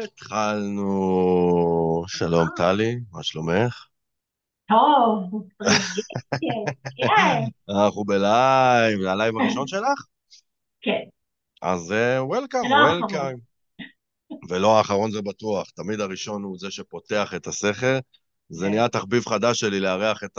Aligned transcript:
והתחלנו. 0.00 0.90
שלום, 2.06 2.48
טלי, 2.56 2.96
מה 3.12 3.22
שלומך? 3.22 3.86
טוב, 4.68 5.48
אנחנו 7.70 8.04
בלייב, 8.04 9.02
זה 9.02 9.12
הלייב 9.12 9.34
הראשון 9.36 9.66
שלך? 9.66 10.04
כן, 10.80 11.02
אז 11.62 11.94
welcome, 12.18 12.62
זה 12.62 12.68
לא 12.68 12.74
האחרון. 12.74 13.02
Welcome. 13.02 13.36
ולא 14.48 14.78
האחרון 14.78 15.10
זה 15.10 15.22
בטוח, 15.22 15.70
תמיד 15.70 16.00
הראשון 16.00 16.42
הוא 16.42 16.56
זה 16.58 16.70
שפותח 16.70 17.34
את 17.36 17.46
הסכר. 17.46 17.98
זה 18.48 18.66
כן. 18.66 18.70
נהיה 18.70 18.88
תחביב 18.88 19.28
חדש 19.28 19.60
שלי 19.60 19.80
לארח 19.80 20.24
את 20.24 20.38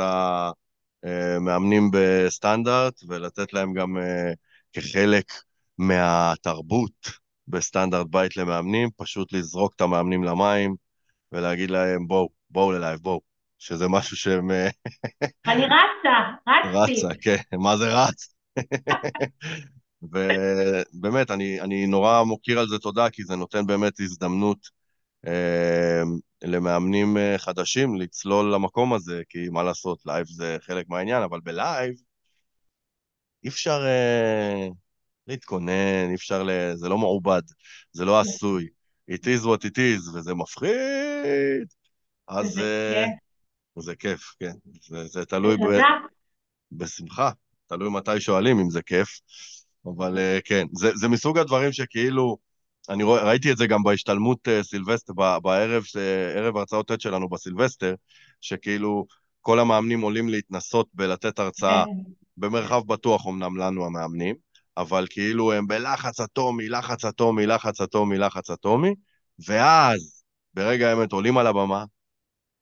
המאמנים 1.03 1.89
בסטנדרט, 1.93 2.93
ולתת 3.07 3.53
להם 3.53 3.73
גם 3.73 3.97
אה, 3.97 4.33
כחלק 4.73 5.31
מהתרבות 5.77 7.20
בסטנדרט 7.51 8.07
בית 8.09 8.37
למאמנים, 8.37 8.89
פשוט 8.97 9.33
לזרוק 9.33 9.73
את 9.75 9.81
המאמנים 9.81 10.23
למים 10.23 10.75
ולהגיד 11.31 11.71
להם 11.71 12.07
בואו, 12.07 12.29
בואו 12.49 12.71
ללייב, 12.71 12.99
בואו. 12.99 13.21
שזה 13.61 13.87
משהו 13.87 14.17
שהם... 14.17 14.51
אה, 14.51 14.69
אני 15.47 15.65
רצה, 15.65 16.71
רצתי. 16.73 16.93
רצה, 16.93 17.07
כן, 17.21 17.57
מה 17.59 17.77
זה 17.77 17.93
רץ? 17.93 18.35
ובאמת, 20.01 21.31
אני, 21.31 21.61
אני 21.61 21.87
נורא 21.87 22.23
מוקיר 22.23 22.59
על 22.59 22.67
זה 22.67 22.79
תודה, 22.79 23.09
כי 23.09 23.23
זה 23.23 23.35
נותן 23.35 23.65
באמת 23.65 23.99
הזדמנות 23.99 24.57
אה, 25.27 26.01
למאמנים 26.43 27.17
אה, 27.17 27.37
חדשים 27.37 27.95
לצלול 27.95 28.53
למקום 28.53 28.93
הזה, 28.93 29.21
כי 29.29 29.49
מה 29.51 29.63
לעשות, 29.63 29.99
לייב 30.05 30.27
זה 30.27 30.57
חלק 30.61 30.85
מהעניין, 30.89 31.23
אבל 31.23 31.39
בלייב 31.43 31.93
אי 33.43 33.49
אפשר 33.49 33.85
אה, 33.85 34.67
להתכונן, 35.27 36.09
אי 36.09 36.15
אפשר, 36.15 36.43
ל... 36.43 36.49
זה 36.75 36.89
לא 36.89 36.97
מעובד, 36.97 37.41
זה 37.91 38.05
לא 38.05 38.19
עשוי. 38.19 38.67
It 39.11 39.23
is 39.23 39.45
what 39.45 39.65
it 39.65 39.77
is, 39.77 40.15
וזה 40.15 40.33
מפחיד. 40.33 41.67
אז 42.27 42.47
זה 42.53 42.93
אה, 42.95 43.05
כיף. 43.05 43.83
זה 43.83 43.95
כיף, 43.95 44.21
כן. 44.39 44.53
זה, 44.81 45.07
זה 45.07 45.25
תלוי 45.25 45.57
ב... 45.57 45.61
בשמחה, 46.71 47.31
תלוי 47.67 47.89
מתי 47.89 48.19
שואלים 48.19 48.59
אם 48.59 48.69
זה 48.69 48.81
כיף, 48.81 49.19
אבל 49.85 50.17
אה, 50.17 50.39
כן, 50.45 50.65
זה, 50.73 50.91
זה 50.95 51.07
מסוג 51.07 51.37
הדברים 51.37 51.71
שכאילו, 51.71 52.37
אני 52.89 53.03
רואה, 53.03 53.23
ראיתי 53.23 53.51
את 53.51 53.57
זה 53.57 53.67
גם 53.67 53.83
בהשתלמות 53.83 54.47
אה, 54.47 54.63
סילבסטר, 54.63 55.13
בערב, 55.43 55.83
ערב 56.35 56.57
הרצאות 56.57 56.91
ט' 56.91 57.01
שלנו 57.01 57.29
בסילבסטר, 57.29 57.95
שכאילו 58.41 59.05
כל 59.41 59.59
המאמנים 59.59 60.01
עולים 60.01 60.29
להתנסות 60.29 60.87
בלתת 60.93 61.39
הרצאה 61.39 61.83
במרחב 62.37 62.87
בטוח 62.87 63.27
אמנם 63.27 63.57
לנו 63.57 63.85
המאמנים, 63.85 64.35
אבל 64.77 65.05
כאילו 65.09 65.53
הם 65.53 65.67
בלחץ 65.67 66.19
אטומי, 66.19 66.69
לחץ 66.69 67.05
אטומי, 67.05 67.45
לחץ 67.47 67.81
אטומי, 67.81 68.17
לחץ 68.17 68.49
אטומי, 68.49 68.93
ואז 69.47 70.23
ברגע 70.53 70.89
האמת 70.89 71.11
עולים 71.11 71.37
על 71.37 71.47
הבמה 71.47 71.83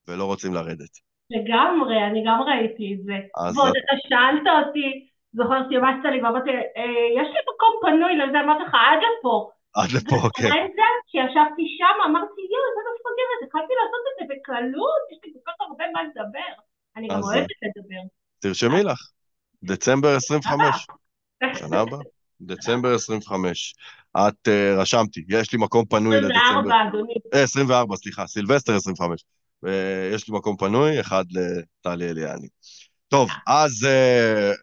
ולא 0.07 0.25
רוצים 0.25 0.53
לרדת. 0.53 0.93
לגמרי, 1.29 1.97
אני 2.11 2.23
גם 2.27 2.39
ראיתי 2.41 2.93
את 2.93 3.03
זה. 3.05 3.17
ועוד 3.55 3.73
אתה 3.81 3.95
שאלת 4.07 4.47
אותי, 4.67 4.87
זוכרת 5.33 5.65
שהרמת 5.71 6.05
לי 6.11 6.21
ואמרתי, 6.23 6.49
"אה, 6.49 7.07
יש 7.19 7.27
לי 7.33 7.39
מקום 7.51 7.73
פנוי 7.81 8.13
לזה, 8.21 8.37
אמרתי 8.43 8.63
לך, 8.63 8.73
עד 8.73 8.99
לפה. 9.05 9.49
עד 9.79 9.89
לפה, 9.97 10.15
כן. 10.37 10.49
באמצע, 10.49 10.87
כשישבתי 11.07 11.65
שם, 11.77 11.95
אמרתי, 12.09 12.41
יואו, 12.53 12.67
איזה 12.69 12.89
מפגרת, 12.95 13.39
התחלתי 13.45 13.73
לעשות 13.79 14.01
את 14.09 14.15
זה 14.17 14.23
בקלות, 14.31 15.01
יש 15.11 15.19
לי 15.23 15.29
כל 15.33 15.39
כך 15.47 15.55
הרבה 15.67 15.85
מה 15.93 15.99
לדבר. 16.03 16.51
אני 16.95 17.07
גם 17.07 17.17
אז- 17.17 17.23
אוהבת 17.23 17.57
לדבר. 17.63 18.01
תרשמי 18.39 18.83
לך, 18.83 18.99
דצמבר 19.63 20.15
25, 20.15 20.87
שנה 21.59 21.79
הבאה, 21.79 21.99
דצמבר 22.41 22.95
25. 22.95 23.73
את 24.17 24.47
אה, 24.47 24.79
רשמתי, 24.81 25.23
יש 25.29 25.51
לי 25.53 25.57
מקום 25.59 25.85
פנוי 25.85 26.15
לדצמבר. 26.17 26.35
24, 26.37 26.75
אדוני. 26.89 27.13
אה, 27.33 27.43
24, 27.43 27.95
סליחה, 27.95 28.27
סילבסטר 28.27 28.75
25. 28.75 29.23
ויש 29.63 30.29
לי 30.29 30.37
מקום 30.37 30.57
פנוי, 30.57 30.99
אחד 30.99 31.23
לטלי 31.31 32.09
אליאני. 32.09 32.47
טוב, 33.07 33.29
אז 33.47 33.71
אה, 33.83 34.57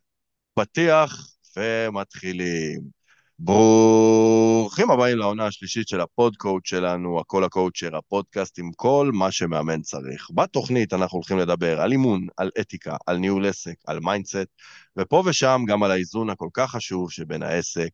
פתיח 0.55 1.27
ומתחילים. 1.57 2.96
ברוכים 3.39 4.91
הבאים 4.91 5.19
לעונה 5.19 5.47
השלישית 5.47 5.89
של 5.89 6.01
הפודקאסט 6.01 6.67
שלנו, 6.67 7.21
הכל 7.21 7.45
הקואוצ'ר, 7.45 7.97
הפודקאסט 7.97 8.59
עם 8.59 8.71
כל 8.77 9.11
מה 9.15 9.33
שמאמן 9.33 9.83
צריך. 9.83 10.29
בתוכנית 10.35 10.93
אנחנו 10.93 11.17
הולכים 11.17 11.39
לדבר 11.39 11.81
על 11.81 11.93
אימון, 11.93 12.27
על 12.37 12.51
אתיקה, 12.61 12.97
על 13.07 13.17
ניהול 13.17 13.47
עסק, 13.47 13.75
על 13.87 14.01
mindset, 14.01 14.47
ופה 14.99 15.23
ושם 15.27 15.61
גם 15.67 15.83
על 15.83 15.91
האיזון 15.91 16.31
הכל 16.31 16.49
כך 16.55 16.71
חשוב 16.71 17.11
שבין 17.11 17.43
העסק 17.43 17.91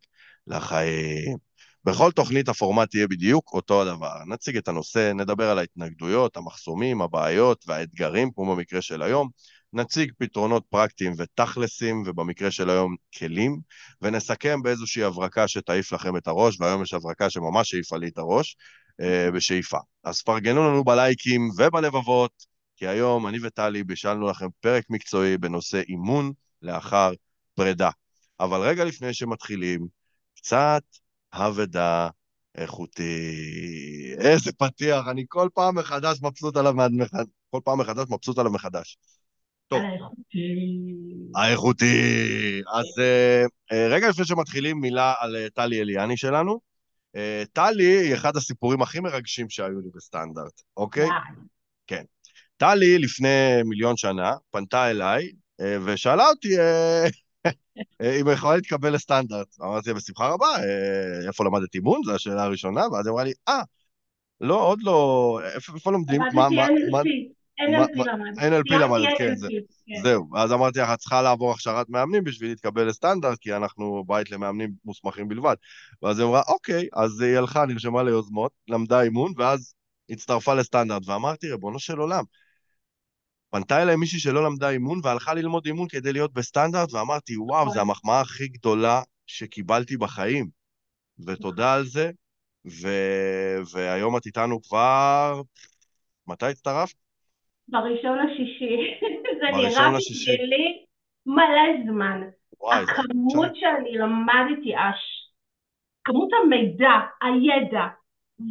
לחיים. 0.46 1.36
בכל 1.84 2.12
תוכנית 2.12 2.48
הפורמט 2.48 2.94
יהיה 2.94 3.08
בדיוק 3.08 3.52
אותו 3.52 3.82
הדבר. 3.82 4.24
נציג 4.26 4.56
את 4.56 4.68
הנושא, 4.68 5.12
נדבר 5.12 5.50
על 5.50 5.58
ההתנגדויות, 5.58 6.36
המחסומים, 6.36 7.02
הבעיות 7.02 7.64
והאתגרים, 7.68 8.30
כמו 8.34 8.56
במקרה 8.56 8.82
של 8.82 9.02
היום. 9.02 9.28
נציג 9.72 10.12
פתרונות 10.18 10.64
פרקטיים 10.68 11.12
ותכלסים, 11.18 12.02
ובמקרה 12.06 12.50
של 12.50 12.70
היום 12.70 12.96
כלים, 13.18 13.60
ונסכם 14.02 14.62
באיזושהי 14.62 15.04
הברקה 15.04 15.48
שתעיף 15.48 15.92
לכם 15.92 16.16
את 16.16 16.26
הראש, 16.26 16.60
והיום 16.60 16.82
יש 16.82 16.94
הברקה 16.94 17.30
שממש 17.30 17.74
העיפה 17.74 17.96
לי 17.96 18.08
את 18.08 18.18
הראש, 18.18 18.56
אה, 19.00 19.30
בשאיפה. 19.30 19.78
אז 20.04 20.22
פרגנו 20.22 20.68
לנו 20.68 20.84
בלייקים 20.84 21.50
ובלבבות, 21.58 22.46
כי 22.76 22.86
היום 22.86 23.26
אני 23.26 23.38
וטלי 23.42 23.84
בישלנו 23.84 24.28
לכם 24.28 24.46
פרק 24.60 24.84
מקצועי 24.90 25.38
בנושא 25.38 25.82
אימון 25.88 26.32
לאחר 26.62 27.12
פרידה. 27.54 27.90
אבל 28.40 28.60
רגע 28.60 28.84
לפני 28.84 29.14
שמתחילים, 29.14 29.86
קצת 30.36 30.82
אבדה 31.32 32.08
איכותי. 32.54 34.14
איזה 34.18 34.52
פתיח, 34.52 35.08
אני 35.08 35.24
כל 35.28 35.48
פעם 35.54 35.78
מחדש 35.78 36.18
מבסוט 36.22 36.56
עליו, 36.56 36.74
כל 37.50 37.60
פעם 37.64 37.80
מחדש 37.80 38.06
מבסוט 38.10 38.38
עליו 38.38 38.52
מחדש. 38.52 38.98
טוב. 39.72 40.10
האיכותי. 41.36 42.60
אז 42.74 42.98
אה, 42.98 43.44
אה, 43.72 43.88
רגע 43.88 44.08
לפני 44.08 44.24
שמתחילים, 44.24 44.80
מילה 44.80 45.14
על 45.18 45.36
אה, 45.36 45.46
טלי 45.54 45.80
אליאני 45.80 46.16
שלנו. 46.16 46.60
טלי 47.52 47.84
היא 47.84 48.14
אחד 48.14 48.36
הסיפורים 48.36 48.82
הכי 48.82 49.00
מרגשים 49.00 49.50
שהיו 49.50 49.80
לי 49.80 49.88
בסטנדרט, 49.94 50.62
אוקיי? 50.76 51.06
וואי. 51.06 52.02
טלי 52.56 52.98
לפני 52.98 53.62
מיליון 53.64 53.96
שנה 53.96 54.32
פנתה 54.50 54.90
אליי 54.90 55.30
ושאלה 55.84 56.28
אותי 56.28 56.48
אם 58.20 58.26
היא 58.28 58.34
יכולה 58.34 58.56
להתקבל 58.56 58.94
לסטנדרט. 58.94 59.46
אמרתי 59.62 59.88
לה, 59.90 59.94
בשמחה 59.94 60.28
רבה, 60.28 60.46
איפה 61.26 61.44
למדת 61.44 61.74
אימון? 61.74 62.00
זו 62.04 62.14
השאלה 62.14 62.42
הראשונה, 62.42 62.80
ואז 62.80 63.06
היא 63.06 63.12
אמרה 63.12 63.24
לי, 63.24 63.32
אה, 63.48 63.62
לא, 64.40 64.66
עוד 64.66 64.82
לא, 64.82 65.40
איפה 65.54 65.90
לומדים? 65.90 66.20
מה- 66.20 66.48
מה- 66.48 66.68
מה- 66.90 67.02
NLP. 67.60 67.96
מה- 67.96 68.04
NLP 68.38 68.72
למדת, 68.72 69.08
כן, 69.18 69.34
כן. 69.88 70.02
זהו, 70.02 70.28
אז 70.36 70.52
אמרתי 70.52 70.78
לך, 70.78 70.88
את 70.94 70.98
צריכה 70.98 71.22
לעבור 71.22 71.52
הכשרת 71.52 71.88
מאמנים 71.88 72.24
בשביל 72.24 72.50
להתקבל 72.50 72.88
לסטנדרט, 72.88 73.38
כי 73.38 73.56
אנחנו 73.56 74.04
בית 74.06 74.30
למאמנים 74.30 74.70
מוסמכים 74.84 75.28
בלבד. 75.28 75.56
ואז 76.02 76.18
היא 76.18 76.26
אמרה, 76.26 76.42
אוקיי, 76.48 76.88
אז 76.92 77.20
היא 77.20 77.38
הלכה, 77.38 77.66
נרשמה 77.66 78.02
ליוזמות, 78.02 78.52
למדה 78.68 79.02
אימון, 79.02 79.32
ואז 79.36 79.74
הצטרפה 80.10 80.54
לסטנדרט. 80.54 81.02
ואמרתי, 81.06 81.50
ריבונו 81.50 81.78
של 81.78 81.98
עולם, 81.98 82.24
פנתה 83.50 83.82
אליי 83.82 83.96
מישהי 83.96 84.18
שלא 84.18 84.44
למדה 84.44 84.70
אימון 84.70 85.00
והלכה 85.02 85.34
ללמוד 85.34 85.66
אימון 85.66 85.88
כדי 85.88 86.12
להיות 86.12 86.32
בסטנדרט, 86.32 86.92
ואמרתי, 86.92 87.36
וואו, 87.36 87.70
זו 87.72 87.80
המחמאה 87.80 88.20
הכי 88.20 88.48
גדולה 88.48 89.02
שקיבלתי 89.26 89.96
בחיים. 89.96 90.48
ותודה 91.26 91.74
על 91.74 91.86
זה, 91.86 92.10
ו... 92.66 92.88
והיום 93.72 94.16
את 94.16 94.26
איתנו 94.26 94.62
כבר... 94.62 95.42
מתי 96.26 96.46
הצטרפת? 96.46 97.01
בראשון 97.68 98.18
לשישי. 98.18 98.76
זה 99.40 99.46
נראה. 99.56 99.90
בשבילי 99.96 100.84
מלא 101.26 101.84
זמן. 101.86 102.20
וואי, 102.60 102.82
הכמות 102.82 103.56
שאני 103.56 103.92
למדתי, 103.98 104.76
הש... 104.76 105.32
כמות 106.04 106.28
המידע, 106.32 106.90
הידע 107.22 107.86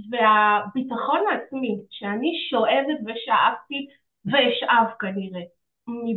והביטחון 0.09 1.19
העצמי 1.31 1.79
שאני 1.89 2.31
שואבת 2.49 2.99
ושאבתי 3.01 3.87
ואשאב 4.25 4.87
כנראה 4.99 5.41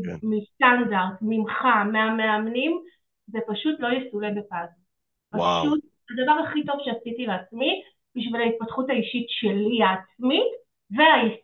כן. 0.04 0.26
מסטנדרט, 0.28 1.18
ממך, 1.22 1.64
מהמאמנים, 1.92 2.80
זה 3.26 3.38
פשוט 3.48 3.80
לא 3.80 3.88
יסולא 3.88 4.28
בפז. 4.30 4.68
פשוט 5.30 5.80
הדבר 6.10 6.32
הכי 6.44 6.64
טוב 6.64 6.76
שעשיתי 6.84 7.26
לעצמי 7.26 7.82
בשביל 8.16 8.40
ההתפתחות 8.40 8.90
האישית 8.90 9.26
שלי 9.28 9.82
העצמית 9.82 10.52
והעסקית. 10.90 11.43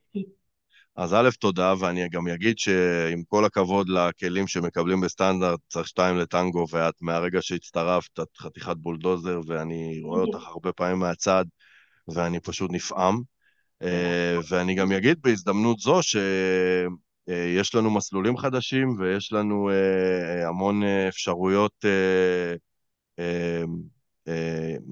אז 1.00 1.14
א', 1.14 1.28
תודה, 1.40 1.74
ואני 1.78 2.08
גם 2.08 2.28
אגיד 2.28 2.58
שעם 2.58 3.22
כל 3.28 3.44
הכבוד 3.44 3.88
לכלים 3.88 4.46
שמקבלים 4.46 5.00
בסטנדרט, 5.00 5.60
צריך 5.68 5.88
שתיים 5.88 6.16
לטנגו, 6.16 6.66
ואת 6.70 6.94
מהרגע 7.00 7.42
שהצטרפת, 7.42 8.20
את 8.20 8.36
חתיכת 8.38 8.76
בולדוזר, 8.76 9.40
ואני 9.46 10.00
רואה 10.02 10.20
אותך 10.20 10.46
הרבה 10.46 10.72
פעמים 10.72 10.98
מהצד, 10.98 11.44
ואני 12.14 12.40
פשוט 12.40 12.70
נפעם. 12.72 13.20
אה, 13.82 14.38
ואני 14.48 14.74
גם 14.74 14.92
אגיד 14.92 15.18
בהזדמנות 15.22 15.78
זו 15.78 16.00
שיש 16.02 17.74
לנו 17.74 17.90
מסלולים 17.90 18.36
חדשים, 18.36 18.96
ויש 18.98 19.32
לנו 19.32 19.70
אה, 19.70 20.48
המון 20.48 20.82
אה, 20.82 21.08
אפשרויות 21.08 21.84
אה, 21.84 21.90
אה, 21.90 22.54
אה, 23.18 23.64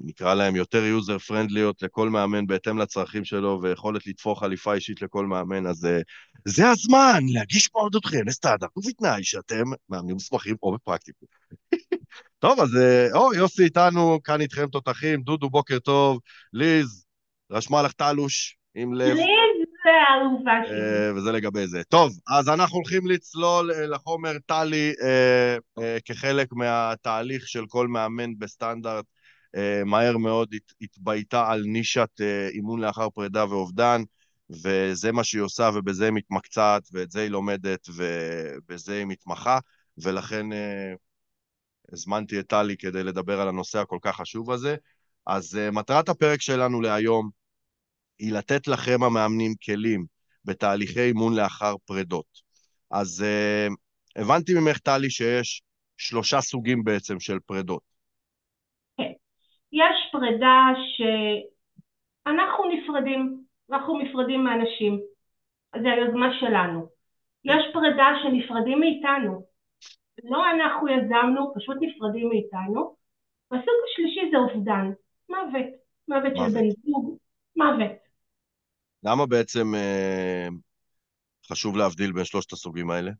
נקרא 0.03 0.33
להם 0.33 0.55
יותר 0.55 0.83
יוזר 0.83 1.17
פרנדליות 1.17 1.81
לכל 1.81 2.09
מאמן 2.09 2.47
בהתאם 2.47 2.77
לצרכים 2.77 3.25
שלו 3.25 3.59
ויכולת 3.61 4.07
לתפור 4.07 4.39
חליפה 4.39 4.73
אישית 4.73 5.01
לכל 5.01 5.25
מאמן, 5.25 5.67
אז 5.67 5.85
אה, 5.85 5.99
זה 6.45 6.69
הזמן 6.69 7.19
להגיש 7.33 7.69
מועמדותכם 7.75 8.27
לסטארט-אפ 8.27 8.77
ובתנאי 8.77 9.23
שאתם 9.23 9.63
מאמנים 9.89 10.13
מוסמכים 10.13 10.55
או 10.63 10.73
בפרקטיקום. 10.73 11.27
טוב, 12.39 12.59
אז 12.59 12.69
או, 13.13 13.33
יוסי 13.33 13.63
איתנו, 13.63 14.19
כאן 14.23 14.41
איתכם 14.41 14.67
תותחים, 14.67 15.21
דודו, 15.21 15.49
בוקר 15.49 15.79
טוב, 15.79 16.19
ליז, 16.53 17.05
רשמה 17.51 17.81
לך 17.81 17.91
תלוש 17.91 18.57
עם 18.75 18.93
לב. 18.93 19.07
ליז 19.07 19.69
זה 19.83 19.89
האהובה 20.09 20.51
שלי. 20.67 21.11
וזה 21.15 21.31
לגבי 21.31 21.67
זה. 21.67 21.83
טוב, 21.83 22.11
אז 22.27 22.49
אנחנו 22.49 22.75
הולכים 22.75 23.07
לצלול 23.07 23.71
לחומר 23.71 24.33
טלי 24.45 24.93
כחלק 26.05 26.47
מהתהליך 26.51 27.47
של 27.47 27.65
כל 27.67 27.87
מאמן 27.87 28.39
בסטנדרט 28.39 29.05
אה, 29.05 29.18
מהר 29.85 30.17
מאוד 30.17 30.55
התבייתה 30.81 31.51
על 31.51 31.63
נישת 31.63 32.09
אה, 32.21 32.47
אימון 32.47 32.81
לאחר 32.81 33.09
פרידה 33.09 33.45
ואובדן, 33.49 34.01
וזה 34.49 35.11
מה 35.11 35.23
שהיא 35.23 35.41
עושה 35.41 35.69
ובזה 35.75 36.05
היא 36.05 36.13
מתמקצעת, 36.13 36.83
ואת 36.91 37.11
זה 37.11 37.21
היא 37.21 37.29
לומדת 37.29 37.89
ובזה 37.95 38.97
היא 38.97 39.05
מתמחה, 39.05 39.59
ולכן 39.97 40.53
אה, 40.53 40.93
הזמנתי 41.93 42.39
את 42.39 42.47
טלי 42.47 42.77
כדי 42.77 43.03
לדבר 43.03 43.41
על 43.41 43.47
הנושא 43.47 43.79
הכל 43.79 43.97
כך 44.01 44.15
חשוב 44.15 44.51
הזה. 44.51 44.75
אז 45.27 45.59
מטרת 45.71 46.09
הפרק 46.09 46.41
שלנו 46.41 46.81
להיום 46.81 47.29
היא 48.19 48.33
לתת 48.33 48.67
לכם 48.67 49.03
המאמנים 49.03 49.55
כלים 49.65 50.05
בתהליכי 50.45 51.01
אימון 51.01 51.35
לאחר 51.35 51.75
פרידות. 51.85 52.41
אז 52.91 53.25
הבנתי 54.15 54.53
ממך, 54.53 54.77
טלי, 54.77 55.09
שיש 55.09 55.61
שלושה 55.97 56.41
סוגים 56.41 56.83
בעצם 56.83 57.19
של 57.19 57.39
פרידות. 57.45 57.88
יש 59.71 60.09
פרידה 60.11 60.67
שאנחנו 60.97 62.63
נפרדים, 62.71 63.43
אנחנו 63.71 63.99
נפרדים 63.99 64.43
מאנשים, 64.43 64.99
זה 65.81 65.91
היוזמה 65.91 66.27
שלנו. 66.39 66.87
יש 67.45 67.63
פרידה 67.73 68.07
שנפרדים 68.23 68.79
מאיתנו, 68.79 69.45
לא 70.23 70.51
אנחנו 70.51 70.87
יזמנו, 70.87 71.53
פשוט 71.55 71.77
נפרדים 71.81 72.29
מאיתנו. 72.29 72.95
והסוג 73.51 73.73
השלישי 73.91 74.31
זה 74.31 74.37
אובדן, 74.37 74.91
מוות, 75.29 75.65
מוות 76.07 76.33
של 76.35 76.59
בן 76.59 76.69
זוג, 76.69 77.17
מוות. 77.55 77.91
למה 79.03 79.25
בעצם 79.25 79.75
אה, 79.75 80.47
חשוב 81.47 81.77
להבדיל 81.77 82.11
בין 82.11 82.25
שלושת 82.25 82.51
הסוגים 82.51 82.89
האלה? 82.89 83.11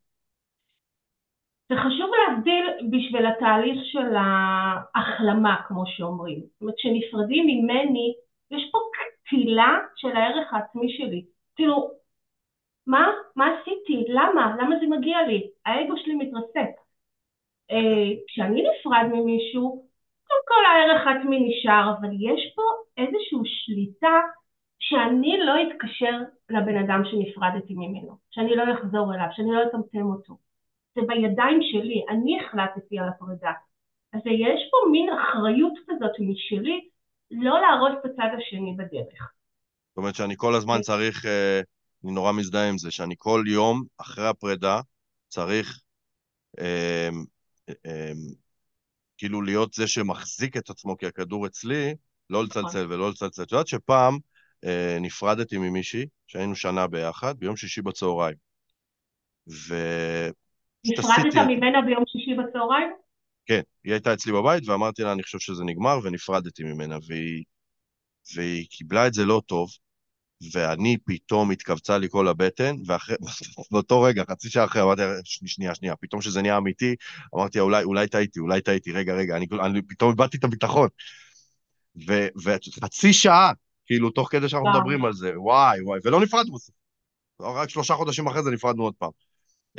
זה 1.69 1.75
חשוב 1.75 1.98
להבדיל 2.39 2.89
בשביל 2.91 3.25
התהליך 3.25 3.77
של 3.83 4.15
ההחלמה, 4.15 5.55
כמו 5.67 5.83
שאומרים. 5.87 6.39
זאת 6.39 6.61
אומרת, 6.61 6.75
כשנפרדים 6.77 7.47
ממני, 7.47 8.13
יש 8.51 8.69
פה 8.71 8.77
קטילה 8.93 9.77
של 9.95 10.15
הערך 10.15 10.53
העצמי 10.53 10.89
שלי. 10.97 11.25
כאילו, 11.55 11.91
מה? 12.87 13.07
מה 13.35 13.45
עשיתי? 13.55 14.05
למה? 14.07 14.55
למה 14.59 14.75
זה 14.79 14.87
מגיע 14.87 15.17
לי? 15.27 15.49
האגו 15.65 15.97
שלי 15.97 16.15
מתרסק. 16.15 16.69
אה, 17.71 18.11
כשאני 18.27 18.63
נפרד 18.63 19.05
ממישהו, 19.13 19.85
קודם 20.27 20.41
כל 20.47 20.65
הערך 20.65 21.07
העצמי 21.07 21.39
נשאר, 21.39 21.93
אבל 21.99 22.09
יש 22.13 22.53
פה 22.55 22.61
איזושהי 22.97 23.39
שליטה 23.43 24.19
שאני 24.79 25.37
לא 25.45 25.53
אתקשר 25.61 26.17
לבן 26.49 26.77
אדם 26.77 27.01
שנפרדתי 27.05 27.73
ממנו, 27.73 28.17
שאני 28.31 28.55
לא 28.55 28.63
אחזור 28.73 29.13
אליו, 29.13 29.27
שאני 29.31 29.51
לא 29.51 29.63
אטמטם 29.63 30.05
אותו. 30.05 30.48
זה 30.95 31.01
בידיים 31.07 31.59
שלי, 31.61 32.05
אני 32.09 32.39
החלטתי 32.39 32.99
על 32.99 33.09
הפרידה. 33.09 33.51
אז 34.13 34.21
יש 34.25 34.61
פה 34.71 34.91
מין 34.91 35.09
אחריות 35.09 35.73
כזאת 35.87 36.11
משלי 36.19 36.89
לא 37.31 37.61
להרוס 37.61 37.91
את 37.99 38.05
הצד 38.05 38.29
השני 38.37 38.75
בדרך. 38.77 39.31
זאת 39.89 39.97
אומרת 39.97 40.15
שאני 40.15 40.33
כל 40.37 40.55
הזמן. 40.55 40.81
צריך, 40.81 41.25
אה, 41.25 41.61
אני 42.03 42.11
נורא 42.11 42.31
מזדהה 42.31 42.69
עם 42.69 42.77
זה, 42.77 42.91
שאני 42.91 43.15
כל 43.17 43.43
יום 43.47 43.83
אחרי 43.97 44.27
הפרידה 44.27 44.81
צריך 45.27 45.81
אה, 46.59 47.09
אה, 47.85 48.11
כאילו 49.17 49.41
להיות 49.41 49.73
זה 49.73 49.87
שמחזיק 49.87 50.57
את 50.57 50.69
עצמו, 50.69 50.97
כי 50.97 51.05
הכדור 51.05 51.47
אצלי, 51.47 51.95
לא 52.29 52.43
לצלצל 52.43 52.67
נכון. 52.67 52.91
ולא 52.91 53.09
לצלצל. 53.09 53.43
את 53.43 53.51
יודעת 53.51 53.67
שפעם 53.67 54.17
נפרדתי 55.01 55.57
ממישהי, 55.57 56.05
שהיינו 56.27 56.55
שנה 56.55 56.87
ביחד, 56.87 57.39
ביום 57.39 57.55
שישי 57.55 57.81
בצהריים. 57.81 58.35
ו... 60.87 60.91
נפרדת 60.91 61.47
ממנה 61.47 61.81
ביום 61.81 62.03
שישי 62.07 62.33
בצהריים? 62.33 62.89
כן, 63.45 63.61
היא 63.83 63.93
הייתה 63.93 64.13
אצלי 64.13 64.31
בבית 64.33 64.67
ואמרתי 64.67 65.03
לה, 65.03 65.11
אני 65.11 65.23
חושב 65.23 65.39
שזה 65.39 65.63
נגמר, 65.63 65.99
ונפרדתי 66.03 66.63
ממנה, 66.63 66.97
והיא, 67.07 67.43
והיא 68.35 68.67
קיבלה 68.69 69.07
את 69.07 69.13
זה 69.13 69.25
לא 69.25 69.41
טוב, 69.45 69.69
ואני 70.53 70.97
פתאום 71.05 71.51
התכווצה 71.51 71.97
לי 71.97 72.07
כל 72.09 72.27
הבטן, 72.27 72.75
ובאותו 73.71 74.01
רגע, 74.07 74.23
חצי 74.29 74.49
שעה 74.49 74.65
אחרי, 74.65 74.81
אמרתי 74.81 75.01
לה, 75.01 75.13
שנייה, 75.23 75.75
שנייה, 75.75 75.95
פתאום 75.95 76.21
שזה 76.21 76.41
נהיה 76.41 76.57
אמיתי, 76.57 76.95
אמרתי 77.35 77.59
אולי, 77.59 77.83
אולי 77.83 78.07
טעיתי, 78.07 78.39
אולי 78.39 78.61
טעיתי, 78.61 78.91
רגע, 78.91 79.13
רגע, 79.13 79.37
אני, 79.37 79.47
אני 79.61 79.81
פתאום 79.81 80.11
איבדתי 80.11 80.37
את 80.37 80.43
הביטחון. 80.43 80.87
וחצי 82.43 83.13
שעה, 83.13 83.51
כאילו, 83.85 84.09
תוך 84.09 84.31
כדי 84.31 84.49
שאנחנו 84.49 84.69
מדברים 84.69 85.05
על 85.05 85.13
זה, 85.13 85.39
וואי, 85.39 85.81
וואי, 85.81 85.99
ולא 86.03 86.21
נפרדנו. 86.21 86.57
רק 87.41 87.69
שלושה 87.69 87.93
חודשים 87.93 88.27
אחרי 88.27 88.43
זה 88.43 88.51
נפרדנו 88.51 88.83
עוד 88.83 88.93
פעם. 88.97 89.11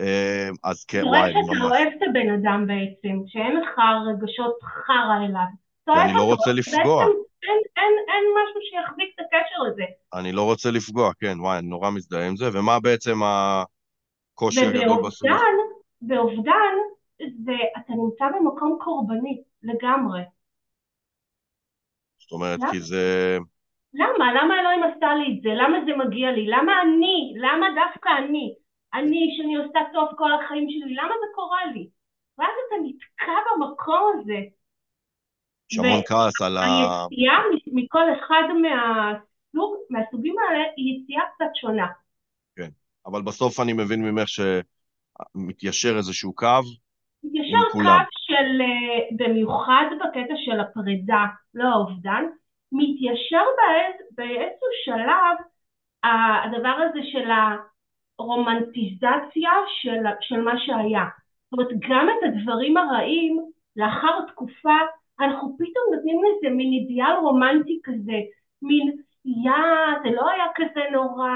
אה, 0.00 0.48
אז 0.64 0.84
כן, 0.84 1.02
וואי, 1.04 1.32
ממש. 1.34 1.56
אתה 1.56 1.64
אוהב 1.64 1.88
את 1.96 2.02
הבן 2.08 2.30
אדם 2.30 2.66
בעצם, 2.66 3.22
שאין 3.26 3.56
לך 3.60 3.78
רגשות 4.08 4.58
חרא 4.62 5.26
אליו. 5.26 5.46
אני 5.88 6.14
לא 6.14 6.22
רוצה 6.22 6.52
לפגוע. 6.52 7.04
אין 8.08 8.24
משהו 8.36 8.60
שיחזיק 8.70 9.14
את 9.14 9.20
הקשר 9.20 9.64
הזה. 9.72 9.84
אני 10.14 10.32
לא 10.32 10.44
רוצה 10.44 10.70
לפגוע, 10.70 11.10
כן, 11.20 11.40
וואי, 11.40 11.58
אני 11.58 11.66
נורא 11.66 11.90
מזדהה 11.90 12.26
עם 12.28 12.36
זה, 12.36 12.44
ומה 12.52 12.80
בעצם 12.80 13.16
הקושי 13.22 14.66
הגדול 14.66 15.02
בסוף? 15.06 15.30
באובדן, 16.02 16.74
זה, 17.18 17.52
אתה 17.78 17.92
נמצא 17.92 18.24
במקום 18.38 18.78
קורבני, 18.80 19.42
לגמרי. 19.62 20.20
זאת 22.18 22.32
אומרת, 22.32 22.60
כי 22.70 22.80
זה... 22.80 23.38
למה? 23.94 24.32
למה 24.34 24.60
אלוהים 24.60 24.82
עשה 24.82 25.14
לי 25.14 25.36
את 25.36 25.42
זה? 25.42 25.48
למה 25.48 25.78
זה 25.86 26.04
מגיע 26.04 26.32
לי? 26.32 26.46
למה 26.46 26.72
אני? 26.82 27.34
למה 27.36 27.66
דווקא 27.74 28.08
אני? 28.18 28.54
אני, 28.94 29.34
שאני 29.36 29.56
עושה 29.56 29.78
טוב 29.92 30.08
כל 30.16 30.32
החיים 30.32 30.66
שלי, 30.70 30.94
למה 30.94 31.14
זה 31.20 31.26
קורה 31.34 31.66
לי? 31.74 31.88
ואז 32.38 32.48
אתה 32.68 32.76
נתקע 32.84 33.32
במקום 33.50 34.12
הזה. 34.14 34.40
יש 35.72 35.78
המון 35.78 36.00
כעס 36.06 36.42
על 36.42 36.56
ה... 36.56 36.62
היציאה 36.62 37.38
מכל 37.66 38.04
אחד 38.18 38.42
מהסוג, 38.62 39.76
מהסוגים 39.90 40.34
האלה 40.38 40.64
היא 40.76 41.00
יציאה 41.02 41.22
קצת 41.34 41.50
שונה. 41.54 41.86
כן, 42.56 42.70
אבל 43.06 43.22
בסוף 43.22 43.60
אני 43.60 43.72
מבין 43.72 44.02
ממך 44.02 44.28
שמתיישר 44.28 45.96
איזשהו 45.96 46.34
קו 46.34 46.46
מתיישר 47.24 47.70
קו 47.72 47.78
של, 48.10 48.60
אה, 48.60 49.06
במיוחד 49.16 49.84
בקטע 50.00 50.34
של 50.44 50.60
הפרידה, 50.60 51.24
לא 51.54 51.68
האובדן, 51.68 52.24
מתיישר 52.72 53.42
באיזשהו 54.10 54.68
שלב 54.84 55.36
הדבר 56.04 56.76
הזה 56.88 57.00
של 57.12 57.30
ה... 57.30 57.56
רומנטיזציה 58.20 59.50
של, 59.66 60.02
של 60.20 60.40
מה 60.40 60.58
שהיה. 60.58 61.04
זאת 61.44 61.52
אומרת, 61.52 61.68
גם 61.88 62.08
את 62.08 62.28
הדברים 62.28 62.76
הרעים, 62.76 63.44
לאחר 63.76 64.26
תקופה, 64.28 64.76
אנחנו 65.20 65.56
פתאום 65.58 65.94
נותנים 65.94 66.20
לזה 66.24 66.54
מין 66.54 66.72
אידיאל 66.72 67.16
רומנטי 67.22 67.80
כזה, 67.84 68.18
מין, 68.62 68.96
יא, 69.24 69.52
זה 70.02 70.10
לא 70.10 70.30
היה 70.30 70.44
כזה 70.54 70.80
נורא, 70.92 71.30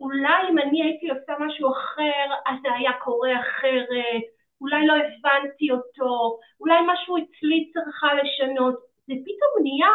אולי 0.00 0.48
אם 0.50 0.58
אני 0.58 0.82
הייתי 0.82 1.10
עושה 1.10 1.32
משהו 1.40 1.72
אחר, 1.72 2.34
אז 2.46 2.56
זה 2.62 2.74
היה 2.74 2.92
קורה 2.92 3.40
אחרת, 3.40 4.22
אולי 4.60 4.86
לא 4.86 4.94
הבנתי 4.94 5.70
אותו, 5.70 6.38
אולי 6.60 6.78
משהו 6.86 7.16
אצלי 7.16 7.70
צריכה 7.72 8.06
לשנות. 8.14 8.74
זה 9.06 9.14
פתאום 9.24 9.62
נהיה, 9.62 9.92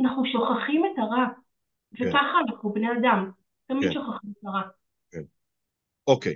אנחנו 0.00 0.22
שוכחים 0.26 0.84
את 0.86 0.98
הרע. 0.98 1.26
כן. 1.96 2.08
וככה 2.08 2.38
אנחנו 2.48 2.72
בני 2.72 2.92
אדם, 2.92 3.30
תמיד 3.66 3.84
כן. 3.84 3.92
שוכחים 3.92 4.30
את 4.38 4.44
הרע. 4.44 4.62
אוקיי, 6.06 6.34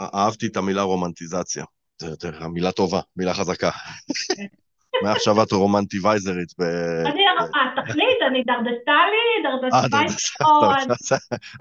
אהבתי 0.00 0.46
את 0.46 0.56
המילה 0.56 0.82
רומנטיזציה. 0.82 1.64
זה 1.98 2.08
יותר 2.08 2.44
המילה 2.44 2.72
טובה, 2.72 3.00
מילה 3.16 3.34
חזקה. 3.34 3.70
מעכשיו 5.02 5.42
את 5.42 5.52
רומנטיבייזרית. 5.52 6.48
אני, 6.60 7.22
אה, 7.28 7.82
תחליט, 7.84 8.18
אני 8.30 8.42
דרדסטלי, 8.46 9.26
דרדסטלי. 9.42 10.06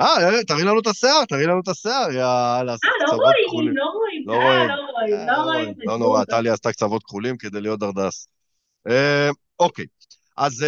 אה, 0.02 0.44
תראי 0.48 0.64
לנו 0.64 0.80
את 0.80 0.88
השיער, 0.88 1.26
תראי 1.26 1.46
לנו 1.46 1.60
את 1.60 1.68
השיער, 1.68 2.12
יאללה. 2.12 2.72
אה, 2.74 2.90
לא 3.08 3.16
רואים, 3.16 3.76
לא 3.76 3.86
רואים, 3.86 4.24
לא 4.26 4.34
רואים, 4.34 4.70
לא 5.28 5.44
רואים. 5.44 5.74
לא 5.78 5.98
נורא, 5.98 6.24
טלי 6.24 6.50
עשתה 6.50 6.72
קצוות 6.72 7.04
כחולים 7.04 7.38
כדי 7.38 7.62
להיות 7.62 7.80
דרדס. 7.80 8.28
אוקיי, 9.60 9.86
אז 10.38 10.66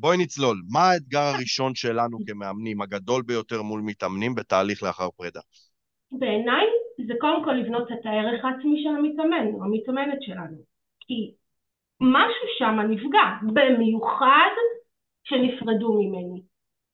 בואי 0.00 0.16
נצלול. 0.16 0.62
מה 0.72 0.90
האתגר 0.90 1.20
הראשון 1.20 1.74
שלנו 1.74 2.18
כמאמנים, 2.26 2.82
הגדול 2.82 3.22
ביותר 3.22 3.62
מול 3.62 3.80
מתאמנים 3.84 4.34
בתהליך 4.34 4.82
לאחר 4.82 5.08
פרידה? 5.16 5.40
בעיניי 6.12 6.66
זה 7.06 7.14
קודם 7.20 7.44
כל 7.44 7.52
לבנות 7.52 7.88
את 7.92 8.06
הערך 8.06 8.44
העצמי 8.44 8.82
של 8.82 8.88
המתאמן, 8.88 9.46
או 9.54 9.64
המתאמנת 9.64 10.18
שלנו. 10.20 10.56
כי 11.00 11.34
משהו 12.00 12.46
שם 12.58 12.76
נפגע, 12.90 13.26
במיוחד 13.42 14.50
כשנפרדו 15.24 15.92
ממני. 15.92 16.42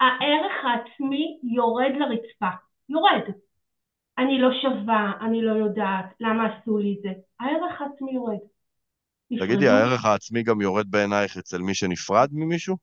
הערך 0.01 0.53
העצמי 0.65 1.39
יורד 1.57 1.93
לרצפה, 1.99 2.51
יורד. 2.89 3.23
אני 4.19 4.41
לא 4.41 4.49
שווה, 4.63 5.13
אני 5.21 5.43
לא 5.43 5.53
יודעת, 5.53 6.07
למה 6.21 6.47
עשו 6.47 6.79
לי 6.79 6.97
את 6.99 7.03
זה? 7.03 7.13
הערך 7.41 7.81
העצמי 7.81 8.13
יורד. 8.13 8.39
תגידי, 9.41 9.69
הערך 9.69 10.05
העצמי 10.05 10.43
גם 10.43 10.61
יורד 10.61 10.91
בעינייך 10.91 11.37
אצל 11.37 11.59
מי 11.59 11.75
שנפרד 11.75 12.29
ממישהו? 12.33 12.77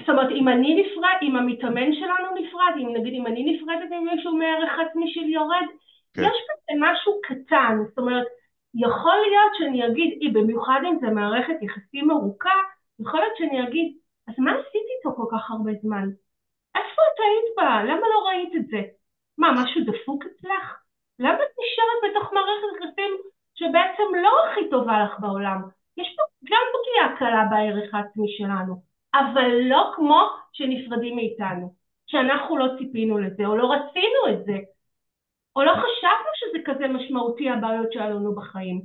זאת 0.00 0.08
אומרת, 0.08 0.30
אם 0.30 0.48
אני 0.48 0.74
נפרד, 0.74 1.18
אם 1.22 1.36
המתאמן 1.36 1.92
שלנו 1.92 2.34
נפרד, 2.34 2.74
אם 2.76 2.96
נגיד 2.96 3.14
אם 3.14 3.26
אני 3.26 3.52
נפרדת 3.52 3.90
ממישהו 3.90 4.36
מערך 4.36 4.72
עצמי 4.88 5.12
שלי 5.12 5.32
יורד, 5.32 5.66
כן. 6.14 6.22
יש 6.22 6.36
בזה 6.48 6.78
משהו 6.80 7.12
קטן, 7.22 7.76
זאת 7.88 7.98
אומרת, 7.98 8.26
יכול 8.74 9.16
להיות 9.26 9.52
שאני 9.58 9.86
אגיד, 9.86 10.18
אי, 10.20 10.28
במיוחד 10.30 10.80
אם 10.84 10.98
זה 11.00 11.06
מערכת 11.06 11.62
יחסים 11.62 12.10
ארוכה, 12.10 12.58
יכול 13.00 13.20
להיות 13.20 13.36
שאני 13.36 13.68
אגיד, 13.68 13.96
אז 14.28 14.34
מה 14.38 14.50
עשיתי 14.52 14.90
איתו 14.98 15.16
כל 15.16 15.36
כך 15.36 15.50
הרבה 15.50 15.72
זמן? 15.82 16.08
איפה 16.74 17.02
את 17.14 17.18
היית 17.20 17.48
בה? 17.56 17.84
למה 17.84 18.06
לא 18.14 18.28
ראית 18.28 18.52
את 18.56 18.66
זה? 18.66 18.80
מה, 19.38 19.52
משהו 19.52 19.80
דפוק 19.84 20.24
אצלך? 20.26 20.76
למה 21.18 21.34
את 21.34 21.52
נשארת 21.60 22.00
בתוך 22.04 22.32
מערכת 22.32 22.68
יחסים 22.76 23.12
שבעצם 23.54 24.14
לא 24.22 24.32
הכי 24.46 24.70
טובה 24.70 25.04
לך 25.04 25.20
בעולם? 25.20 25.60
יש 25.96 26.16
פה 26.16 26.22
גם 26.50 26.66
פגיעה 26.74 27.16
קלה 27.18 27.44
בערך 27.50 27.94
העצמי 27.94 28.28
שלנו, 28.36 28.74
אבל 29.14 29.50
לא 29.70 29.92
כמו 29.96 30.20
שנפרדים 30.52 31.16
מאיתנו, 31.16 31.74
שאנחנו 32.06 32.56
לא 32.56 32.66
ציפינו 32.78 33.18
לזה, 33.18 33.46
או 33.46 33.56
לא 33.56 33.72
רצינו 33.72 34.20
את 34.40 34.44
זה, 34.46 34.58
או 35.56 35.62
לא 35.62 35.72
חשבנו 35.72 36.30
שזה 36.34 36.58
כזה 36.64 36.88
משמעותי 36.88 37.50
הבעיות 37.50 37.92
שלנו 37.92 38.34
בחיים. 38.34 38.82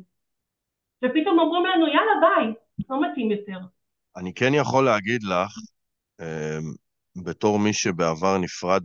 ופתאום 1.06 1.40
אומרים 1.40 1.66
לנו, 1.66 1.88
יאללה 1.88 2.14
ביי, 2.22 2.54
לא 2.90 3.02
מתאים 3.02 3.32
יותר. 3.32 3.60
אני 4.18 4.34
כן 4.34 4.54
יכול 4.54 4.86
להגיד 4.86 5.24
לך, 5.24 5.52
אמ, 6.22 6.74
בתור 7.24 7.60
מי 7.60 7.74
שבעבר 7.74 8.38
נפרד 8.38 8.82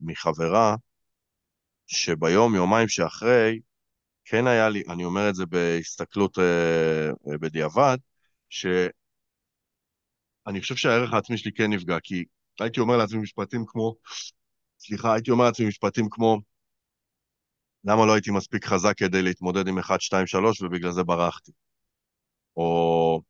מחברה, 0.00 0.74
שביום, 1.86 2.54
יומיים 2.54 2.88
שאחרי, 2.88 3.60
כן 4.24 4.46
היה 4.46 4.68
לי, 4.68 4.82
אני 4.88 5.04
אומר 5.04 5.28
את 5.28 5.34
זה 5.34 5.46
בהסתכלות 5.46 6.38
אה, 6.38 7.08
אה, 7.08 7.38
שאני 10.46 10.60
חושב 10.60 10.76
שהערך 10.76 11.12
העצמי 11.12 11.38
שלי 11.38 11.52
כן 11.52 11.72
נפגע, 11.72 12.00
כי 12.02 12.24
הייתי 12.60 12.80
אומר 12.80 12.96
לעצמי 12.96 13.18
משפטים 13.18 13.64
כמו, 13.66 13.94
סליחה, 14.78 15.14
הייתי 15.14 15.30
אומר 15.30 15.44
לעצמי 15.44 15.66
משפטים 15.66 16.08
כמו, 16.10 16.38
למה 17.84 18.06
לא 18.06 18.12
הייתי 18.12 18.30
מספיק 18.30 18.66
חזק 18.66 18.98
כדי 18.98 19.22
להתמודד 19.22 19.68
עם 19.68 19.78
1, 19.78 20.00
2, 20.00 20.26
3 20.26 20.62
ובגלל 20.62 20.92
זה 20.92 21.02
ברחתי? 21.02 21.52
או, 22.56 23.22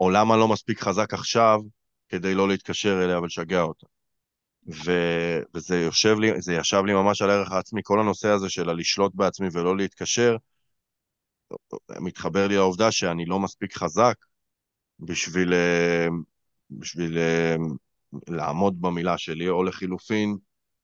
או 0.00 0.10
למה 0.10 0.36
לא 0.36 0.48
מספיק 0.48 0.80
חזק 0.80 1.14
עכשיו 1.14 1.60
כדי 2.08 2.34
לא 2.34 2.48
להתקשר 2.48 3.04
אליה 3.04 3.20
ולשגע 3.20 3.60
אותה? 3.60 3.86
ו, 4.84 4.92
וזה 5.54 5.80
יושב 5.80 6.16
לי, 6.18 6.42
זה 6.42 6.54
ישב 6.54 6.82
לי 6.86 6.94
ממש 6.94 7.22
על 7.22 7.30
הערך 7.30 7.52
העצמי, 7.52 7.80
כל 7.84 8.00
הנושא 8.00 8.28
הזה 8.28 8.50
של 8.50 8.68
הלשלוט 8.68 9.14
בעצמי 9.14 9.48
ולא 9.52 9.76
להתקשר, 9.76 10.36
מתחבר 12.00 12.48
לי 12.48 12.54
לעובדה 12.54 12.92
שאני 12.92 13.24
לא 13.24 13.40
מספיק 13.40 13.76
חזק 13.76 14.14
בשביל, 15.00 15.52
אה, 15.52 16.06
בשביל 16.70 17.18
אה, 17.18 17.56
לעמוד 18.28 18.80
במילה 18.80 19.18
שלי, 19.18 19.48
או 19.48 19.62
לחילופין, 19.64 20.36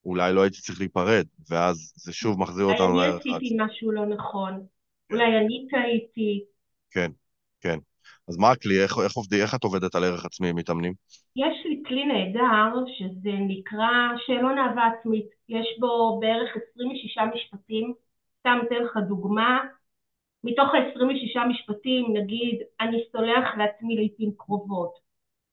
אולי 0.05 0.33
לא 0.33 0.43
הייתי 0.43 0.59
צריך 0.61 0.81
להיפרד, 0.81 1.27
ואז 1.51 1.93
זה 1.97 2.13
שוב 2.13 2.41
מחזיר 2.41 2.65
אותנו. 2.65 2.93
אולי 2.93 3.09
אני 3.09 3.17
עשיתי 3.17 3.57
משהו 3.59 3.93
לא 3.93 4.07
נכון, 4.07 4.67
אולי 5.13 5.25
אני 5.25 5.67
טעיתי. 5.71 6.45
כן, 6.91 7.11
כן. 7.61 7.79
אז 8.29 8.37
מה 8.39 8.51
הכלי? 8.51 8.83
איך, 8.83 8.99
איך, 9.05 9.13
עובדי, 9.13 9.43
איך 9.43 9.55
את 9.55 9.65
עובדת 9.65 9.95
על 9.95 10.05
ערך 10.05 10.25
עצמי 10.25 10.49
עם 10.49 10.57
מתאמנים? 10.57 10.93
יש 11.37 11.57
לי 11.65 11.83
כלי 11.87 12.05
נהדר 12.05 12.85
שזה 12.99 13.33
נקרא 13.49 13.89
שאלון 14.27 14.59
אהבה 14.59 14.83
עצמית. 14.87 15.27
יש 15.49 15.67
בו 15.81 16.21
בערך 16.21 16.57
26 16.73 17.19
משפטים. 17.35 17.95
סתם 18.41 18.59
אתן 18.67 18.83
לך 18.85 18.97
דוגמה. 19.09 19.59
מתוך 20.45 20.69
ה-26 20.75 21.49
משפטים 21.49 22.17
נגיד 22.17 22.59
אני 22.81 22.99
סולח 23.13 23.49
לעצמי 23.59 23.97
לעיתים 23.97 24.33
קרובות, 24.37 24.95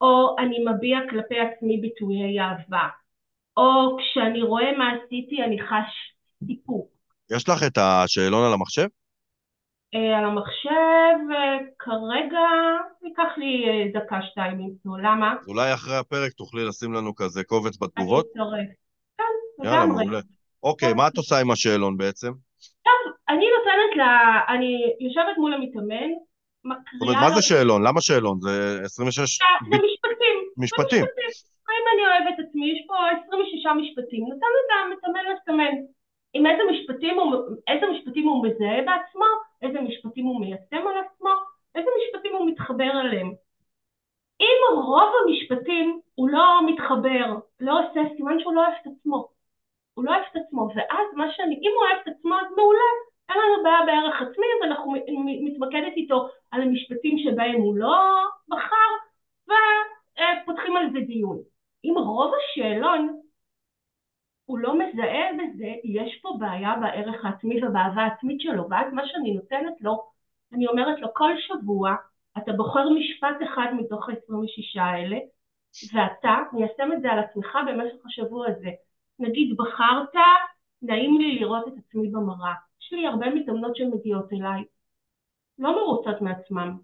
או 0.01 0.36
אני 0.39 0.58
מביע 0.65 0.98
כלפי 1.10 1.39
עצמי 1.39 1.77
ביטויי 1.77 2.39
אהבה, 2.39 2.88
או 3.58 3.98
כשאני 3.98 4.41
רואה 4.41 4.77
מה 4.77 4.91
עשיתי 4.91 5.44
אני 5.44 5.60
חש 5.62 6.13
סיפוק. 6.48 6.89
יש 7.32 7.50
לך 7.50 7.63
את 7.67 7.77
השאלון 7.77 8.46
על 8.48 8.53
המחשב? 8.53 8.88
אה, 9.96 10.17
על 10.17 10.25
המחשב 10.25 11.17
אה, 11.36 11.58
כרגע 11.79 12.48
ייקח 13.03 13.38
לי 13.38 13.65
אה, 13.67 14.01
דקה 14.01 14.20
שתיים 14.32 14.60
למצוא, 14.60 14.98
למה? 14.98 15.34
אולי 15.48 15.74
אחרי 15.74 15.98
הפרק 15.98 16.34
תוכלי 16.34 16.65
לשים 16.65 16.94
לנו 16.94 17.15
כזה 17.15 17.44
קובץ 17.44 17.77
בתגובות? 17.77 18.25
אני 18.36 18.44
אצטרף. 18.44 18.88
כן, 19.63 19.89
מעולה. 19.89 20.20
אוקיי, 20.63 20.94
מה 20.94 21.08
את 21.08 21.17
עושה 21.17 21.41
עם 21.41 21.51
השאלון 21.51 21.98
בעצם? 21.98 22.32
אני 23.29 23.46
נותנת 23.57 23.96
לה, 23.96 24.39
אני 24.48 24.96
יושבת 25.00 25.38
מול 25.38 25.53
המתאמן, 25.53 26.10
מקריאה... 26.63 26.84
זאת 27.00 27.01
אומרת, 27.01 27.22
מה 27.22 27.36
זה 27.36 27.41
שאלון? 27.41 27.88
למה 27.88 28.01
שאלון? 28.01 28.39
זה 28.41 28.79
26... 28.84 29.39
זה 29.72 29.77
משפטים. 29.88 30.36
משפטים. 30.57 31.03
האם 31.67 31.86
אני 31.93 32.03
אוהבת 32.07 32.39
עצמי? 32.50 32.72
יש 32.72 32.86
פה 32.88 32.96
26 33.27 33.65
משפטים. 33.65 34.24
נותנת 34.29 34.65
למתאמן 34.72 35.25
לסמן. 35.31 35.75
עם 36.34 36.46
איזה 36.46 36.63
משפטים 36.72 37.19
הוא, 37.19 37.36
איזה 37.67 37.86
משפטים 37.88 38.27
הוא 38.27 38.46
מזהה 38.46 38.81
בעצמו, 38.86 39.25
איזה 39.62 39.81
משפטים 39.81 40.25
הוא 40.25 40.41
מיישם 40.41 40.88
על 40.88 40.98
עצמו, 41.05 41.29
איזה 41.75 41.89
משפטים 41.98 42.36
הוא 42.36 42.48
מתחבר 42.48 42.91
אליהם. 43.01 43.34
אם 44.41 44.57
רוב 44.75 45.12
המשפטים 45.22 46.00
הוא 46.15 46.29
לא 46.29 46.60
מתחבר, 46.67 47.25
לא 47.60 47.79
עושה 47.79 48.00
סימן 48.17 48.39
שהוא 48.39 48.53
לא 48.53 48.62
אוהב 48.62 48.74
את 48.81 48.88
עצמו. 48.88 49.29
הוא 49.93 50.05
לא 50.05 50.12
אוהב 50.12 50.24
את 50.31 50.36
עצמו, 50.46 50.69
ואז 50.75 51.07
מה 51.13 51.25
שאני, 51.31 51.55
אם 51.55 51.72
הוא 51.75 51.84
אוהב 51.84 51.98
את 52.03 52.07
עצמו 52.07 52.36
אז 52.36 52.48
מעולה, 52.57 52.89
אין 53.29 53.38
לנו 53.38 53.63
בעיה 53.63 53.86
בערך 53.86 54.22
עצמי, 54.22 54.46
ואנחנו 54.62 54.93
מתמקדת 55.46 55.93
איתו 55.98 56.29
על 56.51 56.62
המשפטים 56.62 57.17
שבהם 57.17 57.55
הוא 57.55 57.77
לא 57.77 57.96
בחר, 58.48 58.91
ופותחים 59.43 60.77
על 60.77 60.91
זה 60.93 61.00
דיון. 61.00 61.38
אם 61.86 61.93
רוב 61.98 62.31
השאלון 62.36 63.19
הוא 64.46 64.60
לא 64.60 64.79
מזהה 64.79 65.29
בזה, 65.34 65.74
יש 65.84 66.19
פה 66.22 66.29
בעיה 66.39 66.75
בערך 66.81 67.25
העצמי 67.25 67.65
ובאהבה 67.65 68.01
העצמית 68.01 68.41
שלו, 68.41 68.69
ואז 68.69 68.93
מה 68.93 69.07
שאני 69.07 69.34
נותנת 69.34 69.81
לו, 69.81 70.03
אני 70.53 70.67
אומרת 70.67 71.00
לו 71.00 71.07
כל 71.13 71.31
שבוע 71.38 71.96
אתה 72.38 72.51
בוחר 72.51 72.89
משפט 72.89 73.38
אחד 73.43 73.67
מתוך 73.74 74.10
ה-26 74.10 74.81
האלה, 74.81 75.17
ואתה 75.93 76.36
מיישם 76.53 76.93
את 76.93 77.01
זה 77.01 77.12
על 77.12 77.19
עצמך 77.19 77.57
במשך 77.67 78.05
השבוע 78.05 78.48
הזה. 78.48 78.69
נגיד 79.19 79.57
בחרת, 79.57 80.15
נעים 80.81 81.17
לי 81.22 81.39
לראות 81.39 81.67
את 81.67 81.74
עצמי 81.77 82.10
במראה. 82.10 82.53
יש 82.88 82.94
לי 82.94 83.08
הרבה 83.08 83.29
מתאמנות 83.29 83.75
שמגיעות 83.75 84.34
אליי, 84.34 84.63
לא 85.60 85.75
מרוצות 85.75 86.22
מעצמם. 86.22 86.77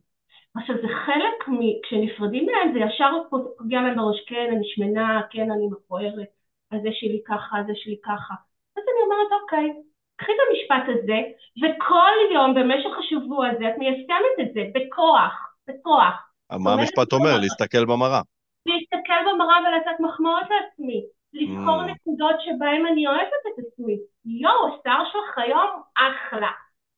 עכשיו 0.55 0.75
זה 0.75 0.87
חלק 1.05 1.47
מ... 1.47 1.59
כשנפרדים 1.83 2.45
מהם 2.45 2.73
זה 2.73 2.79
ישר 2.79 3.11
פוגע 3.29 3.81
להם 3.81 3.95
בראש, 3.95 4.25
כן 4.27 4.47
אני 4.51 4.63
שמנה, 4.63 5.21
כן 5.31 5.51
אני 5.51 5.67
מכוערת. 5.71 6.27
הזה 6.71 6.89
שלי 6.91 7.21
ככה, 7.25 7.57
הזה 7.57 7.73
שלי 7.75 7.97
ככה. 8.03 8.33
אז 8.77 8.83
אני 8.91 9.01
אומרת, 9.05 9.41
אוקיי, 9.41 9.67
קחי 10.15 10.31
את 10.31 10.41
המשפט 10.47 10.85
הזה, 10.93 11.19
וכל 11.61 12.15
יום 12.33 12.53
במשך 12.55 12.93
השבוע 12.99 13.47
הזה 13.47 13.69
את 13.69 13.77
מיישמת 13.77 14.35
את 14.41 14.53
זה, 14.53 14.61
בכוח, 14.73 15.55
בכוח. 15.67 16.15
מה 16.63 16.73
המשפט 16.73 17.13
אומר? 17.13 17.39
להסתכל 17.41 17.85
במראה. 17.85 18.21
להסתכל 18.65 19.21
במראה 19.27 19.57
ולתת 19.63 19.99
מחמאות 19.99 20.47
לעצמי. 20.53 21.03
לבחור 21.33 21.81
mm. 21.81 21.87
נקודות 21.91 22.35
שבהן 22.45 22.85
אני 22.91 23.07
אוהבת 23.07 23.43
את 23.47 23.65
עצמי. 23.65 23.97
יואו, 24.25 24.67
השיער 24.67 25.03
שלך 25.11 25.37
היום 25.37 25.81
אחלה. 25.95 26.51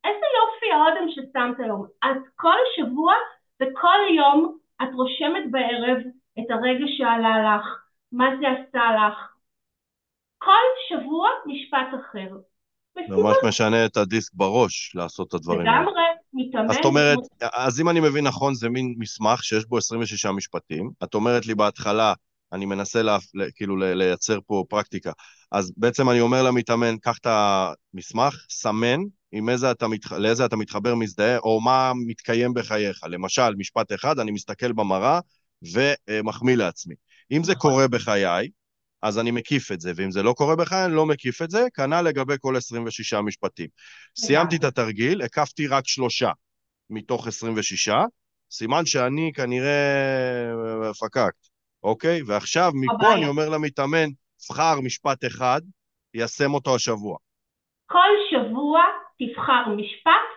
איזה 0.04 0.26
יופי 0.38 0.72
האודם 0.72 1.08
ששמת 1.10 1.60
היום. 1.64 1.86
אז 2.02 2.16
כל 2.36 2.56
שבוע 2.76 3.14
וכל 3.62 3.98
יום 4.16 4.58
את 4.82 4.88
רושמת 4.94 5.50
בערב 5.50 5.98
את 6.38 6.50
הרגע 6.50 6.84
שעלה 6.96 7.56
לך, 7.56 7.66
מה 8.12 8.26
זה 8.40 8.46
עשה 8.48 8.84
לך, 8.96 9.32
כל 10.38 10.64
שבוע 10.88 11.28
משפט 11.46 12.00
אחר. 12.00 12.36
ממש 13.08 13.36
משנה 13.48 13.86
את 13.86 13.96
הדיסק 13.96 14.34
בראש 14.34 14.92
לעשות 14.94 15.28
את 15.28 15.34
הדברים 15.34 15.60
האלה. 15.60 15.80
לגמרי, 15.80 16.02
מתאמן. 16.32 16.70
אז 16.70 16.76
את 16.76 16.84
אומרת, 16.84 17.18
אז 17.54 17.80
אם 17.80 17.88
אני 17.88 18.00
מבין 18.00 18.26
נכון, 18.26 18.54
זה 18.54 18.68
מין 18.68 18.94
מסמך 18.98 19.44
שיש 19.44 19.66
בו 19.66 19.78
26 19.78 20.26
משפטים. 20.26 20.90
את 21.04 21.14
אומרת 21.14 21.46
לי 21.46 21.54
בהתחלה, 21.54 22.14
אני 22.56 22.66
מנסה 22.66 23.02
לה, 23.02 23.18
כאילו 23.54 23.76
לייצר 23.76 24.38
פה 24.46 24.64
פרקטיקה. 24.68 25.12
אז 25.52 25.72
בעצם 25.76 26.10
אני 26.10 26.20
אומר 26.20 26.42
למתאמן, 26.42 26.98
קח 26.98 27.18
את 27.18 27.26
המסמך, 27.26 28.46
סמן 28.50 29.00
עם 29.32 29.48
איזה 29.48 29.70
אתה 29.70 29.88
מתח... 29.88 30.12
לאיזה 30.12 30.44
אתה 30.44 30.56
מתחבר, 30.56 30.94
מזדהה, 30.94 31.38
או 31.38 31.60
מה 31.60 31.92
מתקיים 32.06 32.54
בחייך. 32.54 33.00
למשל, 33.08 33.54
משפט 33.58 33.92
אחד, 33.92 34.18
אני 34.18 34.30
מסתכל 34.30 34.72
במראה 34.72 35.20
ומחמיא 35.72 36.56
לעצמי. 36.56 36.94
אם 37.32 37.44
זה 37.44 37.52
נכון. 37.52 37.70
קורה 37.70 37.88
בחיי, 37.88 38.48
אז 39.02 39.18
אני 39.18 39.30
מקיף 39.30 39.72
את 39.72 39.80
זה, 39.80 39.92
ואם 39.96 40.10
זה 40.10 40.22
לא 40.22 40.32
קורה 40.32 40.56
בך, 40.56 40.72
אני 40.72 40.94
לא 40.94 41.06
מקיף 41.06 41.42
את 41.42 41.50
זה, 41.50 41.66
כנ"ל 41.74 42.02
לגבי 42.02 42.34
כל 42.40 42.56
26 42.56 43.14
משפטים. 43.14 43.68
סיימתי 44.18 44.56
את 44.56 44.64
התרגיל, 44.64 45.22
הקפתי 45.22 45.66
רק 45.66 45.88
שלושה. 45.88 46.30
מתוך 46.90 47.26
26, 47.26 47.90
סימן 48.50 48.86
שאני 48.86 49.32
כנראה 49.34 50.92
פקקט, 51.00 51.48
אוקיי? 51.86 52.22
ועכשיו, 52.26 52.70
מפה 52.74 53.14
אני 53.14 53.28
אומר 53.28 53.48
למתאמן, 53.48 54.08
בחר 54.50 54.80
משפט 54.82 55.24
אחד, 55.24 55.60
יישם 56.14 56.54
אותו 56.54 56.74
השבוע. 56.74 57.16
כל 57.86 58.10
שבוע 58.30 58.80
תבחר 59.18 59.68
משפט 59.76 60.28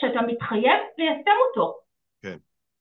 שאתה 0.00 0.20
מתחייב 0.26 0.80
ליישם 0.98 1.36
אותו. 1.48 1.74
כן. 2.22 2.36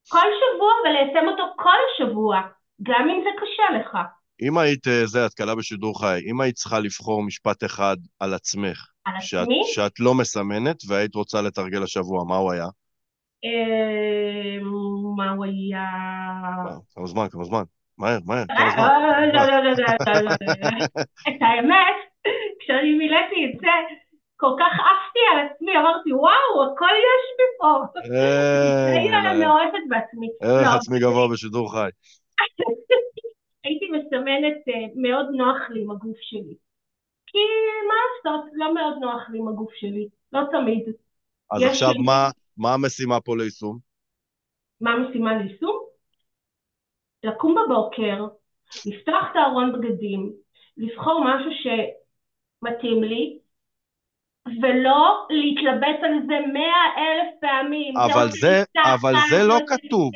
כל 0.09 0.27
שבוע 0.39 0.71
וליישם 0.83 1.27
אותו 1.27 1.43
כל 1.55 1.77
השבוע, 1.87 2.41
גם 2.83 3.09
אם 3.09 3.23
זה 3.23 3.29
קשה 3.41 3.79
לך. 3.79 3.97
אם 4.41 4.57
היית, 4.57 4.87
אה, 4.87 5.05
זה, 5.05 5.25
את 5.25 5.33
קלה 5.33 5.55
בשידור 5.55 6.01
חי, 6.01 6.19
אם 6.31 6.41
היית 6.41 6.55
צריכה 6.55 6.79
לבחור 6.79 7.23
משפט 7.23 7.63
אחד 7.63 7.95
על 8.19 8.33
עצמך, 8.33 8.87
על 9.05 9.13
שאת, 9.19 9.41
עצמי? 9.41 9.61
שאת 9.65 9.99
לא 9.99 10.13
מסמנת 10.13 10.77
והיית 10.87 11.15
רוצה 11.15 11.41
לתרגל 11.41 11.83
השבוע, 11.83 12.23
מה 12.23 12.35
הוא 12.35 12.51
היה? 12.51 12.67
מה 15.17 15.31
הוא 15.31 15.45
היה? 15.45 15.85
כמה 16.95 17.05
זמן, 17.05 17.27
כמה 17.31 17.43
זמן. 17.43 17.63
מהר, 17.97 18.17
מהר, 18.25 18.43
כמה 18.47 18.71
זמן. 18.75 18.89
לא, 19.33 19.41
לא, 19.41 19.63
לא, 19.63 19.71
לא, 19.71 20.31
את 21.29 21.41
האמת, 21.41 21.97
כשאני 22.59 22.93
מילאתי 22.97 23.35
את 23.45 23.59
זה, 23.59 23.67
כל 24.37 24.55
כך 24.59 24.73
עפתי 24.73 25.19
על 25.31 25.47
עצמי, 25.47 25.77
אמרתי, 25.77 26.13
וואו, 26.13 26.73
הכל 26.73 26.85
יש 26.85 27.25
לי 27.37 27.45
פה. 27.59 27.99
הייתי 28.95 29.39
מאוהבת 29.39 29.83
בעצמי. 29.89 30.27
ערך 30.41 30.75
עצמי 30.75 30.99
גבוה 30.99 31.27
בשידור 31.27 31.71
חי. 31.71 31.89
הייתי 33.63 33.85
מסמנת, 33.91 34.57
מאוד 34.95 35.25
נוח 35.33 35.57
לי 35.69 35.81
עם 35.81 35.91
הגוף 35.91 36.17
שלי. 36.21 36.55
כי 37.27 37.37
מה 37.87 37.93
לעשות, 38.05 38.45
לא 38.53 38.73
מאוד 38.73 38.97
נוח 39.01 39.21
לי 39.29 39.39
עם 39.39 39.47
הגוף 39.47 39.73
שלי, 39.73 40.07
לא 40.33 40.41
תמיד. 40.51 40.83
אז 41.51 41.63
עכשיו 41.63 41.89
מה, 42.05 42.29
מה 42.57 42.73
המשימה 42.73 43.21
פה 43.21 43.37
ליישום? 43.37 43.77
מה 44.81 44.91
המשימה 44.91 45.37
ליישום? 45.37 45.85
לקום 47.23 47.55
בבוקר, 47.55 48.25
לפתוח 48.85 49.23
את 49.31 49.35
הארון 49.35 49.73
בגדים, 49.73 50.33
לבחור 50.77 51.23
משהו 51.25 51.51
שמתאים 51.63 53.03
לי, 53.03 53.39
ולא 54.61 55.27
להתלבט 55.29 55.99
על 56.03 56.13
זה 56.27 56.47
מאה 56.53 56.85
אלף 56.97 57.33
פעמים. 57.41 57.97
אבל 57.97 58.31
זה, 58.31 58.37
זה, 58.39 58.93
אבל 58.93 59.13
זה 59.29 59.43
לא 59.47 59.57
כתוב. 59.67 60.11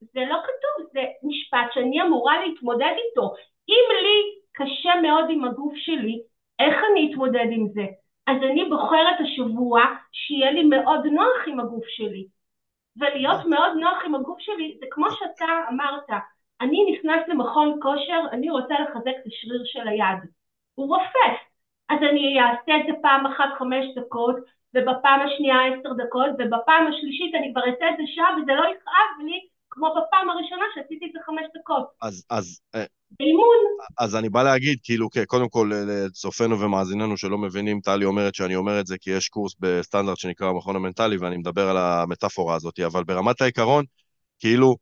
זה 0.00 0.20
לא 0.20 0.36
כתוב, 0.42 0.86
זה 0.92 1.00
משפט 1.22 1.72
שאני 1.74 2.02
אמורה 2.02 2.46
להתמודד 2.46 2.94
איתו. 3.08 3.34
אם 3.68 3.84
לי 4.02 4.40
קשה 4.52 4.90
מאוד 5.02 5.24
עם 5.30 5.44
הגוף 5.44 5.72
שלי, 5.76 6.22
איך 6.58 6.74
אני 6.92 7.10
אתמודד 7.12 7.46
עם 7.52 7.68
זה? 7.74 7.86
אז 8.26 8.36
אני 8.50 8.64
בוחרת 8.64 9.20
השבוע 9.20 9.82
שיהיה 10.12 10.50
לי 10.50 10.62
מאוד 10.62 11.06
נוח 11.06 11.38
עם 11.46 11.60
הגוף 11.60 11.84
שלי. 11.88 12.26
ולהיות 12.96 13.46
מאוד 13.46 13.72
נוח 13.76 13.98
עם 14.06 14.14
הגוף 14.14 14.38
שלי 14.40 14.76
זה 14.80 14.86
כמו 14.90 15.06
שאתה 15.10 15.46
אמרת, 15.68 16.20
אני 16.60 16.92
נכנס 16.92 17.28
למכון 17.28 17.78
כושר, 17.82 18.20
אני 18.32 18.50
רוצה 18.50 18.74
לחזק 18.80 19.16
את 19.20 19.26
השריר 19.26 19.62
של 19.64 19.88
היד. 19.88 20.30
הוא 20.74 20.96
רופס. 20.96 21.40
אז 21.88 21.98
אני 22.10 22.40
אעשה 22.40 22.76
את 22.80 22.86
זה 22.86 22.92
פעם 23.02 23.26
אחת 23.26 23.50
חמש 23.58 23.84
דקות, 23.96 24.36
ובפעם 24.74 25.20
השנייה 25.20 25.56
עשר 25.66 25.92
דקות, 25.92 26.30
ובפעם 26.38 26.86
השלישית 26.86 27.34
אני 27.34 27.52
כבר 27.52 27.60
אעשה 27.60 27.90
את 27.90 27.96
זה 27.96 28.02
שעה 28.06 28.36
וזה 28.36 28.52
לא 28.52 28.64
יכאב 28.64 29.26
לי 29.26 29.40
כמו 29.70 29.88
בפעם 29.90 30.30
הראשונה 30.30 30.64
שעשיתי 30.74 31.06
את 31.06 31.12
זה 31.12 31.18
חמש 31.26 31.46
דקות. 31.54 31.86
אז, 32.02 32.26
אז... 32.30 32.62
אה, 33.12 33.16
באימון. 33.18 33.56
אז 33.98 34.16
אני 34.16 34.28
בא 34.28 34.42
להגיד, 34.42 34.78
כאילו, 34.82 35.08
קודם 35.26 35.48
כל, 35.48 35.72
לצופינו 35.86 36.60
ומאזיננו 36.60 37.16
שלא 37.16 37.38
מבינים, 37.38 37.80
טלי 37.80 38.04
אומרת 38.04 38.34
שאני 38.34 38.56
אומר 38.56 38.80
את 38.80 38.86
זה 38.86 38.98
כי 38.98 39.10
יש 39.10 39.28
קורס 39.28 39.54
בסטנדרט 39.60 40.16
שנקרא 40.16 40.46
המכון 40.46 40.76
המנטלי, 40.76 41.16
ואני 41.16 41.36
מדבר 41.36 41.68
על 41.68 41.76
המטאפורה 41.76 42.54
הזאת, 42.54 42.80
אבל 42.80 43.04
ברמת 43.04 43.40
העיקרון, 43.40 43.84
כאילו, 44.38 44.76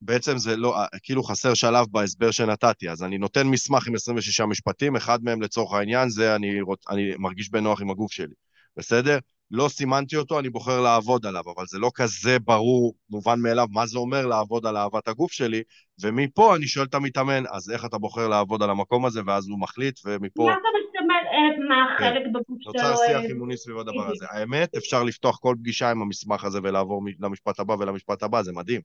בעצם 0.00 0.38
זה 0.38 0.56
לא, 0.56 0.76
כאילו 1.02 1.22
חסר 1.22 1.54
שלב 1.54 1.86
בהסבר 1.90 2.30
שנתתי, 2.30 2.90
אז 2.90 3.02
אני 3.02 3.18
נותן 3.18 3.46
מסמך 3.46 3.88
עם 3.88 3.94
26 3.94 4.40
משפטים, 4.40 4.96
אחד 4.96 5.24
מהם 5.24 5.42
לצורך 5.42 5.72
העניין 5.72 6.08
זה 6.08 6.34
אני, 6.34 6.60
רוצ, 6.60 6.88
אני 6.88 7.14
מרגיש 7.18 7.50
בנוח 7.50 7.82
עם 7.82 7.90
הגוף 7.90 8.12
שלי, 8.12 8.34
בסדר? 8.76 9.18
לא 9.50 9.68
סימנתי 9.68 10.16
אותו, 10.16 10.38
אני 10.38 10.50
בוחר 10.50 10.80
לעבוד 10.80 11.26
עליו, 11.26 11.42
אבל 11.56 11.64
זה 11.66 11.78
לא 11.78 11.90
כזה 11.94 12.38
ברור, 12.38 12.94
מובן 13.10 13.40
מאליו, 13.40 13.66
מה 13.70 13.86
זה 13.86 13.98
אומר 13.98 14.26
לעבוד 14.26 14.66
על 14.66 14.76
אהבת 14.76 15.08
הגוף 15.08 15.32
שלי, 15.32 15.62
ומפה 16.00 16.56
אני 16.56 16.66
שואל 16.66 16.86
את 16.86 16.94
המתאמן, 16.94 17.42
אז 17.52 17.70
איך 17.70 17.84
אתה 17.84 17.98
בוחר 17.98 18.28
לעבוד 18.28 18.62
על 18.62 18.70
המקום 18.70 19.06
הזה, 19.06 19.20
ואז 19.26 19.48
הוא 19.48 19.60
מחליט, 19.60 20.00
ומפה... 20.04 20.42
מה 20.42 20.52
אתה 20.52 20.68
מסתמל, 20.78 21.14
אה, 21.32 21.68
מה 21.68 21.96
כן. 21.98 22.04
החלק 22.04 22.22
בגוף 22.26 22.58
שלו? 22.60 22.72
נוצר 22.72 22.96
שיח 22.96 23.22
אימוני 23.28 23.56
סביב 23.56 23.78
הדבר 23.78 24.10
הזה. 24.10 24.26
האמת, 24.30 24.74
אפשר 24.76 25.02
לפתוח 25.02 25.38
כל 25.38 25.54
פגישה 25.58 25.90
עם 25.90 26.02
המסמך 26.02 26.44
הזה 26.44 26.58
ולעבור 26.62 27.02
למשפט 27.20 27.60
הבא 27.60 27.72
ולמשפט 27.78 28.22
הבא, 28.22 28.42
זה 28.42 28.52
מדהים. 28.52 28.80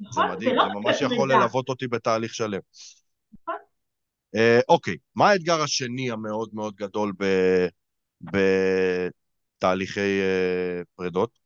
נכון, 0.00 0.28
זה 0.28 0.34
מדהים, 0.34 0.50
זה, 0.50 0.56
לא 0.56 0.80
ממש 0.80 1.00
יכול 1.00 1.32
ללוות 1.32 1.68
אותי 1.68 1.86
בתהליך 1.86 2.34
שלם. 2.34 2.60
נכון. 3.42 3.54
אה, 4.36 4.60
אוקיי, 4.68 4.96
מה 5.14 5.28
האתגר 5.28 5.62
השני 5.62 6.10
המאוד 6.10 6.50
מאוד 6.52 6.74
גדול 6.74 7.12
ב... 7.18 7.24
תהליכי 9.64 10.20
אה, 10.20 10.82
פרידות? 10.96 11.38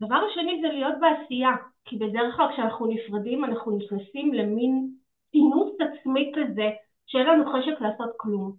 דבר 0.00 0.20
השני 0.30 0.60
זה 0.62 0.68
להיות 0.68 0.94
בעשייה, 1.00 1.50
כי 1.84 1.96
בדרך 1.96 2.36
כלל 2.36 2.46
כשאנחנו 2.52 2.86
נפרדים 2.86 3.44
אנחנו 3.44 3.78
נכנסים 3.78 4.34
למין 4.34 4.90
אינוס 5.34 5.72
עצמי 5.80 6.32
כזה 6.36 6.68
שאין 7.06 7.26
לנו 7.26 7.44
חשק 7.52 7.80
לעשות 7.80 8.10
כלום. 8.16 8.56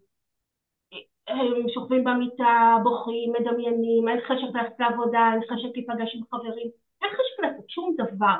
הם 1.27 1.69
שוכבים 1.73 2.03
במיטה, 2.03 2.77
בוכים, 2.83 3.33
מדמיינים, 3.33 4.07
אין 4.09 4.19
חשק 4.27 4.55
ללכת 4.55 4.79
לעבודה, 4.79 5.31
אין 5.33 5.41
חשק 5.41 5.71
להיפגש 5.75 6.15
עם 6.15 6.23
חברים, 6.31 6.69
אין 7.01 7.09
חשק 7.09 7.43
לעשות 7.43 7.69
שום 7.69 7.95
דבר. 7.97 8.39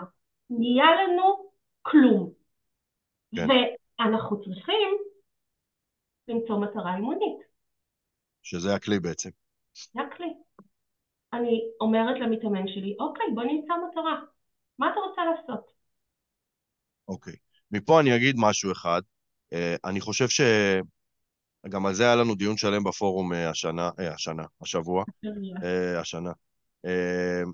נהיה 0.50 0.86
לנו 1.02 1.50
כלום. 1.82 2.30
כן. 3.36 3.48
ואנחנו 3.50 4.44
צריכים 4.44 4.90
למצוא 6.28 6.60
מטרה 6.60 6.96
אימונית. 6.96 7.38
שזה 8.44 8.76
הכלי 8.76 9.00
בעצם. 9.00 9.30
רק 9.96 10.20
לי. 10.20 10.34
אני 11.34 11.62
אומרת 11.82 12.20
למתאמן 12.20 12.68
שלי, 12.68 12.96
אוקיי, 13.00 13.26
בוא 13.36 13.44
נמצא 13.44 13.74
מטרה. 13.90 14.20
מה 14.80 14.92
אתה 14.92 15.00
רוצה 15.00 15.22
לעשות? 15.26 15.72
אוקיי. 17.08 17.36
מפה 17.72 18.00
אני 18.00 18.16
אגיד 18.16 18.36
משהו 18.40 18.72
אחד. 18.72 19.02
Uh, 19.54 19.58
אני 19.86 20.02
חושב 20.02 20.30
ש... 20.30 20.42
גם 21.70 21.86
על 21.86 21.94
זה 21.94 22.04
היה 22.04 22.16
לנו 22.16 22.36
דיון 22.36 22.58
שלם 22.58 22.84
בפורום 22.84 23.34
uh, 23.34 23.36
השנה, 23.36 23.90
uh, 23.90 24.14
השנה, 24.14 24.44
השבוע, 24.62 25.04
uh, 25.04 26.00
השנה. 26.02 26.32
Uh, 26.86 27.50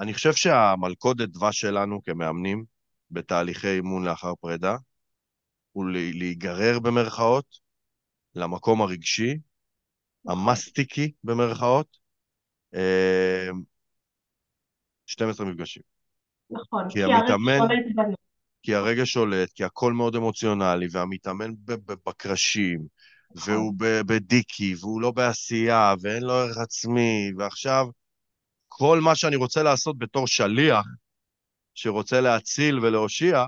אני 0.00 0.14
חושב 0.14 0.32
שהמלכודת 0.32 1.28
דבש 1.28 1.60
שלנו 1.60 2.02
כמאמנים 2.02 2.64
בתהליכי 3.10 3.68
אימון 3.68 4.04
לאחר 4.04 4.34
פרידה 4.34 4.76
הוא 5.72 5.84
להיגרר 5.90 6.78
במרכאות 6.80 7.46
למקום 8.34 8.82
הרגשי 8.82 9.38
המסטיקי 10.28 11.12
במרכאות, 11.24 11.96
12 15.06 15.46
אה, 15.46 15.52
מפגשים. 15.52 15.82
נכון, 16.50 16.84
כי, 16.88 16.94
כי 16.94 17.02
המתאמן, 17.02 17.58
כי 18.62 18.74
הרגש 18.74 19.12
שולט, 19.12 19.52
כי 19.52 19.64
הכל 19.64 19.92
מאוד 19.92 20.16
אמוציונלי, 20.16 20.86
והמתאמן 20.92 21.50
בקרשים, 22.06 22.80
נכון. 23.34 23.54
והוא 23.54 23.74
בדיקי, 24.06 24.74
והוא 24.80 25.00
לא 25.00 25.10
בעשייה, 25.10 25.94
ואין 26.00 26.22
לו 26.22 26.32
ערך 26.32 26.58
עצמי, 26.58 27.32
ועכשיו 27.38 27.86
כל 28.68 29.00
מה 29.00 29.14
שאני 29.14 29.36
רוצה 29.36 29.62
לעשות 29.62 29.98
בתור 29.98 30.26
שליח, 30.26 30.86
שרוצה 31.74 32.20
להציל 32.20 32.78
ולהושיע, 32.78 33.44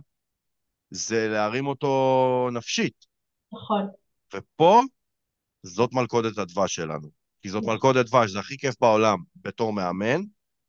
זה 0.91 1.29
להרים 1.29 1.67
אותו 1.67 2.49
נפשית. 2.53 3.07
נכון. 3.53 3.89
ופה 4.35 4.83
זאת 5.67 5.93
מלכודת 5.93 6.39
הדבש 6.39 6.75
שלנו. 6.75 7.09
כי 7.43 7.51
זאת 7.51 7.65
מלכודת 7.65 8.07
דבש, 8.07 8.31
זה 8.31 8.39
הכי 8.39 8.59
כיף 8.59 8.75
בעולם 8.81 9.19
בתור 9.37 9.73
מאמן, 9.73 10.21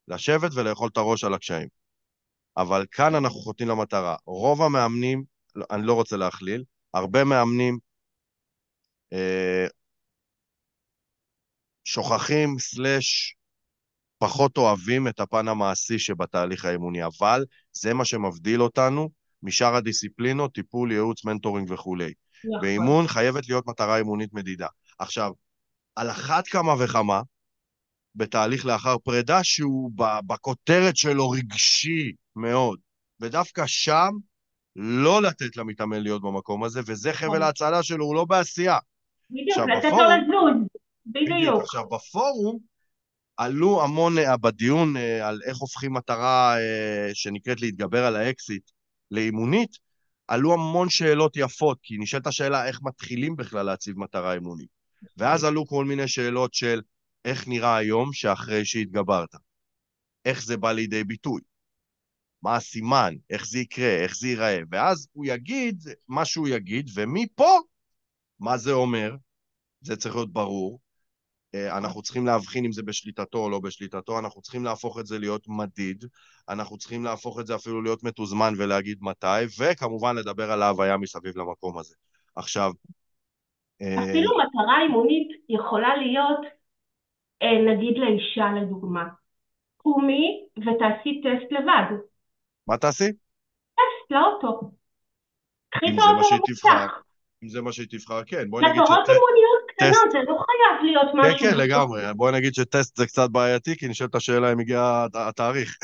לשבת 0.08 0.50
ולאכול 0.54 0.88
את 0.92 0.96
הראש 0.96 1.24
על 1.24 1.34
הקשיים. 1.34 1.68
אבל 2.56 2.86
כאן 2.90 3.14
אנחנו 3.14 3.40
חוטאים 3.40 3.68
למטרה. 3.68 4.16
רוב 4.26 4.62
המאמנים, 4.62 5.24
אני 5.70 5.86
לא 5.86 5.94
רוצה 5.94 6.16
להכליל, 6.16 6.64
הרבה 6.94 7.24
מאמנים 7.24 7.78
אה, 9.12 9.66
שוכחים, 11.84 12.58
סלש, 12.58 13.36
פחות 14.18 14.56
אוהבים 14.56 15.08
את 15.08 15.20
הפן 15.20 15.48
המעשי 15.48 15.98
שבתהליך 15.98 16.64
האימוני, 16.64 17.04
אבל 17.04 17.44
זה 17.72 17.94
מה 17.94 18.04
שמבדיל 18.04 18.62
אותנו 18.62 19.10
משאר 19.42 19.74
הדיסציפלינות, 19.74 20.54
טיפול, 20.54 20.92
ייעוץ, 20.92 21.24
מנטורינג 21.24 21.70
וכולי. 21.70 22.12
נכון. 22.44 22.60
באימון 22.60 23.08
חייבת 23.08 23.48
להיות 23.48 23.66
מטרה 23.66 23.96
אימונית 23.96 24.32
מדידה. 24.32 24.66
עכשיו, 24.98 25.32
על 25.96 26.10
אחת 26.10 26.48
כמה 26.48 26.74
וכמה, 26.78 27.22
בתהליך 28.14 28.66
לאחר 28.66 28.98
פרידה, 28.98 29.44
שהוא 29.44 29.90
בכותרת 30.26 30.96
שלו 30.96 31.30
רגשי 31.30 32.12
מאוד, 32.36 32.78
ודווקא 33.20 33.66
שם, 33.66 34.10
לא 34.76 35.22
לתת 35.22 35.56
למתאמן 35.56 36.02
להיות 36.02 36.22
במקום 36.22 36.64
הזה, 36.64 36.80
וזה 36.86 37.12
חבל 37.12 37.28
נכון. 37.28 37.42
ההצלה 37.42 37.82
שלו, 37.82 38.04
הוא 38.04 38.14
לא 38.14 38.24
בעשייה. 38.24 38.78
בדיוק, 39.30 39.68
לתת 39.68 39.90
לו 39.90 39.98
לזוז, 39.98 40.66
בדיוק. 41.06 41.62
עכשיו, 41.62 41.88
בפורום, 41.88 42.58
עלו 43.36 43.82
המון 43.82 44.18
אה, 44.18 44.36
בדיון 44.36 44.96
אה, 44.96 45.28
על 45.28 45.40
איך 45.44 45.56
הופכים 45.56 45.92
מטרה 45.92 46.56
אה, 46.58 47.10
שנקראת 47.14 47.60
להתגבר 47.60 48.04
על 48.04 48.16
האקסית 48.16 48.70
לאימונית, 49.10 49.70
עלו 50.28 50.52
המון 50.52 50.88
שאלות 50.90 51.36
יפות, 51.36 51.78
כי 51.82 51.98
נשאלת 51.98 52.26
השאלה 52.26 52.66
איך 52.66 52.80
מתחילים 52.82 53.36
בכלל 53.36 53.66
להציב 53.66 53.98
מטרה 53.98 54.32
אימונית. 54.32 54.77
ואז 55.16 55.44
עלו 55.44 55.66
כל 55.66 55.84
מיני 55.84 56.08
שאלות 56.08 56.54
של 56.54 56.80
איך 57.24 57.48
נראה 57.48 57.76
היום 57.76 58.12
שאחרי 58.12 58.64
שהתגברת? 58.64 59.34
איך 60.24 60.42
זה 60.44 60.56
בא 60.56 60.72
לידי 60.72 61.04
ביטוי? 61.04 61.40
מה 62.42 62.56
הסימן? 62.56 63.14
איך 63.30 63.46
זה 63.46 63.58
יקרה? 63.58 63.90
איך 63.90 64.16
זה 64.16 64.28
ייראה? 64.28 64.60
ואז 64.70 65.08
הוא 65.12 65.24
יגיד 65.26 65.82
מה 66.08 66.24
שהוא 66.24 66.48
יגיד, 66.48 66.90
ומפה, 66.94 67.58
מה 68.40 68.58
זה 68.58 68.72
אומר? 68.72 69.16
זה 69.80 69.96
צריך 69.96 70.14
להיות 70.14 70.32
ברור. 70.32 70.80
אה, 71.54 71.78
אנחנו 71.78 72.02
צריכים 72.02 72.26
להבחין 72.26 72.64
אם 72.64 72.72
זה 72.72 72.82
בשליטתו 72.82 73.38
או 73.38 73.50
לא 73.50 73.60
בשליטתו, 73.60 74.18
אנחנו 74.18 74.42
צריכים 74.42 74.64
להפוך 74.64 74.98
את 74.98 75.06
זה 75.06 75.18
להיות 75.18 75.44
מדיד, 75.48 76.04
אנחנו 76.48 76.78
צריכים 76.78 77.04
להפוך 77.04 77.40
את 77.40 77.46
זה 77.46 77.54
אפילו 77.54 77.82
להיות 77.82 78.02
מתוזמן 78.02 78.54
ולהגיד 78.58 78.98
מתי, 79.00 79.44
וכמובן 79.58 80.16
לדבר 80.16 80.50
על 80.52 80.62
ההוויה 80.62 80.96
מסביב 80.96 81.38
למקום 81.38 81.78
הזה. 81.78 81.94
עכשיו... 82.36 82.72
אה, 83.82 84.04
אפילו 84.04 84.30
מטרה 84.38 84.82
אימונית 84.82 85.28
יכולה 85.48 85.96
להיות, 85.96 86.40
אה, 87.42 87.74
נגיד 87.74 87.98
לאישה 87.98 88.46
לדוגמה, 88.62 89.04
קומי 89.76 90.46
ותעשי 90.56 91.20
טסט 91.22 91.52
לבד. 91.52 91.96
מה 92.66 92.76
תעשי? 92.76 93.12
טסט 93.74 94.10
לאוטו. 94.10 94.70
קחי 95.70 95.86
את 95.86 95.98
האוטו 95.98 96.36
במוסך. 96.36 97.02
אם 97.42 97.48
זה 97.48 97.62
מה 97.62 97.72
שהיא 97.72 97.86
תבחר, 97.90 98.24
כן. 98.26 98.50
בואי 98.50 98.64
נגיד 98.64 98.82
שטסט... 98.84 98.90
אימוניות 98.90 99.62
קטנות, 99.68 100.10
זה 100.10 100.18
לא 100.18 100.38
חייב 100.38 100.82
להיות 100.82 101.08
כן, 101.12 101.18
משהו... 101.18 101.38
כן, 101.38 101.50
כן, 101.50 101.56
לגמרי. 101.56 102.02
בואי 102.16 102.32
נגיד 102.32 102.54
שטסט 102.54 102.96
זה 102.96 103.06
קצת 103.06 103.30
בעייתי, 103.30 103.76
כי 103.78 103.88
נשאלת 103.88 104.14
השאלה 104.14 104.52
אם 104.52 104.60
הגיע 104.60 105.06
התאריך. 105.14 105.76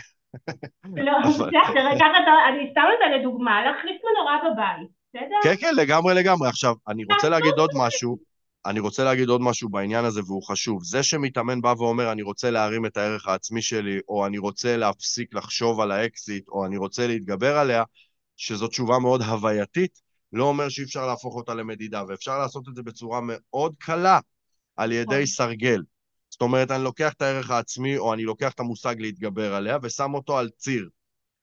לא, 0.84 1.12
בסדר, 1.28 1.50
אני 2.48 2.70
סתם 2.70 2.82
נותן 2.92 3.20
לדוגמה, 3.20 3.64
להחליף 3.64 4.02
מנורה 4.04 4.38
בבית, 4.44 4.88
בסדר? 5.14 5.36
כן, 5.42 5.54
כן, 5.60 5.74
לגמרי, 5.76 6.14
לגמרי. 6.14 6.48
עכשיו, 6.48 6.74
אני 6.88 7.04
רוצה 7.04 7.28
להגיד 7.28 7.52
עוד 7.58 7.70
משהו. 7.74 8.18
אני 8.66 8.80
רוצה 8.80 9.04
להגיד 9.04 9.28
עוד 9.28 9.40
משהו 9.40 9.68
בעניין 9.68 10.04
הזה, 10.04 10.20
והוא 10.26 10.42
חשוב. 10.42 10.84
זה 10.84 11.02
שמתאמן 11.02 11.60
בא 11.60 11.74
ואומר, 11.78 12.12
אני 12.12 12.22
רוצה 12.22 12.50
להרים 12.50 12.86
את 12.86 12.96
הערך 12.96 13.28
העצמי 13.28 13.62
שלי, 13.62 13.98
או 14.08 14.26
אני 14.26 14.38
רוצה 14.38 14.76
להפסיק 14.76 15.34
לחשוב 15.34 15.80
על 15.80 15.90
האקסית, 15.90 16.48
או 16.48 16.66
אני 16.66 16.76
רוצה 16.76 17.06
להתגבר 17.06 17.56
עליה, 17.56 17.82
שזו 18.36 18.68
תשובה 18.68 18.98
מאוד 18.98 19.22
הווייתית, 19.22 20.00
לא 20.32 20.44
אומר 20.44 20.68
שאי 20.68 20.84
אפשר 20.84 21.06
להפוך 21.06 21.34
אותה 21.36 21.54
למדידה, 21.54 22.02
ואפשר 22.08 22.38
לעשות 22.38 22.68
את 22.68 22.74
זה 22.74 22.82
בצורה 22.82 23.20
מאוד 23.22 23.74
קלה 23.78 24.20
על 24.76 24.92
ידי 24.92 25.14
נכון. 25.14 25.26
סרגל. 25.26 25.82
זאת 26.30 26.42
אומרת, 26.42 26.70
אני 26.70 26.84
לוקח 26.84 27.12
את 27.12 27.22
הערך 27.22 27.50
העצמי, 27.50 27.98
או 27.98 28.14
אני 28.14 28.24
לוקח 28.24 28.52
את 28.52 28.60
המושג 28.60 28.94
להתגבר 28.98 29.54
עליה, 29.54 29.78
ושם 29.82 30.14
אותו 30.14 30.38
על 30.38 30.48
ציר, 30.56 30.88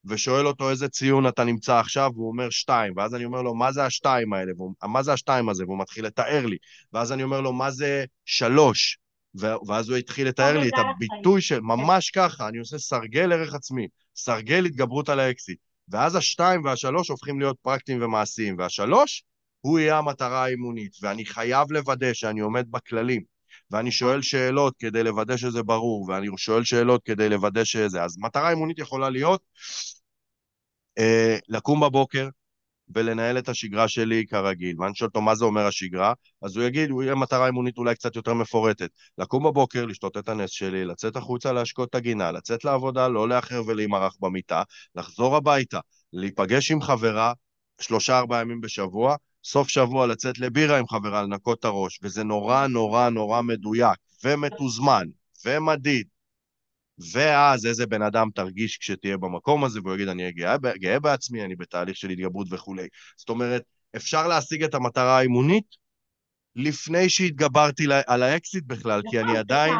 ושואל 0.06 0.48
אותו 0.48 0.70
איזה 0.70 0.90
ציון 0.90 1.28
אתה 1.28 1.44
נמצא 1.44 1.80
עכשיו, 1.80 2.12
והוא 2.16 2.28
אומר 2.28 2.50
שתיים, 2.50 2.94
ואז 2.98 3.16
אני 3.16 3.26
אומר 3.26 3.42
לו, 3.42 3.56
מה 3.56 3.72
זה 3.72 3.86
השתיים 3.86 4.34
האלה? 4.34 4.52
והוא, 4.58 4.74
מה 4.84 5.04
זה 5.04 5.14
השתיים 5.14 5.50
הזה? 5.50 5.66
והוא 5.66 5.80
מתחיל 5.80 6.06
לתאר 6.06 6.46
לי. 6.46 6.58
ואז 6.94 7.12
אני 7.12 7.24
אומר 7.24 7.42
לו, 7.42 7.54
מה 7.54 7.72
זה 7.72 8.06
שלוש? 8.26 8.98
ואז 9.68 9.90
הוא 9.90 9.98
התחיל 9.98 10.28
לתאר 10.28 10.58
לי 10.58 10.70
את 10.70 10.74
הביטוי 10.78 11.42
של, 11.42 11.60
ממש 11.60 12.10
ככה, 12.10 12.48
אני 12.48 12.58
עושה 12.58 12.78
סרגל 12.78 13.34
ערך 13.34 13.54
עצמי, 13.54 13.88
סרגל 14.16 14.66
התגברות 14.66 15.10
על 15.10 15.20
האקסיט. 15.20 15.60
ואז 15.90 16.16
השתיים 16.16 16.64
והשלוש 16.64 17.10
הופכים 17.10 17.40
להיות 17.40 17.58
פרקטיים 17.62 18.04
ומעשיים, 18.04 18.56
והשלוש 18.58 19.24
הוא 19.62 19.80
יהיה 19.80 19.98
המטרה 19.98 20.44
האימונית, 20.44 20.98
ואני 21.02 21.26
חייב 21.26 21.72
לוודא 21.72 22.14
שאני 22.14 22.40
עומד 22.40 22.72
בכללים, 22.72 23.24
ואני 23.72 23.92
שואל 23.92 24.22
שאלות 24.22 24.76
כדי 24.80 25.04
לוודא 25.04 25.38
שזה 25.38 25.64
ברור, 25.64 26.10
ואני 26.10 26.28
שואל 26.38 26.64
שאלות 26.64 27.04
כדי 27.04 27.30
לוודא 27.30 27.64
שזה. 27.64 28.04
אז 28.04 28.18
מטרה 28.20 28.50
אימונית 28.50 28.80
יכולה 28.80 29.10
להיות 29.10 29.42
אה, 30.98 31.38
לקום 31.50 31.80
בבוקר, 31.80 32.30
ולנהל 32.96 33.38
את 33.38 33.50
השגרה 33.50 33.88
שלי 33.88 34.26
כרגיל. 34.28 34.82
ואני 34.82 34.96
שואל 34.96 35.08
אותו 35.08 35.22
מה 35.22 35.36
זה 35.36 35.46
אומר 35.46 35.68
השגרה, 35.68 36.14
אז 36.42 36.58
הוא 36.58 36.66
יגיד, 36.66 36.90
הוא 36.90 37.04
יהיה 37.04 37.16
מטרה 37.16 37.46
אימונית 37.46 37.78
אולי 37.78 37.96
קצת 37.96 38.16
יותר 38.16 38.34
מפורטת. 38.34 38.90
לקום 39.18 39.44
בבוקר, 39.44 39.86
לשתות 39.86 40.18
את 40.18 40.30
הנס 40.30 40.50
שלי, 40.50 40.86
לצאת 40.86 41.16
החוצה 41.16 41.52
להשקות 41.52 41.90
את 41.90 41.96
הגינה, 41.96 42.32
לצאת 42.32 42.66
לעבודה, 42.66 43.08
לא 43.08 43.30
לאחר 43.30 43.62
ולהימרח 43.68 44.16
במיטה, 44.20 44.64
לחזור 44.96 45.36
הביתה, 45.36 45.80
להיפגש 46.14 46.72
עם 46.72 46.82
חברה 46.82 47.34
שלושה 47.82 48.18
ארבעה 48.18 48.42
ימים 48.42 48.62
בשבוע, 48.62 49.16
סוף 49.44 49.68
שבוע 49.68 50.08
לצאת 50.08 50.40
לבירה 50.40 50.80
עם 50.80 50.88
חברה, 50.88 51.24
לנקות 51.24 51.60
את 51.60 51.66
הראש, 51.66 52.00
וזה 52.04 52.24
נורא 52.24 52.68
נורא 52.68 53.10
נורא 53.10 53.42
מדויק, 53.42 53.98
ומתוזמן, 54.24 55.08
ומדיד, 55.46 56.08
ואז 57.14 57.66
איזה 57.66 57.88
בן 57.88 58.02
אדם 58.02 58.30
תרגיש 58.36 58.78
כשתהיה 58.78 59.18
במקום 59.18 59.64
הזה, 59.64 59.80
והוא 59.84 59.94
יגיד, 59.94 60.08
אני 60.08 60.22
אהיה 60.22 60.32
גאה, 60.32 60.58
גאה 60.78 61.00
בעצמי, 61.00 61.46
אני 61.46 61.56
בתהליך 61.56 61.98
של 61.98 62.10
התגברות 62.10 62.48
וכולי. 62.52 62.88
זאת 63.18 63.30
אומרת, 63.30 63.64
אפשר 63.96 64.28
להשיג 64.28 64.64
את 64.64 64.74
המטרה 64.74 65.18
האימונית 65.18 65.66
לפני 66.56 67.10
שהתגברתי 67.10 67.86
על 68.08 68.24
האקסית 68.24 68.64
בכלל, 68.68 69.02
כי 69.10 69.20
אני 69.20 69.26
נכון, 69.26 69.38
עדיין... 69.38 69.74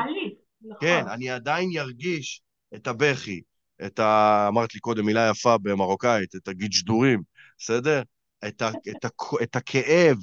נכון. 0.62 0.78
כן, 0.82 1.08
אני 1.08 1.30
עדיין 1.30 1.72
מרגיש 1.72 2.42
את 2.76 2.88
הבכי, 2.88 3.42
את 3.86 4.00
ה... 4.00 4.46
אמרת 4.48 4.74
לי 4.74 4.80
קודם 4.80 5.06
מילה 5.06 5.30
יפה 5.30 5.58
במרוקאית, 5.58 6.36
את 6.36 6.48
הגיג'דורים, 6.48 7.22
בסדר? 7.58 8.02
את, 8.48 8.62
ה... 8.62 8.70
את, 8.70 9.06
ה... 9.06 9.10
את 9.44 9.56
הכאב, 9.56 10.18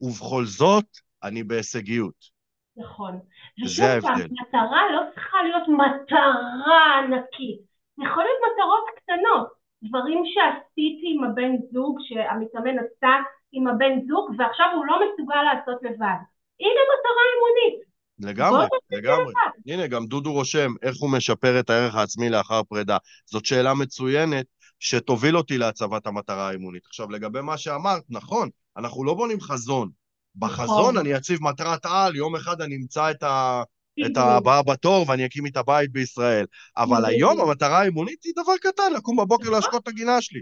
ובכל 0.00 0.44
זאת, 0.44 0.84
אני 1.22 1.42
בהישגיות. 1.42 2.38
נכון. 2.76 3.18
ושוב 3.64 4.00
פעם, 4.00 4.20
מטרה 4.40 4.82
לא 4.92 5.00
צריכה 5.14 5.38
להיות 5.42 5.68
מטרה 5.68 6.98
ענקית. 6.98 7.60
יכול 8.04 8.22
להיות 8.24 8.40
מטרות 8.46 8.84
קטנות, 8.96 9.48
דברים 9.82 10.22
שעשיתי 10.32 11.06
עם 11.14 11.24
הבן 11.24 11.52
זוג, 11.72 11.98
שהמתאמן 12.08 12.78
עשה 12.78 13.14
עם 13.52 13.68
הבן 13.68 13.94
זוג, 14.08 14.30
ועכשיו 14.38 14.66
הוא 14.74 14.86
לא 14.86 15.00
מסוגל 15.04 15.42
לעשות 15.42 15.82
לבד. 15.82 16.18
הנה 16.60 16.80
מטרה 16.90 17.22
אימונית. 17.32 17.88
לגמרי, 18.20 18.66
לגמרי. 18.90 19.32
הנה, 19.66 19.86
גם 19.86 20.06
דודו 20.06 20.32
רושם 20.32 20.70
איך 20.82 20.96
הוא 21.00 21.10
משפר 21.12 21.60
את 21.60 21.70
הערך 21.70 21.94
העצמי 21.94 22.30
לאחר 22.30 22.62
פרידה. 22.62 22.96
זאת 23.26 23.44
שאלה 23.44 23.74
מצוינת 23.74 24.46
שתוביל 24.80 25.36
אותי 25.36 25.58
להצבת 25.58 26.06
המטרה 26.06 26.48
האימונית. 26.48 26.86
עכשיו, 26.86 27.10
לגבי 27.10 27.40
מה 27.40 27.58
שאמרת, 27.58 28.02
נכון, 28.10 28.48
אנחנו 28.76 29.04
לא 29.04 29.14
בונים 29.14 29.40
חזון. 29.40 29.90
בחזון 30.36 30.98
אני 30.98 31.16
אציב 31.16 31.42
מטרת 31.42 31.86
על, 31.86 32.16
יום 32.16 32.36
אחד 32.36 32.60
אני 32.60 32.76
אמצא 32.76 33.10
את, 33.10 33.22
ה... 33.22 33.62
את 34.06 34.16
הבאה 34.16 34.62
בתור 34.62 35.04
ואני 35.08 35.26
אקים 35.26 35.46
איתה 35.46 35.62
בית 35.62 35.92
בישראל. 35.92 36.46
אבל 36.76 37.04
היום 37.04 37.40
המטרה 37.40 37.78
האימונית 37.78 38.24
היא 38.24 38.32
דבר 38.36 38.56
קטן, 38.60 38.92
לקום 38.96 39.16
בבוקר 39.16 39.42
נכון. 39.42 39.54
להשקות 39.54 39.82
את 39.82 39.88
הגינה 39.88 40.22
שלי. 40.22 40.40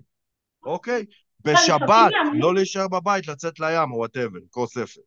אוקיי? 0.67 1.05
בשבת, 1.45 2.11
לא 2.33 2.55
להישאר 2.55 2.89
בבית, 2.89 3.29
לצאת 3.29 3.61
לים 3.61 3.93
או 3.93 3.97
וואטאבר, 3.97 4.39
לקרוא 4.45 4.67
ספר. 4.67 5.01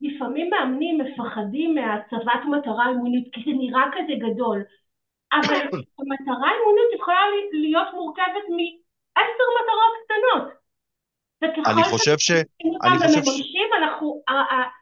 לפעמים 0.00 0.50
מאמנים 0.50 0.98
מפחדים 0.98 1.74
מהצבת 1.74 2.42
מטרה 2.58 2.88
אימונית, 2.88 3.28
כי 3.32 3.40
זה 3.44 3.50
נראה 3.50 3.82
כזה 3.92 4.12
גדול. 4.32 4.62
אבל 5.40 5.56
המטרה 5.98 6.48
האימונית 6.50 6.90
יכולה 6.94 7.20
להיות 7.52 7.88
מורכבת 7.94 8.46
מעשר 8.56 9.46
מטרות 9.56 9.94
קטנות. 10.04 10.66
אני 11.66 11.84
חושב 11.84 12.18
ש... 12.18 12.30
אני 12.84 12.98
חושב 12.98 13.22
ש... 13.24 13.28
אנחנו, 13.82 14.22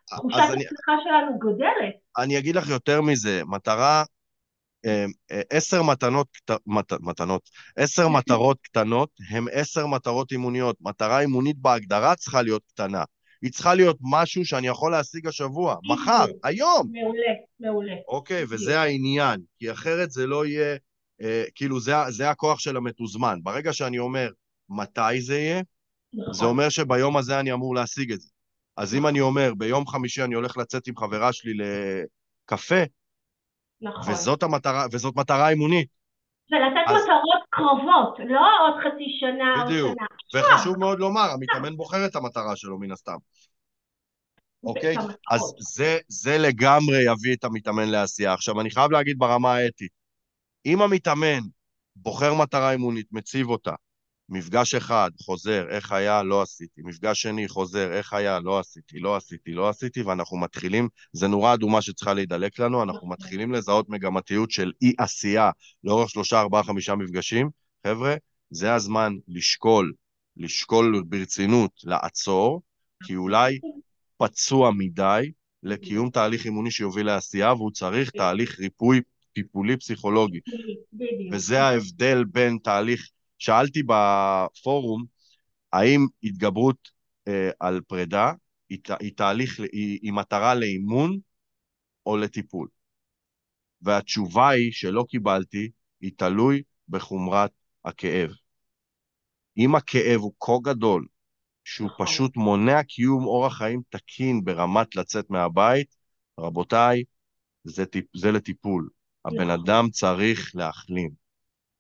תחושת 0.07 0.39
ההצלחה 0.39 0.93
שלנו 1.05 1.39
גודלת. 1.39 1.95
אני 2.19 2.39
אגיד 2.39 2.57
לך 2.57 2.69
יותר 2.69 3.03
מזה, 3.03 3.43
מטרה, 3.47 4.05
אה, 4.87 5.05
אה, 5.31 5.41
עשר 5.51 5.83
מתנות, 5.83 6.29
מתנות, 7.01 7.51
עשר 7.77 8.09
מטרות 8.19 8.59
קטנות 8.63 9.11
הם 9.31 9.47
עשר 9.53 9.87
מטרות 9.87 10.33
אימוניות. 10.33 10.77
מטרה 10.81 11.21
אימונית 11.21 11.59
בהגדרה 11.59 12.15
צריכה 12.15 12.43
להיות 12.43 12.63
קטנה. 12.75 13.05
היא 13.45 13.53
צריכה 13.53 13.75
להיות 13.75 13.97
משהו 14.01 14.45
שאני 14.45 14.67
יכול 14.67 14.93
להשיג 14.93 15.27
השבוע, 15.27 15.77
מחר, 15.93 16.25
היום. 16.45 16.91
מעולה, 16.93 17.33
מעולה. 17.61 17.93
אוקיי, 18.09 18.45
וזה 18.49 18.81
העניין, 18.81 19.41
כי 19.59 19.73
אחרת 19.73 20.11
זה 20.11 20.27
לא 20.27 20.47
יהיה, 20.47 20.77
אה, 21.23 21.45
כאילו, 21.55 21.81
זה, 21.81 21.93
זה 22.09 22.31
הכוח 22.31 22.59
של 22.59 22.77
המתוזמן. 22.77 23.39
ברגע 23.43 23.73
שאני 23.73 23.99
אומר 23.99 24.29
מתי 24.69 25.21
זה 25.21 25.39
יהיה, 25.39 25.63
נכון. 26.15 26.33
זה 26.33 26.45
אומר 26.45 26.69
שביום 26.69 27.17
הזה 27.17 27.41
אני 27.41 27.53
אמור 27.53 27.75
להשיג 27.75 28.13
את 28.13 28.21
זה. 28.21 28.29
אז 28.77 28.95
אם 28.95 29.07
אני 29.07 29.21
אומר, 29.21 29.53
ביום 29.59 29.87
חמישי 29.87 30.23
אני 30.23 30.35
הולך 30.35 30.57
לצאת 30.57 30.87
עם 30.87 30.97
חברה 30.97 31.33
שלי 31.33 31.53
לקפה, 31.55 32.83
נכון. 33.81 34.13
וזאת 34.13 34.43
המטרה, 34.43 34.87
וזאת 34.93 35.17
מטרה 35.17 35.49
אימונית. 35.49 35.89
ולתת 36.53 36.89
אז... 36.89 37.03
מטרות 37.03 37.44
קרובות, 37.55 38.19
לא 38.29 38.47
עוד 38.61 38.81
חצי 38.81 39.17
שנה 39.21 39.65
בדיוק. 39.65 39.91
או 39.91 39.95
שנה. 40.29 40.41
וחשוב 40.41 40.79
מאוד 40.79 40.99
לומר, 40.99 41.31
המתאמן 41.31 41.77
בוחר 41.77 42.07
את 42.07 42.17
המטרה 42.17 42.57
שלו 42.57 42.79
מן 42.79 42.93
הסתם. 42.93 43.17
אוקיי? 44.65 44.97
אז 45.31 45.41
זה, 45.59 45.99
זה 46.09 46.39
לגמרי 46.39 46.97
יביא 47.13 47.35
את 47.35 47.45
המתאמן 47.45 47.89
לעשייה. 47.89 48.33
עכשיו, 48.33 48.61
אני 48.61 48.71
חייב 48.71 48.91
להגיד 48.91 49.19
ברמה 49.19 49.55
האתית, 49.55 49.93
אם 50.67 50.83
המתאמן 50.83 51.41
בוחר 51.97 52.35
מטרה 52.35 52.73
אימונית, 52.73 53.07
מציב 53.13 53.49
אותה, 53.49 53.75
מפגש 54.29 54.75
אחד, 54.75 55.11
חוזר, 55.21 55.67
איך 55.69 55.93
היה, 55.93 56.23
לא 56.23 56.43
עשיתי. 56.43 56.83
מפגש 56.85 57.23
שני, 57.23 57.49
חוזר, 57.49 57.93
איך 57.93 58.13
היה, 58.13 58.41
לא 58.41 58.59
עשיתי, 58.59 58.99
לא 58.99 59.17
עשיתי, 59.17 59.53
לא 59.53 59.69
עשיתי, 59.69 60.03
ואנחנו 60.03 60.37
מתחילים, 60.37 60.89
זה 61.13 61.29
נורה 61.29 61.55
אדומה 61.55 61.83
שצריכה 61.83 62.15
להידלק 62.15 62.59
לנו, 62.59 62.83
אנחנו 62.83 63.09
מתחילים 63.09 63.53
לזהות 63.53 63.89
מגמתיות 63.89 64.51
של 64.51 64.73
אי-עשייה 64.83 65.51
לאורך 65.85 66.11
שלושה, 66.11 66.41
ארבעה, 66.41 66.63
חמישה 66.63 66.95
מפגשים. 66.95 67.51
חבר'ה, 67.87 68.15
זה 68.51 68.75
הזמן 68.75 69.13
לשקול, 69.29 69.93
לשקול 70.37 71.03
ברצינות, 71.07 71.71
לעצור, 71.85 72.63
כי 73.05 73.17
אולי 73.17 73.59
פצוע 74.17 74.71
מדי 74.71 75.33
לקיום 75.63 76.11
תהליך 76.11 76.45
אימוני 76.45 76.71
שיוביל 76.71 77.07
לעשייה, 77.07 77.53
והוא 77.53 77.71
צריך 77.71 78.11
תהליך 78.11 78.59
ריפוי 78.59 79.01
טיפולי 79.33 79.77
פסיכולוגי. 79.77 80.41
וזה 81.33 81.63
ההבדל 81.63 82.25
בין 82.25 82.59
תהליך 82.63 83.09
שאלתי 83.39 83.83
בפורום, 83.87 85.05
האם 85.73 86.07
התגברות 86.23 86.89
אה, 87.29 87.51
על 87.61 87.81
פרידה 87.81 88.33
היא, 88.69 88.79
היא 89.01 89.13
תהליך, 89.17 89.61
היא, 89.73 89.99
היא 90.03 90.13
מטרה 90.13 90.55
לאימון 90.55 91.19
או 92.07 92.17
לטיפול? 92.17 92.69
והתשובה 93.83 94.49
היא 94.49 94.73
שלא 94.73 95.05
קיבלתי, 95.09 95.71
היא 96.01 96.13
תלוי 96.17 96.63
בחומרת 96.89 97.51
הכאב. 97.85 98.31
אם 99.59 99.75
הכאב 99.75 100.21
הוא 100.21 100.33
כה 100.41 100.53
גדול, 100.63 101.07
שהוא 101.65 101.89
נכון. 101.89 102.07
פשוט 102.07 102.37
מונע 102.37 102.83
קיום 102.83 103.25
אורח 103.25 103.59
חיים 103.59 103.83
תקין 103.89 104.45
ברמת 104.45 104.97
לצאת 104.97 105.31
מהבית, 105.31 105.95
רבותיי, 106.41 107.05
זה, 107.65 107.85
זה 108.17 108.33
לטיפול. 108.33 108.89
הבן 109.25 109.37
נכון. 109.37 109.51
אדם 109.51 109.91
צריך 109.91 110.51
להחלים. 110.55 111.24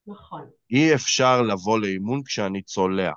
נכון. 0.07 0.47
אי 0.71 0.95
אפשר 0.95 1.43
לבוא 1.43 1.79
לאימון 1.79 2.23
כשאני 2.25 2.63
צולע. 2.63 3.13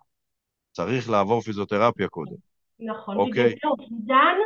צריך 0.71 1.09
לעבור 1.09 1.41
פיזיותרפיה 1.41 2.07
קודם. 2.07 2.35
נכון, 2.79 3.17
אוקיי? 3.17 3.45
בגלל 3.45 3.59
זה 3.61 3.67
אובדן 3.67 4.37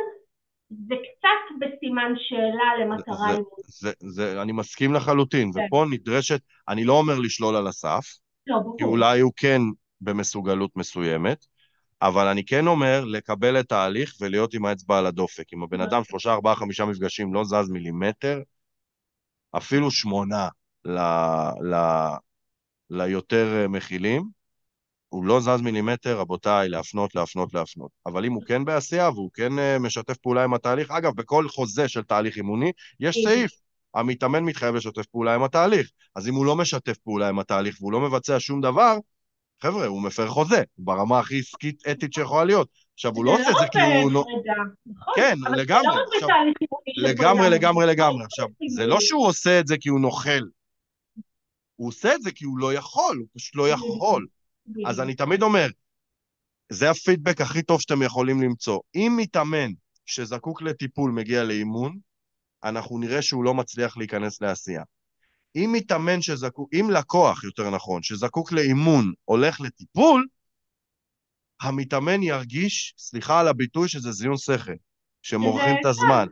זה 0.88 0.94
קצת 0.94 1.54
בסימן 1.60 2.12
שאלה 2.16 2.84
למטרה 2.84 3.30
אימון. 3.30 4.42
אני 4.42 4.52
מסכים 4.52 4.94
לחלוטין, 4.94 5.52
כן. 5.52 5.60
ופה 5.66 5.84
נדרשת, 5.90 6.40
אני 6.68 6.84
לא 6.84 6.98
אומר 6.98 7.18
לשלול 7.18 7.56
על 7.56 7.66
הסף, 7.66 8.04
לא. 8.46 8.56
כי 8.78 8.84
אולי 8.84 9.20
הוא 9.20 9.32
כן 9.36 9.60
במסוגלות 10.00 10.76
מסוימת, 10.76 11.46
אבל 12.02 12.28
אני 12.28 12.44
כן 12.44 12.66
אומר 12.66 13.04
לקבל 13.04 13.60
את 13.60 13.72
ההליך 13.72 14.14
ולהיות 14.20 14.54
עם 14.54 14.64
האצבע 14.64 14.98
על 14.98 15.06
הדופק. 15.06 15.52
אם 15.54 15.62
הבן 15.62 15.76
נכון. 15.76 15.88
אדם 15.88 16.04
שלושה, 16.04 16.32
ארבעה, 16.32 16.56
חמישה 16.56 16.84
מפגשים 16.84 17.34
לא 17.34 17.44
זז 17.44 17.70
מילימטר, 17.70 18.40
אפילו 19.56 19.90
שמונה 19.90 20.48
ל, 20.84 20.98
ל, 21.64 21.74
ליותר 22.92 23.62
אה, 23.62 23.68
מכילים, 23.68 24.22
הוא 25.08 25.24
לא 25.24 25.40
זז 25.40 25.60
מילימטר, 25.62 26.18
רבותיי, 26.18 26.68
להפנות, 26.68 27.14
להפנות, 27.14 27.54
להפנות. 27.54 27.90
אבל 28.06 28.24
אם 28.24 28.32
הוא 28.32 28.42
כן 28.46 28.64
בעשייה 28.64 29.10
והוא 29.10 29.30
כן 29.34 29.58
אה, 29.58 29.78
משתף 29.78 30.16
פעולה 30.16 30.44
עם 30.44 30.54
התהליך, 30.54 30.90
אגב, 30.90 31.12
בכל 31.14 31.48
חוזה 31.48 31.88
של 31.88 32.02
תהליך 32.02 32.36
אימוני, 32.36 32.72
יש. 33.00 33.18
סעיף, 33.24 33.50
המתאמן 33.94 34.44
מתחייב 34.44 34.74
לשתף 34.74 35.06
פעולה 35.06 35.34
עם 35.34 35.42
התהליך. 35.42 35.90
אז 36.16 36.28
אם 36.28 36.34
הוא 36.34 36.46
לא 36.46 36.56
משתף 36.56 36.96
פעולה 36.96 37.28
עם 37.28 37.38
התהליך 37.38 37.76
והוא 37.80 37.92
לא 37.92 38.00
מבצע 38.00 38.36
שום 38.40 38.60
דבר, 38.60 38.96
חבר'ה, 39.62 39.86
הוא 39.86 40.02
מפר 40.02 40.28
חוזה, 40.28 40.62
ברמה 40.78 41.18
הכי 41.18 41.38
עסקית 41.38 41.82
אתית 41.90 42.12
שיכולה 42.12 42.44
להיות. 42.44 42.68
עכשיו, 42.94 43.12
הוא 43.14 43.24
לא 43.24 43.34
עושה 43.34 43.50
את 43.50 43.56
זה 43.60 43.66
כי 43.72 43.78
הוא... 44.02 44.12
לא... 44.12 44.24
נכון? 44.86 45.14
כן, 45.16 45.36
לגמרי. 45.56 45.96
לגמרי, 46.96 47.50
לגמרי, 47.50 47.86
לגמרי. 47.86 48.24
עכשיו, 48.24 48.46
זה 48.76 48.86
לא 48.86 49.00
שהוא 49.00 49.26
עושה 49.26 49.60
את 49.60 49.66
זה 49.66 49.76
כי 49.80 49.88
הוא 49.88 50.00
נוכל. 50.00 50.40
הוא 51.82 51.88
עושה 51.88 52.14
את 52.14 52.22
זה 52.22 52.32
כי 52.32 52.44
הוא 52.44 52.58
לא 52.58 52.74
יכול, 52.74 53.16
הוא 53.16 53.26
פשוט 53.34 53.56
לא 53.56 53.68
יכול. 53.68 54.26
אז 54.86 55.00
אני 55.00 55.14
תמיד 55.14 55.42
אומר, 55.42 55.66
זה 56.68 56.90
הפידבק 56.90 57.40
הכי 57.40 57.62
טוב 57.62 57.80
שאתם 57.80 58.02
יכולים 58.02 58.42
למצוא. 58.42 58.80
אם 58.94 59.12
מתאמן 59.16 59.70
שזקוק 60.06 60.62
לטיפול 60.62 61.10
מגיע 61.10 61.44
לאימון, 61.44 61.98
אנחנו 62.64 62.98
נראה 62.98 63.22
שהוא 63.22 63.44
לא 63.44 63.54
מצליח 63.54 63.96
להיכנס 63.96 64.40
לעשייה. 64.40 64.82
אם 65.56 65.70
מתאמן 65.72 66.22
שזקוק, 66.22 66.70
אם 66.74 66.90
לקוח, 66.90 67.44
יותר 67.44 67.70
נכון, 67.70 68.02
שזקוק 68.02 68.52
לאימון, 68.52 69.12
הולך 69.24 69.60
לטיפול, 69.60 70.26
המתאמן 71.60 72.22
ירגיש, 72.22 72.94
סליחה 72.98 73.40
על 73.40 73.48
הביטוי, 73.48 73.88
שזה 73.88 74.12
זיון 74.12 74.36
שכל, 74.36 74.72
שמורחים 75.22 75.76
את 75.80 75.86
הזמן. 75.86 76.26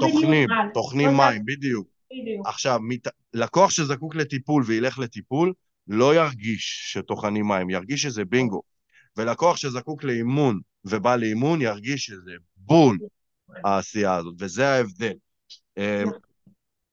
טוחנים, 0.00 0.48
טוחנים 0.74 1.16
מים, 1.16 1.42
בדיוק. 1.44 1.93
בדיוק. 2.12 2.46
עכשיו, 2.46 2.78
מת... 2.82 3.08
לקוח 3.34 3.70
שזקוק 3.70 4.14
לטיפול 4.14 4.62
וילך 4.66 4.98
לטיפול, 4.98 5.52
לא 5.88 6.14
ירגיש 6.14 6.92
שטוחנים 6.92 7.48
מים, 7.48 7.70
ירגיש 7.70 8.02
שזה 8.02 8.24
בינגו. 8.24 8.62
ולקוח 9.16 9.56
שזקוק 9.56 10.04
לאימון 10.04 10.60
ובא 10.84 11.16
לאימון, 11.16 11.62
ירגיש 11.62 12.04
שזה 12.04 12.32
בול 12.56 12.98
העשייה 13.64 14.14
הזאת, 14.14 14.34
וזה 14.38 14.68
ההבדל. 14.68 15.14
אמ, 15.76 16.10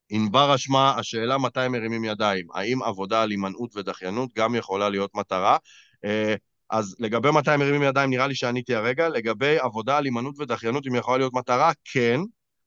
ענבר 0.09 0.55
אשמה, 0.55 0.95
השאלה 0.97 1.37
מתי 1.37 1.67
מרימים 1.67 2.03
ידיים, 2.03 2.47
האם 2.53 2.83
עבודה 2.83 3.21
על 3.21 3.31
הימנעות 3.31 3.75
ודחיינות 3.75 4.29
גם 4.35 4.55
יכולה 4.55 4.89
להיות 4.89 5.15
מטרה? 5.15 5.57
אה, 6.05 6.35
אז 6.69 6.95
לגבי 6.99 7.29
מתי 7.31 7.57
מרימים 7.57 7.83
ידיים, 7.83 8.09
נראה 8.09 8.27
לי 8.27 8.35
שעניתי 8.35 8.75
הרגע. 8.75 9.09
לגבי 9.09 9.59
עבודה 9.59 9.97
על 9.97 10.05
הימנעות 10.05 10.39
ודחיינות, 10.39 10.87
אם 10.87 10.95
יכולה 10.95 11.17
להיות 11.17 11.33
מטרה, 11.33 11.71
כן. 11.85 12.19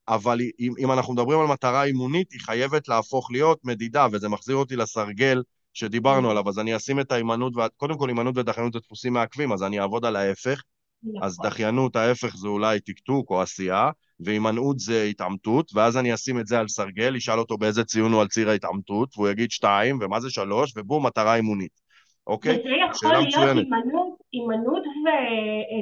אבל 0.07 0.39
אם, 0.59 0.73
אם 0.79 0.91
אנחנו 0.91 1.13
מדברים 1.13 1.39
על 1.39 1.47
מטרה 1.47 1.83
אימונית, 1.83 2.31
היא 2.31 2.41
חייבת 2.41 2.87
להפוך 2.87 3.31
להיות 3.31 3.59
מדידה, 3.63 4.07
וזה 4.11 4.29
מחזיר 4.29 4.55
אותי 4.55 4.75
לסרגל 4.75 5.43
שדיברנו 5.73 6.27
mm. 6.27 6.31
עליו, 6.31 6.49
אז 6.49 6.59
אני 6.59 6.75
אשים 6.75 6.99
את 6.99 7.11
ההימנעות, 7.11 7.53
קודם 7.77 7.97
כל 7.97 8.09
הימנעות 8.09 8.37
ודחיינות 8.37 8.73
זה 8.73 8.79
דפוסים 8.79 9.13
מעכבים, 9.13 9.51
אז 9.51 9.63
אני 9.63 9.79
אעבוד 9.79 10.05
על 10.05 10.15
ההפך, 10.15 10.61
נכון. 11.03 11.23
אז 11.23 11.37
דחיינות, 11.43 11.95
ההפך 11.95 12.35
זה 12.35 12.47
אולי 12.47 12.79
טקטוק 12.79 13.29
או 13.29 13.41
עשייה, 13.41 13.89
והימנעות 14.19 14.79
זה 14.79 15.03
התעמתות, 15.03 15.71
ואז 15.73 15.97
אני 15.97 16.13
אשים 16.13 16.39
את 16.39 16.47
זה 16.47 16.59
על 16.59 16.67
סרגל, 16.67 17.15
אשאל 17.15 17.39
אותו 17.39 17.57
באיזה 17.57 17.83
ציון 17.83 18.13
הוא 18.13 18.21
על 18.21 18.27
ציר 18.27 18.49
ההתעמתות, 18.49 19.09
והוא 19.15 19.29
יגיד 19.29 19.51
שתיים, 19.51 19.99
ומה 20.01 20.19
זה 20.19 20.29
שלוש, 20.29 20.73
ובום, 20.77 21.05
מטרה 21.05 21.35
אימונית, 21.35 21.81
אוקיי? 22.27 22.55
וזה 22.59 22.69
יכול 22.91 23.11
להיות 23.11 23.33
הימנעות 24.33 24.83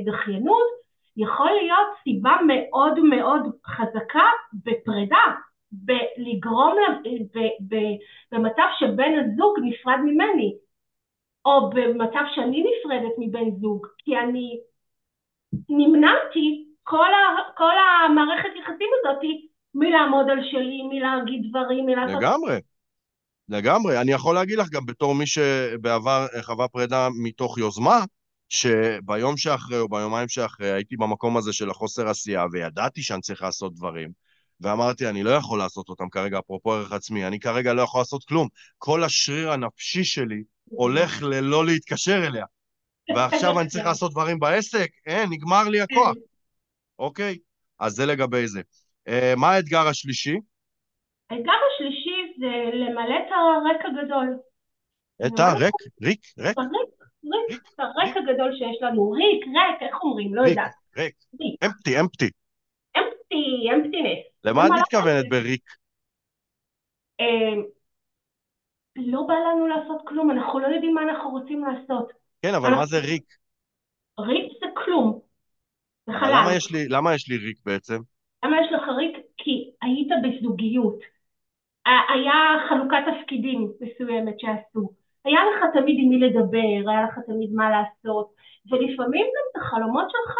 ודחיינות, 0.01 0.83
יכול 1.17 1.51
להיות 1.51 1.87
סיבה 2.03 2.35
מאוד 2.47 2.99
מאוד 2.99 3.41
חזקה 3.67 4.29
בפרידה, 4.53 5.25
בלגרום, 5.71 6.77
ב, 7.33 7.39
ב, 7.69 7.75
במצב 8.31 8.67
שבן 8.79 9.11
הזוג 9.19 9.55
נפרד 9.63 9.99
ממני, 10.05 10.55
או 11.45 11.69
במצב 11.69 12.23
שאני 12.35 12.63
נפרדת 12.63 13.13
מבן 13.17 13.51
זוג, 13.61 13.87
כי 13.97 14.17
אני 14.17 14.59
נמנעתי 15.69 16.65
כל, 16.83 17.13
ה, 17.13 17.53
כל 17.57 17.73
המערכת 17.77 18.49
יחסים 18.59 18.89
הזאתי 18.99 19.47
מלעמוד 19.75 20.29
על 20.29 20.39
שלי, 20.51 20.81
מלהגיד 20.89 21.49
דברים, 21.49 21.85
מלעשות... 21.85 22.21
לגמרי. 22.21 22.59
לגמרי. 23.49 24.01
אני 24.01 24.11
יכול 24.11 24.35
להגיד 24.35 24.57
לך 24.57 24.69
גם 24.69 24.85
בתור 24.85 25.15
מי 25.15 25.27
שבעבר 25.27 26.25
חווה 26.41 26.67
פרידה 26.67 27.07
מתוך 27.23 27.57
יוזמה, 27.57 27.99
שביום 28.53 29.37
שאחרי 29.37 29.79
או 29.79 29.89
ביומיים 29.89 30.29
שאחרי 30.29 30.71
הייתי 30.71 30.97
במקום 30.97 31.37
הזה 31.37 31.53
של 31.53 31.69
החוסר 31.69 32.09
עשייה 32.09 32.45
וידעתי 32.51 33.01
שאני 33.01 33.21
צריך 33.21 33.41
לעשות 33.41 33.75
דברים 33.75 34.09
ואמרתי, 34.61 35.09
אני 35.09 35.23
לא 35.23 35.29
יכול 35.29 35.59
לעשות 35.59 35.89
אותם 35.89 36.09
כרגע, 36.09 36.39
אפרופו 36.39 36.73
ערך 36.73 36.91
עצמי, 36.91 37.27
אני 37.27 37.39
כרגע 37.39 37.73
לא 37.73 37.81
יכול 37.81 38.01
לעשות 38.01 38.23
כלום. 38.23 38.47
כל 38.77 39.03
השריר 39.03 39.51
הנפשי 39.51 40.03
שלי 40.03 40.43
הולך 40.69 41.23
ללא 41.23 41.65
להתקשר 41.65 42.27
אליה. 42.27 42.45
ועכשיו 43.15 43.59
אני 43.59 43.67
צריך 43.67 43.85
לעשות 43.85 44.11
דברים 44.11 44.39
בעסק? 44.39 44.89
אין, 45.05 45.29
נגמר 45.29 45.69
לי 45.69 45.81
הכוח. 45.81 46.15
אוקיי? 46.99 47.37
אז 47.79 47.93
זה 47.93 48.05
לגבי 48.05 48.47
זה. 48.47 48.61
Uh, 49.09 49.11
מה 49.37 49.51
האתגר 49.51 49.87
השלישי? 49.87 50.37
האתגר 51.29 51.51
השלישי 51.75 52.39
זה 52.39 52.77
למלא 52.77 53.15
את 53.15 53.31
הרק 53.31 53.85
הגדול. 53.85 54.37
את 55.25 55.39
הריק? 55.39 55.75
ריק? 56.01 56.19
ריק? 56.39 56.57
ריק, 57.23 57.61
את 57.75 57.79
הריק 57.79 58.17
הגדול 58.17 58.55
שיש 58.55 58.81
לנו, 58.81 59.11
ריק, 59.11 59.45
ריק, 59.47 59.81
איך 59.81 60.03
אומרים? 60.03 60.35
לא 60.35 60.41
יודעת. 60.47 60.71
ריק, 60.97 61.15
אמפטי, 61.65 61.99
אמפטי. 61.99 62.29
אמפטי, 62.97 63.69
אמפטינס. 63.75 64.19
למה 64.43 64.65
את 64.67 64.71
מתכוונת 64.79 65.29
בריק? 65.29 65.63
אמ, 67.19 67.63
לא 68.95 69.21
בא 69.27 69.33
לנו 69.33 69.67
לעשות 69.67 70.01
כלום, 70.07 70.31
אנחנו 70.31 70.59
לא 70.59 70.67
יודעים 70.67 70.93
מה 70.93 71.01
אנחנו 71.01 71.29
רוצים 71.29 71.65
לעשות. 71.65 72.11
כן, 72.41 72.55
אבל 72.55 72.69
מה 72.69 72.85
זה 72.85 72.99
ריק? 72.99 73.23
ריק 74.19 74.51
זה 74.59 74.65
כלום. 74.85 75.19
זה 76.05 76.13
חלל. 76.19 76.31
למה 76.89 77.15
יש 77.15 77.29
לי 77.29 77.37
ריק 77.37 77.57
בעצם? 77.65 77.97
למה 78.45 78.57
יש 78.61 78.71
לך 78.71 78.83
ריק? 78.97 79.17
כי 79.37 79.71
היית 79.81 80.07
בזוגיות. 80.23 80.99
היה 81.85 82.33
חלוקת 82.69 82.97
תפקידים 83.07 83.71
מסוימת 83.79 84.39
שעשו. 84.39 85.02
היה 85.25 85.39
לך 85.45 85.63
תמיד 85.73 85.95
עם 85.99 86.09
מי 86.09 86.19
לדבר, 86.19 86.89
היה 86.91 87.03
לך 87.03 87.19
תמיד 87.25 87.49
מה 87.53 87.69
לעשות, 87.69 88.27
ולפעמים 88.71 89.25
גם 89.25 89.45
את 89.51 89.55
החלומות 89.61 90.09
שלך 90.09 90.35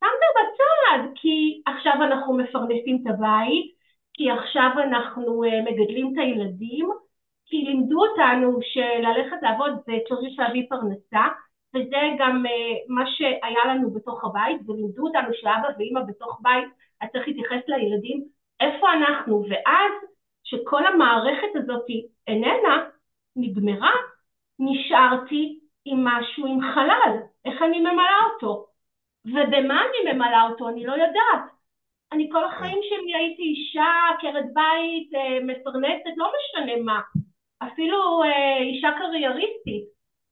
שמת 0.00 0.28
בצד, 0.36 1.12
כי 1.14 1.62
עכשיו 1.66 1.92
אנחנו 2.02 2.36
מפרנסים 2.36 2.98
את 3.02 3.14
הבית, 3.14 3.72
כי 4.14 4.30
עכשיו 4.30 4.70
אנחנו 4.82 5.44
uh, 5.44 5.70
מגדלים 5.70 6.12
את 6.12 6.18
הילדים, 6.18 6.90
כי 7.46 7.56
לימדו 7.56 8.00
אותנו 8.06 8.58
שללכת 8.62 9.36
לעבוד 9.42 9.72
זה 9.86 9.92
צריך 10.08 10.38
להביא 10.38 10.66
פרנסה, 10.68 11.28
וזה 11.74 12.02
גם 12.18 12.44
מה 12.88 13.04
שהיה 13.06 13.74
לנו 13.74 13.90
בתוך 13.90 14.24
הבית, 14.24 14.60
ולימדו 14.66 15.06
אותנו 15.06 15.28
שאבא 15.32 15.68
ואימא 15.78 16.00
בתוך 16.00 16.40
בית, 16.42 16.68
אז 17.00 17.08
צריך 17.12 17.28
להתייחס 17.28 17.68
לילדים, 17.68 18.24
איפה 18.60 18.92
אנחנו, 18.92 19.44
ואז 19.50 19.92
שכל 20.44 20.86
המערכת 20.86 21.56
הזאת 21.56 21.86
איננה, 22.26 22.88
נגמרה, 23.36 23.92
נשארתי 24.58 25.58
עם 25.84 26.04
משהו, 26.04 26.46
עם 26.46 26.60
חלל, 26.74 27.16
איך 27.44 27.62
אני 27.62 27.80
ממלאה 27.80 28.24
אותו. 28.32 28.66
ובמה 29.24 29.80
אני 29.86 30.12
ממלאה 30.12 30.42
אותו 30.42 30.68
אני 30.68 30.86
לא 30.86 30.92
יודעת. 30.92 31.52
אני 32.12 32.28
כל 32.32 32.44
החיים 32.44 32.78
שלי 32.88 33.14
הייתי 33.14 33.42
אישה, 33.42 33.90
עקרת 34.14 34.44
בית, 34.54 35.14
אה, 35.14 35.38
מפרנסת, 35.46 36.12
לא 36.16 36.26
משנה 36.34 36.82
מה. 36.84 37.00
אפילו 37.58 38.22
אה, 38.22 38.58
אישה 38.62 38.88
קרייריסטית, 38.98 39.84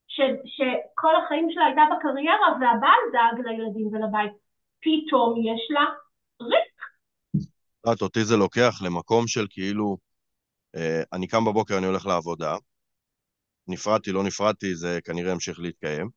ש, 0.08 0.20
שכל 0.46 1.16
החיים 1.16 1.48
שלה 1.50 1.64
הייתה 1.64 1.82
בקריירה 1.92 2.48
והבעל 2.60 3.02
דאג 3.12 3.46
לילדים 3.46 3.86
ולבית. 3.86 4.32
פתאום 4.80 5.34
יש 5.38 5.70
לה 5.70 5.84
ריק. 6.42 6.80
את 7.92 8.02
אותי 8.02 8.24
זה 8.24 8.36
לוקח 8.36 8.72
למקום 8.86 9.26
של 9.26 9.46
כאילו, 9.50 9.96
אה, 10.76 11.02
אני 11.12 11.26
קם 11.28 11.44
בבוקר, 11.44 11.78
אני 11.78 11.86
הולך 11.86 12.06
לעבודה, 12.06 12.56
נפרדתי, 13.68 14.12
לא 14.12 14.23
נפרדתי, 14.23 14.75
זה 14.75 14.99
כנראה 15.05 15.33
ימשיך 15.33 15.61
להתקיים. 15.61 16.11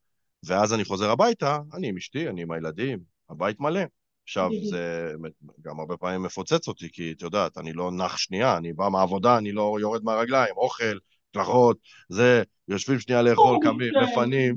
ואז 0.46 0.74
אני 0.74 0.86
חוזר 0.86 1.12
הביתה, 1.12 1.60
אני 1.74 1.88
עם 1.88 1.98
אשתי, 1.98 2.30
אני 2.30 2.42
עם 2.42 2.52
הילדים, 2.52 3.00
הבית 3.30 3.60
מלא. 3.60 3.82
עכשיו, 4.24 4.50
זה 4.70 5.14
גם 5.62 5.80
הרבה 5.80 5.98
פעמים 5.98 6.24
מפוצץ 6.24 6.68
אותי, 6.68 6.92
כי 6.92 7.12
את 7.12 7.22
יודעת, 7.22 7.58
אני 7.58 7.74
לא 7.74 7.92
נח 7.92 8.18
שנייה, 8.18 8.58
אני 8.58 8.74
בא 8.74 8.90
מהעבודה, 8.90 9.38
אני 9.38 9.52
לא 9.52 9.78
יורד 9.82 10.04
מהרגליים, 10.04 10.56
אוכל, 10.58 10.98
קלחות, 11.34 11.78
זה, 12.10 12.44
יושבים 12.68 13.00
שנייה 13.00 13.22
לאכול, 13.22 13.58
קמים, 13.64 13.94
מפנים, 14.04 14.56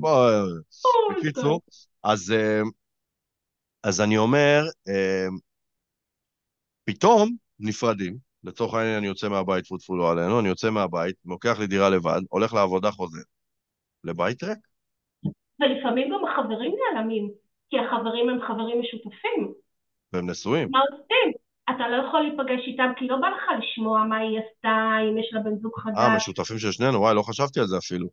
בקיצור. 1.17 1.61
אז, 2.03 2.31
אה, 2.31 2.61
אז 3.83 4.01
אני 4.01 4.17
אומר, 4.17 4.63
אה, 4.87 5.27
פתאום 6.83 7.35
נפרדים, 7.59 8.26
לצורך 8.47 8.73
העניין 8.73 8.97
אני 8.97 9.07
יוצא 9.07 9.29
מהבית, 9.29 9.63
טפו 9.65 9.77
טפו 9.77 9.95
לא 9.95 10.11
עלינו, 10.11 10.39
אני 10.39 10.47
יוצא 10.47 10.69
מהבית, 10.69 11.15
לוקח 11.25 11.59
לי 11.59 11.67
דירה 11.67 11.89
לבד, 11.89 12.21
הולך 12.29 12.53
לעבודה, 12.53 12.91
חוזר. 12.91 13.21
לבית 14.03 14.43
ריק. 14.43 14.57
ולפעמים 15.59 16.09
גם 16.09 16.21
החברים 16.25 16.75
נעלמים, 16.93 17.31
כי 17.69 17.77
החברים 17.79 18.29
הם 18.29 18.39
חברים 18.47 18.81
משותפים. 18.81 19.53
והם 20.13 20.29
נשואים. 20.29 20.67
מה 20.71 20.79
עושים? 20.79 21.33
אתה 21.69 21.87
לא 21.87 22.07
יכול 22.07 22.21
להיפגש 22.21 22.67
איתם 22.67 22.91
כי 22.97 23.07
לא 23.07 23.17
בא 23.17 23.27
לך 23.27 23.43
לשמוע 23.59 24.03
מה 24.03 24.17
היא 24.17 24.39
עשתה, 24.39 24.97
אם 25.09 25.17
יש 25.17 25.29
לה 25.33 25.41
בן 25.41 25.55
זוג 25.61 25.71
חדש. 25.79 25.97
אה, 25.97 26.15
משותפים 26.15 26.59
של 26.59 26.71
שנינו, 26.71 26.99
וואי, 26.99 27.15
לא 27.15 27.21
חשבתי 27.21 27.59
על 27.59 27.65
זה 27.65 27.77
אפילו. 27.77 28.07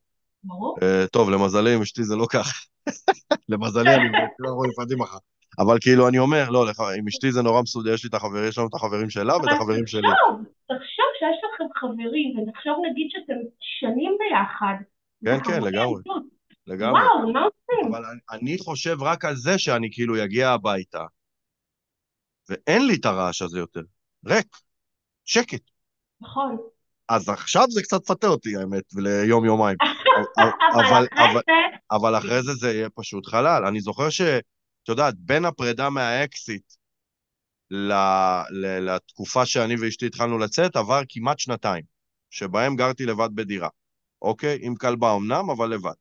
ברור. 0.45 0.77
Uh, 0.79 1.09
טוב, 1.13 1.31
למזלי 1.31 1.75
עם 1.75 1.83
אשתי 1.83 2.03
זה 2.03 2.17
לא 2.17 2.27
כך. 2.33 2.67
למזלי 3.49 3.95
אני 3.95 4.09
לא 4.39 4.51
רואה 4.51 4.69
נפרדים 4.69 5.03
אחר. 5.03 5.19
אבל 5.59 5.79
כאילו, 5.81 6.09
אני 6.09 6.19
אומר, 6.19 6.51
לא, 6.51 6.67
לך, 6.67 6.81
עם 6.99 7.09
אשתי 7.09 7.33
זה 7.33 7.43
נורא 7.43 7.63
מסודר, 7.63 7.95
יש 7.95 8.05
לי 8.05 8.09
את 8.09 8.15
החברים, 8.15 8.49
יש 8.49 8.59
לנו 8.59 8.69
את 8.69 8.75
החברים 8.75 9.11
שלה 9.11 9.37
ואת 9.37 9.49
החברים 9.53 9.87
שלי. 9.87 10.09
אבל 10.09 10.15
תחשוב, 10.15 10.45
תחשוב 10.67 11.11
שיש 11.19 11.39
לכם 11.45 11.65
חברים, 11.75 12.39
ונחשוב 12.39 12.77
נגיד 12.91 13.07
שאתם 13.11 13.41
שנים 13.61 14.17
ביחד. 14.19 14.75
כן, 15.25 15.39
כן, 15.45 15.63
לגמרי. 15.63 16.03
לגמרי. 16.67 17.01
וואו, 17.01 17.33
מה 17.33 17.41
עושים? 17.41 17.95
אבל 17.95 18.05
אני, 18.05 18.21
אני 18.41 18.59
חושב 18.59 18.97
רק 19.03 19.25
על 19.25 19.35
זה 19.37 19.59
שאני 19.59 19.89
כאילו 19.93 20.25
אגיע 20.25 20.51
הביתה, 20.51 21.05
ואין 22.49 22.87
לי 22.87 22.95
את 22.95 23.05
הרעש 23.05 23.43
הזה 23.43 23.59
יותר. 23.59 23.83
ריק. 24.27 24.57
שקט. 25.25 25.71
נכון. 26.21 26.57
אז 27.09 27.29
עכשיו 27.29 27.65
זה 27.69 27.83
קצת 27.83 28.07
פתה 28.07 28.27
אותי, 28.27 28.57
האמת, 28.57 28.83
ליום-יומיים. 28.97 29.77
אבל, 30.75 31.07
אבל, 31.17 31.41
אבל 31.91 32.19
אחרי 32.19 32.43
זה 32.43 32.53
זה 32.55 32.73
יהיה 32.73 32.91
פשוט 32.91 33.27
חלל. 33.27 33.65
אני 33.67 33.81
זוכר 33.81 34.11
ש... 34.11 34.21
את 34.85 34.89
יודעת, 34.89 35.15
בין 35.19 35.45
הפרידה 35.45 35.91
מהאקסיט 35.91 36.75
לתקופה 38.81 39.47
שאני 39.47 39.75
ואשתי 39.81 40.07
התחלנו 40.07 40.39
לצאת, 40.39 40.77
עבר 40.77 41.01
כמעט 41.09 41.39
שנתיים, 41.39 41.85
שבהם 42.31 42.77
גרתי 42.77 43.07
לבד 43.07 43.29
בדירה, 43.35 43.69
אוקיי? 44.23 44.59
עם 44.61 44.75
כלבה 44.75 45.17
אמנם, 45.17 45.51
אבל 45.51 45.69
לבד. 45.69 45.93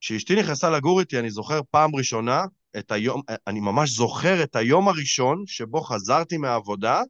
כשאשתי 0.00 0.34
נכנסה 0.36 0.70
לגור 0.70 1.00
איתי, 1.00 1.18
אני 1.18 1.30
זוכר 1.30 1.60
פעם 1.70 1.96
ראשונה 1.96 2.44
את 2.78 2.92
היום, 2.92 3.22
אני 3.46 3.60
ממש 3.60 3.90
זוכר 3.90 4.42
את 4.44 4.56
היום 4.56 4.88
הראשון 4.88 5.42
שבו 5.46 5.80
חזרתי 5.80 6.36
מהעבודה, 6.36 7.02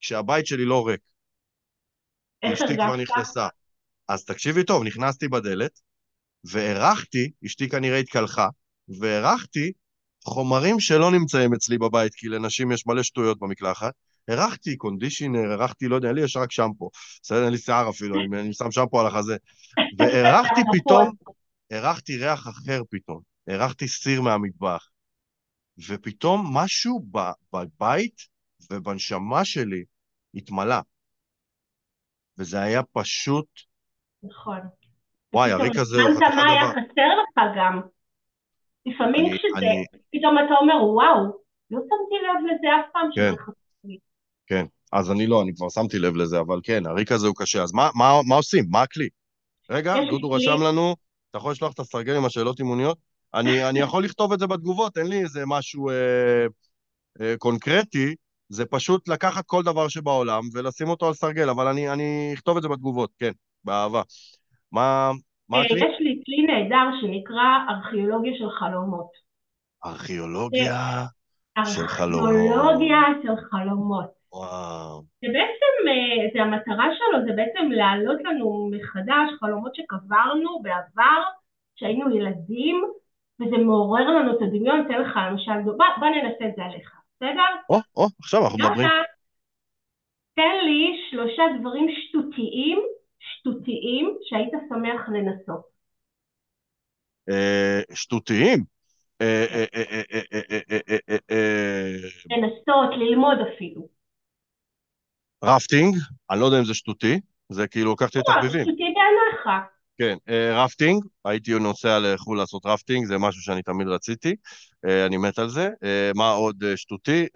כשהבית 0.00 0.46
שלי 0.46 0.64
לא 0.64 0.86
ריק. 0.86 1.00
אשתי 2.44 2.74
כבר 2.76 2.96
נכנסה. 2.96 3.48
אז 4.08 4.24
תקשיבי 4.24 4.64
טוב, 4.64 4.84
נכנסתי 4.84 5.28
בדלת, 5.28 5.80
והערכתי, 6.44 7.30
אשתי 7.46 7.68
כנראה 7.68 7.98
התקלחה, 7.98 8.48
והערכתי 8.88 9.72
חומרים 10.24 10.80
שלא 10.80 11.10
נמצאים 11.10 11.54
אצלי 11.54 11.78
בבית, 11.78 12.14
כי 12.14 12.28
לנשים 12.28 12.72
יש 12.72 12.86
מלא 12.86 13.02
שטויות 13.02 13.38
במקלחת. 13.40 13.92
הרחתי 14.28 14.76
קונדישיונר, 14.76 15.52
הרחתי, 15.52 15.88
לא 15.88 15.96
יודע, 15.96 16.12
לי 16.12 16.22
יש 16.22 16.36
רק 16.36 16.52
שמפו. 16.52 16.90
בסדר, 17.22 17.44
אין 17.44 17.52
לי 17.52 17.58
שיער 17.58 17.90
אפילו, 17.90 18.20
אני, 18.20 18.40
אני 18.40 18.52
שם 18.52 18.70
שמפו 18.70 19.00
על 19.00 19.06
החזה. 19.06 19.36
והרחתי 19.98 20.60
פתאום, 20.74 21.12
הרחתי 21.70 22.16
ריח 22.16 22.48
אחר 22.48 22.82
פתאום. 22.90 23.20
הרחתי 23.48 23.88
סיר 23.88 24.22
מהמטבח. 24.22 24.88
ופתאום 25.88 26.56
משהו 26.56 27.06
בבית 27.52 28.16
ובנשמה 28.70 29.44
שלי 29.44 29.84
התמלא. 30.34 30.78
וזה 32.38 32.60
היה 32.60 32.82
פשוט... 32.92 33.46
נכון. 34.22 34.58
וואי, 35.32 35.52
הריק 35.52 35.76
הזה 35.76 36.02
הוא 36.02 36.10
חתיכת 36.10 36.32
דבר. 36.32 36.36
מה 36.36 36.52
היה 36.52 36.70
חסר 36.70 37.10
לך 37.20 37.56
גם. 37.56 37.80
לפעמים 38.86 39.32
כשזה, 39.32 39.48
אני... 39.56 39.84
פתאום 40.12 40.38
אתה 40.46 40.54
אומר, 40.60 40.74
וואו, 40.74 41.44
לא 41.70 41.80
שמתי 41.80 42.14
לב 42.24 42.54
לזה 42.54 42.68
אף 42.80 42.90
פעם 42.92 43.08
כן, 43.14 43.32
שזה 43.32 43.42
חסר 43.42 43.52
לי. 43.84 43.98
כן, 44.46 44.64
אז 44.92 45.10
אני 45.10 45.26
לא, 45.26 45.42
אני 45.42 45.54
כבר 45.54 45.68
שמתי 45.68 45.98
לב 45.98 46.16
לזה, 46.16 46.40
אבל 46.40 46.60
כן, 46.62 46.86
הריק 46.86 47.12
הזה 47.12 47.26
הוא 47.26 47.34
קשה. 47.38 47.62
אז 47.62 47.72
מה, 47.72 47.90
מה, 47.94 48.20
מה 48.28 48.34
עושים? 48.34 48.64
מה 48.70 48.82
הכלי? 48.82 49.08
רגע, 49.70 49.94
דודו 50.10 50.30
רשם 50.30 50.62
לנו, 50.62 50.96
אתה 51.30 51.38
יכול 51.38 51.52
לשלוח 51.52 51.72
את 51.72 51.78
הסרגל 51.78 52.16
עם 52.16 52.24
השאלות 52.24 52.58
אימוניות? 52.58 52.98
אני, 53.34 53.64
אני 53.68 53.80
יכול 53.80 54.04
לכתוב 54.04 54.32
את 54.32 54.38
זה 54.38 54.46
בתגובות, 54.46 54.98
אין 54.98 55.06
לי 55.06 55.22
איזה 55.22 55.42
משהו 55.46 55.90
אה, 55.90 56.46
אה, 57.20 57.34
קונקרטי, 57.38 58.14
זה 58.48 58.64
פשוט 58.66 59.08
לקחת 59.08 59.46
כל 59.46 59.62
דבר 59.62 59.88
שבעולם 59.88 60.42
ולשים 60.52 60.88
אותו 60.88 61.06
על 61.06 61.14
סרגל, 61.14 61.48
אבל 61.48 61.68
אני, 61.68 61.88
אני 61.92 62.30
אכתוב 62.34 62.56
את 62.56 62.62
זה 62.62 62.68
בתגובות, 62.68 63.10
כן, 63.18 63.32
באהבה. 63.64 64.02
מה, 64.72 65.12
מה 65.48 65.60
הכלי? 65.60 65.78
יש 65.78 66.00
לי 66.00 66.22
כלי 66.26 66.46
נהדר 66.46 66.86
שנקרא 67.00 67.58
ארכיאולוגיה 67.68 68.32
של 68.38 68.50
חלומות. 68.50 69.10
ארכיאולוגיה 69.84 71.04
של 71.64 71.86
חלומות. 71.86 72.30
ארכיאולוגיה 72.30 72.98
של 73.22 73.36
חלומות. 73.50 74.10
וואו. 74.32 75.02
זה 75.22 75.28
בעצם, 75.32 75.88
אה, 75.88 76.30
זה 76.34 76.42
המטרה 76.42 76.86
שלו, 76.96 77.24
זה 77.26 77.32
בעצם 77.36 77.70
להעלות 77.70 78.18
לנו 78.24 78.70
מחדש 78.70 79.30
חלומות 79.40 79.74
שקברנו 79.74 80.62
בעבר, 80.62 81.22
כשהיינו 81.76 82.16
ילדים, 82.16 82.84
וזה 83.40 83.56
מעורר 83.56 84.10
לנו 84.10 84.36
את 84.36 84.42
הדמיון, 84.42 84.86
אתן 84.86 85.00
לך 85.02 85.16
למשל, 85.30 85.52
בוא, 85.64 85.72
בוא 85.98 86.08
ננסה 86.08 86.44
את 86.48 86.54
זה 86.56 86.64
עליך, 86.64 86.90
בסדר? 87.16 87.50
או, 87.70 87.76
או, 87.96 88.06
עכשיו 88.20 88.40
אנחנו 88.44 88.58
מדברים. 88.58 88.88
תן 90.34 90.64
לי 90.64 90.96
שלושה 91.10 91.42
דברים 91.60 91.86
שטותיים 91.90 92.78
שטותיים 93.32 94.16
שהיית 94.22 94.52
שמח 94.68 95.08
לנסות? 95.08 95.74
שטותיים? 97.94 98.64
לנסות, 102.30 102.90
ללמוד 102.96 103.38
אפילו. 103.54 103.88
רפטינג, 105.44 105.96
אני 106.30 106.40
לא 106.40 106.44
יודע 106.44 106.58
אם 106.58 106.64
זה 106.64 106.74
שטותי, 106.74 107.20
זה 107.48 107.68
כאילו 107.68 107.92
לקחתי 107.92 108.18
את 108.18 108.24
התחביבים. 108.28 108.64
שטותי 108.64 108.82
בעיניך. 108.82 109.48
כן, 109.98 110.16
רפטינג, 110.54 111.04
הייתי 111.24 111.52
נוסע 111.60 111.98
לחו"ל 112.02 112.38
לעשות 112.38 112.66
רפטינג, 112.66 113.06
זה 113.06 113.18
משהו 113.18 113.42
שאני 113.42 113.62
תמיד 113.62 113.88
רציתי, 113.88 114.36
אני 115.06 115.16
מת 115.16 115.38
על 115.38 115.48
זה. 115.48 115.68
מה 116.16 116.30
עוד 116.30 116.64
שטותי? 116.76 117.26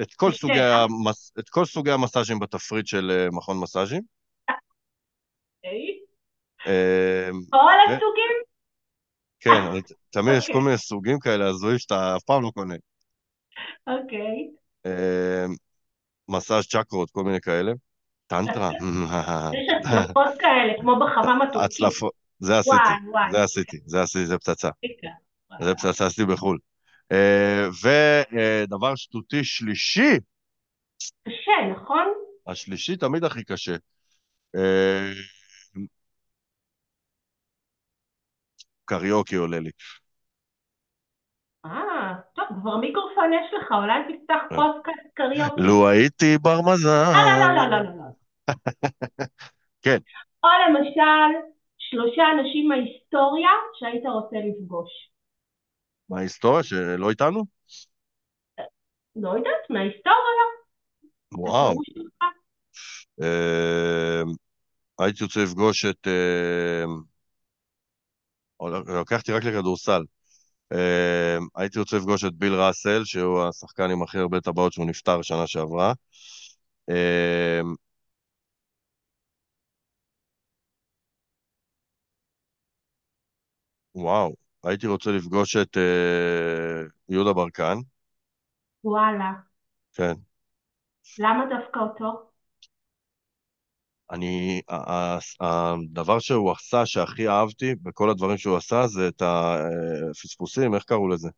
את 0.00 0.14
כל, 0.14 0.32
סוגי 0.32 0.60
המס... 0.60 1.32
את 1.38 1.48
כל 1.48 1.64
סוגי 1.64 1.90
המסאז'ים 1.90 2.38
בתפריט 2.38 2.86
של 2.86 3.10
אה, 3.10 3.28
מכון 3.32 3.60
מסאז'ים. 3.60 4.02
אמ, 6.66 7.40
כל 7.50 7.74
הסוגים? 7.86 8.32
כן, 9.40 9.80
תמיד 10.10 10.34
יש 10.36 10.46
כל 10.46 10.52
אוקיי. 10.52 10.64
מיני 10.64 10.78
סוגים 10.78 11.18
כאלה 11.18 11.46
הזויים 11.46 11.78
שאתה 11.78 12.16
אף 12.16 12.22
פעם 12.22 12.42
לא 12.42 12.50
קונה. 12.54 12.74
אוקיי. 13.86 14.50
אמ, 14.86 15.54
מסאז' 16.28 16.66
צ'קרות, 16.66 17.10
כל 17.10 17.24
מיני 17.24 17.40
כאלה. 17.40 17.72
טנטרה. 18.26 18.70
יש 18.72 19.68
הצלפות 19.78 20.38
כאלה, 20.38 20.72
כמו 20.80 20.96
בחמם 20.96 21.42
התורכי. 21.42 21.64
הצלפות, 21.64 22.12
זה 22.38 22.58
עשיתי, 22.58 22.76
זה 23.30 23.42
עשיתי, 23.42 23.78
זה 23.86 24.02
עשיתי, 24.02 24.26
זה 24.26 24.38
פצצה. 24.38 24.68
זה 25.60 25.74
פצצה 25.74 26.06
עשיתי 26.06 26.32
בחו"ל. 26.32 26.58
אה, 27.14 27.68
ודבר 28.64 28.94
שטותי 28.96 29.44
שלישי, 29.44 30.18
קשה, 31.28 31.52
נכון? 31.72 32.12
השלישי 32.46 32.96
תמיד 32.96 33.24
הכי 33.24 33.44
קשה. 33.44 33.76
אה, 34.56 35.12
קריוקי 38.84 39.36
עולה 39.36 39.60
לי. 39.60 39.70
אה, 41.66 42.14
טוב, 42.34 42.44
כבר 42.60 42.76
מיקרופון 42.76 43.32
יש 43.32 43.54
לך, 43.58 43.72
אולי 43.72 44.00
תפתח 44.08 44.42
כן. 44.50 44.56
פודקאסט 44.56 45.14
קריוקי. 45.14 45.62
לו 45.62 45.88
הייתי 45.88 46.38
בר 46.42 46.60
מזל. 46.60 46.88
אה, 46.88 47.38
לא, 47.38 47.54
לא, 47.54 47.70
לא, 47.70 47.78
לא, 47.78 47.96
לא. 47.96 48.04
כן. 49.84 49.98
או 50.44 50.48
למשל, 50.68 51.48
שלושה 51.78 52.22
אנשים 52.38 52.68
מההיסטוריה 52.68 53.50
שהיית 53.78 54.06
רוצה 54.06 54.36
לפגוש. 54.36 55.13
מההיסטוריה 56.08 56.62
שלא 56.62 57.10
איתנו? 57.10 57.44
לא 59.16 59.28
יודעת, 59.28 59.70
מההיסטוריה. 59.70 60.44
וואו. 61.32 61.74
אה, 63.22 64.22
הייתי 64.98 65.24
רוצה 65.24 65.40
לפגוש 65.40 65.84
את... 65.84 66.06
אה, 66.06 66.84
אותי 68.60 69.32
רק 69.32 69.44
לכדורסל. 69.44 70.02
אה, 70.72 71.38
הייתי 71.56 71.78
רוצה 71.78 71.96
לפגוש 71.96 72.24
את 72.24 72.34
ביל 72.34 72.54
ראסל, 72.54 73.04
שהוא 73.04 73.42
השחקן 73.44 73.90
עם 73.90 74.02
הכי 74.02 74.18
הרבה 74.18 74.40
טבעות 74.40 74.72
שהוא 74.72 74.86
נפטר 74.86 75.22
שנה 75.22 75.46
שעברה. 75.46 75.92
וואו, 83.94 84.34
הייתי 84.64 84.86
רוצה 84.86 85.10
לפגוש 85.10 85.56
את 85.56 85.76
אה, 85.76 86.82
יהודה 87.08 87.32
ברקן, 87.32 87.78
וואלה. 88.84 89.32
כן. 89.94 90.12
למה 91.18 91.44
דווקא 91.50 91.80
אותו? 91.80 92.30
אני, 94.10 94.60
הדבר 95.40 96.18
שהוא 96.18 96.52
עשה 96.52 96.86
שהכי 96.86 97.28
אהבתי 97.28 97.74
בכל 97.82 98.10
הדברים 98.10 98.38
שהוא 98.38 98.56
עשה 98.56 98.86
זה 98.86 99.08
את 99.08 99.22
הפספוסים, 99.22 100.74
איך 100.74 100.84
קראו 100.84 101.08
לזה? 101.08 101.28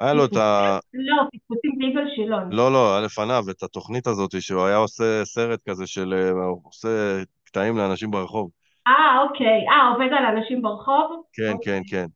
היה 0.00 0.14
לו 0.14 0.24
את 0.24 0.36
ה... 0.36 0.78
לא, 0.94 1.22
פספוסים 1.32 1.80
ליגל 1.80 2.06
שלון. 2.16 2.52
לא, 2.52 2.72
לא, 2.72 2.92
היה 2.96 3.06
לפניו 3.06 3.44
את 3.50 3.62
התוכנית 3.62 4.06
הזאת 4.06 4.42
שהוא 4.42 4.64
היה 4.64 4.76
עושה 4.76 5.24
סרט 5.24 5.60
כזה 5.68 5.86
של... 5.86 6.14
אה, 6.14 6.44
עושה 6.64 7.22
קטעים 7.44 7.76
לאנשים 7.76 8.10
ברחוב. 8.10 8.50
אה, 8.86 9.22
אוקיי. 9.22 9.68
אה, 9.68 9.88
עובד 9.88 10.12
על 10.18 10.36
אנשים 10.36 10.62
ברחוב? 10.62 11.22
כן, 11.32 11.52
אוקיי. 11.52 11.80
כן, 11.80 11.82
כן. 11.90 12.06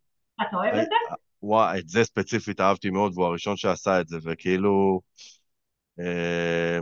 אתה 0.42 0.56
אוהב 0.56 0.74
את 0.74 0.84
זה? 0.84 1.14
וואי, 1.42 1.78
את 1.78 1.88
זה 1.88 2.04
ספציפית 2.04 2.60
אהבתי 2.60 2.90
מאוד, 2.90 3.12
והוא 3.14 3.26
הראשון 3.26 3.56
שעשה 3.56 4.00
את 4.00 4.08
זה, 4.08 4.16
וכאילו... 4.24 5.00
אה, 6.00 6.78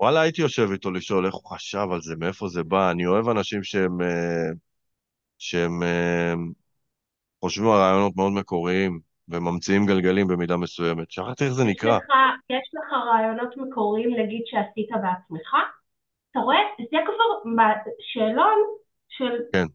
וואלה, 0.00 0.20
הייתי 0.20 0.42
יושב 0.42 0.68
איתו 0.72 0.90
לשאול 0.90 1.26
איך 1.26 1.34
הוא 1.34 1.50
חשב 1.50 1.86
על 1.92 2.00
זה, 2.00 2.14
מאיפה 2.18 2.48
זה 2.48 2.62
בא. 2.62 2.90
אני 2.90 3.06
אוהב 3.06 3.28
אנשים 3.28 3.62
שהם... 3.62 4.00
אה, 4.00 4.50
שהם 5.38 5.82
אה, 5.82 6.34
חושבים 7.40 7.68
על 7.68 7.78
רעיונות 7.78 8.16
מאוד 8.16 8.32
מקוריים, 8.32 9.00
וממציאים 9.28 9.86
גלגלים 9.86 10.26
במידה 10.26 10.56
מסוימת. 10.56 11.10
שכחתי 11.10 11.44
איך 11.44 11.52
זה 11.52 11.64
נקרא. 11.64 11.96
יש 11.96 12.02
לך, 12.02 12.16
יש 12.50 12.70
לך 12.74 12.92
רעיונות 12.92 13.56
מקוריים, 13.56 14.10
נגיד, 14.10 14.42
שעשית 14.46 14.88
בעצמך? 14.90 15.54
אתה 16.34 16.42
רואה? 16.42 16.56
זה 16.78 16.98
כבר 17.04 17.52
שאלון 18.00 18.58
של... 19.08 19.32
כן. 19.52 19.66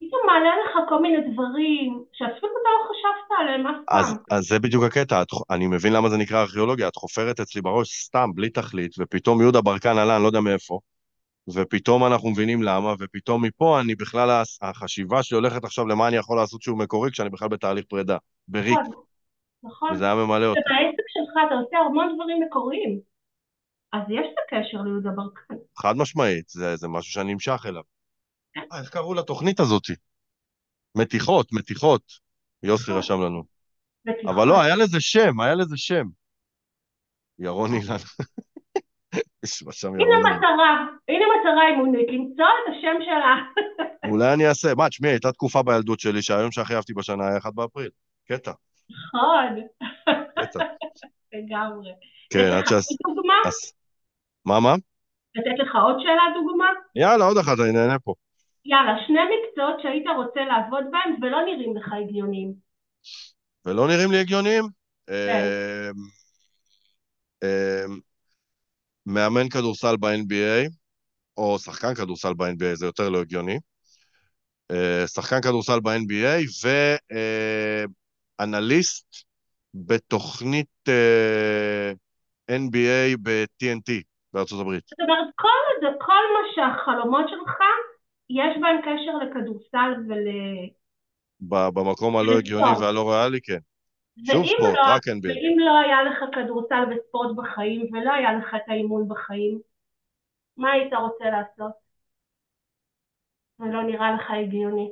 פתאום 0.00 0.20
מעלה 0.26 0.50
לך 0.64 0.88
כל 0.88 1.02
מיני 1.02 1.32
דברים 1.32 2.04
שאפילו 2.12 2.52
אתה 2.52 2.68
לא 2.68 2.88
חשבת 2.88 3.38
עליהם 3.38 3.66
אף 3.66 3.76
אז, 3.88 4.06
פעם. 4.06 4.38
אז 4.38 4.44
זה 4.44 4.58
בדיוק 4.58 4.84
הקטע, 4.84 5.22
את, 5.22 5.26
אני 5.50 5.66
מבין 5.66 5.92
למה 5.92 6.08
זה 6.08 6.16
נקרא 6.16 6.40
ארכיאולוגיה, 6.40 6.88
את 6.88 6.96
חופרת 6.96 7.40
אצלי 7.40 7.62
בראש 7.62 7.88
סתם, 8.04 8.30
בלי 8.34 8.50
תכלית, 8.50 8.94
ופתאום 8.98 9.40
יהודה 9.40 9.60
ברקן 9.60 9.98
עלה, 9.98 10.14
אני 10.16 10.22
לא 10.22 10.28
יודע 10.28 10.40
מאיפה, 10.40 10.78
ופתאום 11.54 12.04
אנחנו 12.04 12.30
מבינים 12.30 12.62
למה, 12.62 12.94
ופתאום 12.98 13.44
מפה 13.44 13.80
אני 13.80 13.94
בכלל, 13.94 14.42
החשיבה 14.62 15.22
שלי 15.22 15.36
הולכת 15.36 15.64
עכשיו 15.64 15.86
למה 15.86 16.08
אני 16.08 16.16
יכול 16.16 16.36
לעשות 16.36 16.62
שהוא 16.62 16.78
מקורי, 16.78 17.10
כשאני 17.10 17.30
בכלל 17.30 17.48
בתהליך 17.48 17.84
פרידה, 17.88 18.16
בריק, 18.48 18.78
נכון, 18.78 19.02
נכון. 19.64 19.92
וזה 19.92 20.04
היה 20.04 20.14
ממלא 20.14 20.46
אותי. 20.46 20.60
ובעסק 20.60 21.04
שלך 21.08 21.46
אתה 21.46 21.54
עושה 21.54 21.78
המון 21.78 22.14
דברים 22.14 22.42
מקוריים. 22.46 23.11
אז 23.92 24.02
יש 24.08 24.26
את 24.32 24.38
הקשר 24.46 24.82
ליהודה 24.82 25.10
ברקן. 25.10 25.54
חד 25.78 25.96
משמעית, 25.96 26.48
זה, 26.48 26.76
זה 26.76 26.88
משהו 26.88 27.12
שאני 27.12 27.32
נמשך 27.32 27.62
אליו. 27.66 27.82
אה, 28.56 28.80
איך 28.80 28.90
קראו 28.90 29.14
לתוכנית 29.14 29.60
הזאתי? 29.60 29.92
מתיחות, 30.96 31.52
מתיחות. 31.52 32.02
יוסי. 32.62 32.92
רשם 32.92 33.22
לנו. 33.22 33.44
אבל 34.26 34.48
לא, 34.48 34.60
היה 34.60 34.76
לזה 34.76 35.00
שם, 35.00 35.40
היה 35.40 35.54
לזה 35.54 35.76
שם. 35.76 36.04
ירון 37.38 37.74
אילן. 37.74 37.96
הנה. 39.84 40.18
מטרה, 40.18 40.86
הנה 41.08 41.24
מטרה 41.40 41.68
אימונית, 41.68 42.08
למצוא 42.08 42.44
את 42.44 42.74
השם 42.74 42.96
שלה. 43.04 43.34
אולי 44.10 44.34
אני 44.34 44.48
אעשה. 44.48 44.74
מה, 44.74 44.88
תשמעי, 44.88 45.10
הייתה 45.10 45.32
תקופה 45.32 45.62
בילדות 45.62 46.00
שלי 46.00 46.22
שהיום 46.22 46.52
שהכי 46.52 46.74
אהבתי 46.74 46.94
בשנה 46.94 47.28
היה 47.28 47.38
1 47.38 47.54
באפריל. 47.54 47.90
קטע, 48.28 48.52
נכון, 48.90 49.62
קטע. 50.38 50.58
לגמרי. 51.32 51.90
כן, 52.32 52.50
עד 52.52 52.62
לך 52.62 52.68
שעש... 52.68 52.86
עוד 53.04 53.16
דוגמה? 53.16 53.34
מה, 54.44 54.60
מה? 54.60 54.74
לתת 55.34 55.58
לך 55.58 55.76
עוד 55.84 55.96
שאלה 55.98 56.22
דוגמה? 56.34 56.66
יאללה, 56.96 57.24
עוד 57.24 57.38
אחת, 57.38 57.58
אני 57.60 57.72
נהנה 57.72 57.98
פה. 57.98 58.14
יאללה, 58.64 58.94
שני 59.06 59.20
מקצועות 59.32 59.80
שהיית 59.82 60.06
רוצה 60.16 60.40
לעבוד 60.40 60.84
בהם 60.90 61.22
ולא 61.22 61.38
נראים 61.46 61.76
לך 61.76 61.92
הגיוניים. 61.92 62.54
ולא 63.66 63.88
נראים 63.88 64.12
לי 64.12 64.18
הגיוניים? 64.18 64.64
אמ, 65.10 65.94
אמ, 67.44 68.00
מאמן 69.06 69.48
כדורסל 69.48 69.96
ב-NBA, 69.96 70.68
או 71.36 71.58
שחקן 71.58 71.94
כדורסל 71.94 72.34
ב-NBA, 72.34 72.74
זה 72.74 72.86
יותר 72.86 73.08
לא 73.08 73.20
הגיוני. 73.20 73.58
אה, 74.70 75.06
שחקן 75.06 75.40
כדורסל 75.40 75.80
ב-NBA 75.80 76.66
ואנליסט 78.40 79.24
בתוכנית 79.74 80.88
אה, 80.88 81.92
NBA 82.50 83.16
ב-TNT 83.22 84.11
בארצות 84.34 84.60
הברית. 84.60 84.84
זאת 84.88 85.00
אומרת, 85.00 85.28
כל, 85.36 85.86
כל 85.98 86.22
מה 86.34 86.42
שהחלומות 86.54 87.28
שלך, 87.28 87.58
יש 88.30 88.56
בהם 88.60 88.80
קשר 88.80 89.16
לכדורסל 89.26 89.92
ול... 90.08 90.28
ב- 91.40 91.68
במקום 91.74 92.16
הלא 92.16 92.38
הגיוני. 92.38 92.78
והלא 92.80 93.10
ריאלי, 93.10 93.40
כן. 93.40 93.58
שוב 94.26 94.46
ספורט, 94.46 94.74
לא, 94.74 94.82
רק 94.86 95.08
NBA. 95.08 95.28
ואם 95.28 95.56
לא 95.58 95.78
היה 95.78 96.02
לך 96.02 96.18
כדורסל 96.34 96.82
וספורט 96.90 97.36
בחיים, 97.36 97.86
ולא 97.92 98.12
היה 98.12 98.32
לך 98.32 98.54
את 98.56 98.68
האימון 98.68 99.08
בחיים, 99.08 99.60
מה 100.56 100.72
היית 100.72 100.92
רוצה 100.94 101.24
לעשות? 101.24 101.72
ולא 103.60 103.82
נראה 103.82 104.12
לך 104.12 104.30
הגיוני. 104.30 104.90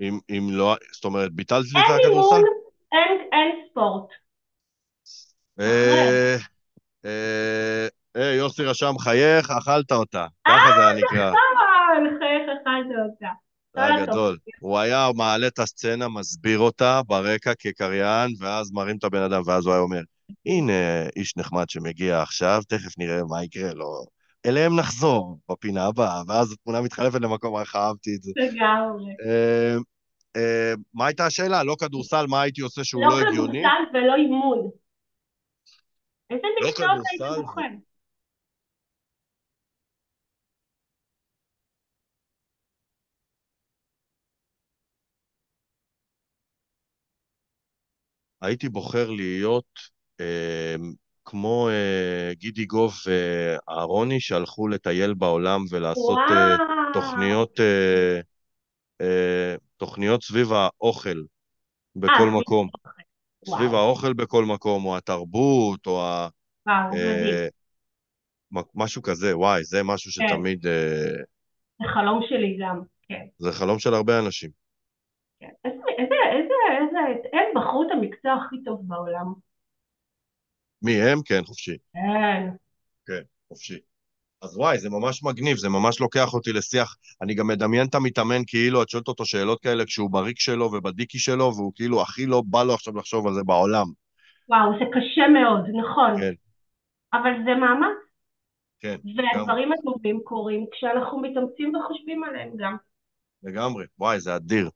אם, 0.00 0.18
אם 0.30 0.48
לא, 0.50 0.76
זאת 0.92 1.04
אומרת, 1.04 1.32
ביטלתי 1.32 1.68
את 1.70 1.76
אין 1.76 1.94
הכדורסל? 2.00 2.36
אימון, 2.36 2.44
אין, 2.92 3.28
אין 3.32 3.66
ספורט. 3.70 4.08
אה, 5.60 6.36
אה, 7.04 7.88
אה, 8.16 8.32
יוסי 8.34 8.64
רשם 8.64 8.98
חייך, 8.98 9.50
אכלת 9.50 9.92
אותה. 9.92 10.26
ככה 10.48 10.72
זה 10.76 10.86
היה 10.86 10.96
נקרא. 10.96 11.26
אה, 11.26 12.00
לחייך 12.00 12.42
אכלת 12.62 12.86
אותה. 13.04 13.28
היה. 13.74 14.06
גדול. 14.06 14.38
הוא 14.60 14.78
היה 14.78 15.08
מעלה 15.14 15.46
את 15.46 15.58
הסצנה, 15.58 16.08
מסביר 16.08 16.58
אותה 16.58 17.00
ברקע 17.06 17.52
כקריין, 17.58 18.30
ואז 18.40 18.72
מרים 18.72 18.96
את 18.96 19.04
הבן 19.04 19.22
אדם, 19.22 19.42
ואז 19.46 19.66
הוא 19.66 19.74
היה 19.74 19.82
אומר, 19.82 20.00
הנה 20.46 21.08
איש 21.16 21.36
נחמד 21.36 21.68
שמגיע 21.68 22.22
עכשיו, 22.22 22.60
תכף 22.68 22.98
נראה 22.98 23.20
מה 23.28 23.44
יקרה 23.44 23.74
לו. 23.74 24.04
אליהם 24.46 24.76
נחזור 24.78 25.38
בפינה 25.50 25.86
הבאה, 25.86 26.22
ואז 26.28 26.52
התמונה 26.52 26.80
מתחלפת 26.80 27.20
למקום 27.20 27.56
אחר, 27.56 27.78
אהבתי 27.78 28.10
את 28.16 28.22
זה. 28.22 28.32
לגמרי. 28.36 29.12
אה, 29.26 29.76
אה, 30.36 30.74
מה 30.94 31.06
הייתה 31.06 31.26
השאלה? 31.26 31.62
לא 31.62 31.76
כדורסל, 31.80 32.26
מה 32.28 32.42
הייתי 32.42 32.60
עושה 32.60 32.84
שהוא 32.84 33.02
לא 33.02 33.08
לא 33.08 33.28
הגיוני? 33.28 33.62
כדורסל 33.62 33.96
ולא 33.96 34.14
אימון. 34.14 34.70
איזה 36.30 36.46
לא 36.60 36.68
מקצועות 36.68 36.90
היית 36.90 37.22
כדורסל 37.32 37.86
הייתי 48.46 48.68
בוחר 48.68 49.10
להיות 49.10 49.64
אה, 50.20 50.76
כמו 51.24 51.68
אה, 51.68 52.34
גידי 52.34 52.64
גוב 52.64 52.94
ואהרוני 53.06 54.20
שהלכו 54.20 54.68
לטייל 54.68 55.14
בעולם 55.14 55.60
ולעשות 55.70 56.18
אה. 56.30 56.56
תוכניות, 56.92 57.60
אה, 57.60 58.20
אה, 59.00 59.54
תוכניות 59.76 60.22
סביב 60.22 60.52
האוכל 60.52 61.22
בכל 61.96 62.28
אה, 62.28 62.40
מקום. 62.40 62.68
וואו. 63.46 63.58
סביב 63.58 63.74
האוכל 63.74 64.12
בכל 64.12 64.44
מקום, 64.44 64.84
או 64.84 64.96
התרבות, 64.96 65.86
או 65.86 66.02
ה, 66.02 66.28
וואו. 66.66 66.94
אה, 66.94 67.48
משהו 68.74 69.02
כזה, 69.02 69.38
וואי, 69.38 69.64
זה 69.64 69.82
משהו 69.82 70.10
כן. 70.12 70.28
שתמיד, 70.28 70.66
אה, 70.66 71.10
זה 71.78 71.84
חלום 71.94 72.20
שלי 72.28 72.58
גם, 72.60 72.80
כן. 73.08 73.26
זה 73.38 73.52
חלום 73.52 73.78
של 73.78 73.94
הרבה 73.94 74.18
אנשים. 74.18 74.50
כן. 75.40 75.48
איזה, 75.64 75.85
איזה, 75.98 76.14
איזה, 76.32 76.54
איזה, 76.78 76.98
הם 77.32 77.48
בחרו 77.54 77.82
את 77.82 77.88
המקצוע 77.92 78.32
הכי 78.32 78.56
טוב 78.64 78.80
בעולם. 78.82 79.32
מי 80.82 81.02
הם? 81.02 81.18
כן, 81.24 81.44
חופשי. 81.44 81.76
כן. 81.92 82.48
כן, 83.06 83.22
חופשי. 83.48 83.78
אז 84.42 84.56
וואי, 84.56 84.78
זה 84.78 84.90
ממש 84.90 85.22
מגניב, 85.24 85.56
זה 85.56 85.68
ממש 85.68 86.00
לוקח 86.00 86.34
אותי 86.34 86.52
לשיח. 86.52 86.96
אני 87.22 87.34
גם 87.34 87.46
מדמיין 87.46 87.86
את 87.86 87.94
המתאמן 87.94 88.42
כאילו, 88.46 88.82
את 88.82 88.88
שואלת 88.88 89.08
אותו 89.08 89.24
שאלות 89.24 89.60
כאלה 89.60 89.84
כשהוא 89.84 90.10
בריק 90.10 90.38
שלו 90.38 90.64
ובדיקי 90.64 91.18
שלו, 91.18 91.52
והוא 91.54 91.72
כאילו 91.74 92.02
הכי 92.02 92.26
לא 92.26 92.42
בא 92.46 92.62
לו 92.62 92.74
עכשיו 92.74 92.96
לחשוב 92.96 93.26
על 93.26 93.34
זה 93.34 93.40
בעולם. 93.44 93.86
וואו, 94.48 94.72
זה 94.78 94.84
קשה 94.92 95.28
מאוד, 95.28 95.60
נכון. 95.80 96.20
כן. 96.20 96.32
אבל 97.12 97.30
זה 97.44 97.54
מאמץ. 97.54 97.96
כן. 98.80 98.96
והדברים 99.16 99.68
גם... 99.68 99.74
הטובים 99.78 100.20
קורים 100.24 100.66
כשאנחנו 100.72 101.20
מתאמצים 101.20 101.74
וחושבים 101.74 102.24
עליהם 102.24 102.50
גם. 102.56 102.76
לגמרי, 103.42 103.84
וואי, 103.98 104.20
זה 104.20 104.36
אדיר. 104.36 104.70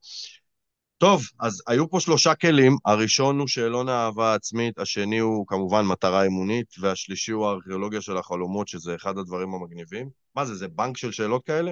טוב, 1.00 1.20
אז 1.40 1.62
היו 1.68 1.90
פה 1.90 2.00
שלושה 2.00 2.34
כלים, 2.34 2.72
הראשון 2.84 3.38
הוא 3.38 3.48
שאלון 3.48 3.88
האהבה 3.88 4.32
העצמית, 4.32 4.78
השני 4.78 5.18
הוא 5.18 5.46
כמובן 5.46 5.82
מטרה 5.92 6.22
אימונית, 6.22 6.74
והשלישי 6.80 7.32
הוא 7.32 7.46
הארכיאולוגיה 7.46 8.00
של 8.00 8.16
החלומות, 8.16 8.68
שזה 8.68 8.94
אחד 8.94 9.18
הדברים 9.18 9.54
המגניבים. 9.54 10.08
מה 10.36 10.44
זה, 10.44 10.54
זה 10.54 10.68
בנק 10.68 10.96
של 10.96 11.12
שאלות 11.12 11.44
כאלה? 11.44 11.70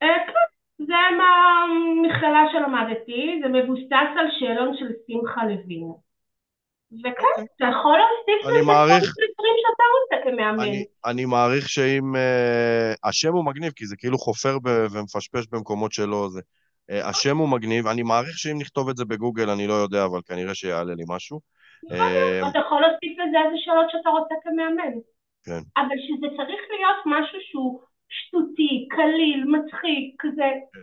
כן, 0.00 0.06
זה 0.78 0.94
מהמכללה 1.18 2.44
שלמדתי, 2.52 3.40
זה 3.42 3.48
מבוסס 3.48 4.12
על 4.18 4.26
שאלון 4.38 4.76
של 4.78 4.86
שמחה 5.06 5.44
לוין. 5.44 5.92
וכן, 6.92 7.08
אוקיי. 7.08 7.44
אתה 7.56 7.64
יכול 7.70 7.98
להוסיף 7.98 8.46
לזה 8.46 8.60
דברים 9.34 9.56
שאתה 9.62 9.84
רוצה 9.94 10.30
כמאמן. 10.30 10.72
אני 11.06 11.24
מעריך 11.24 11.68
שאם... 11.68 12.16
אה, 12.16 12.92
השם 13.04 13.32
הוא 13.32 13.44
מגניב, 13.44 13.72
כי 13.76 13.86
זה 13.86 13.96
כאילו 13.96 14.18
חופר 14.18 14.56
ומפשפש 14.64 15.46
במקומות 15.52 15.92
שלא 15.92 16.28
זה. 16.30 16.40
אה, 16.90 17.08
השם 17.08 17.36
הוא 17.36 17.48
מגניב, 17.48 17.86
אני 17.86 18.02
מעריך 18.02 18.38
שאם 18.38 18.58
נכתוב 18.58 18.88
את 18.88 18.96
זה 18.96 19.04
בגוגל, 19.04 19.50
אני 19.50 19.66
לא 19.66 19.74
יודע, 19.74 20.04
אבל 20.04 20.20
כנראה 20.26 20.54
שיעלה 20.54 20.94
לי 20.94 21.04
משהו. 21.08 21.40
אה, 21.92 22.48
אתה 22.48 22.58
יכול 22.58 22.80
להוסיף 22.80 23.12
לזה 23.12 23.38
איזה 23.46 23.56
שאלות 23.64 23.86
שאתה 23.90 24.08
רוצה 24.08 24.34
כמאמן. 24.42 24.94
כן. 25.44 25.60
אבל 25.76 25.96
שזה 26.06 26.26
צריך 26.36 26.60
להיות 26.70 27.00
משהו 27.06 27.38
שהוא 27.50 27.80
שטותי, 28.08 28.88
קליל, 28.90 29.44
מצחיק, 29.44 30.14
כזה. 30.18 30.50
כן. 30.72 30.80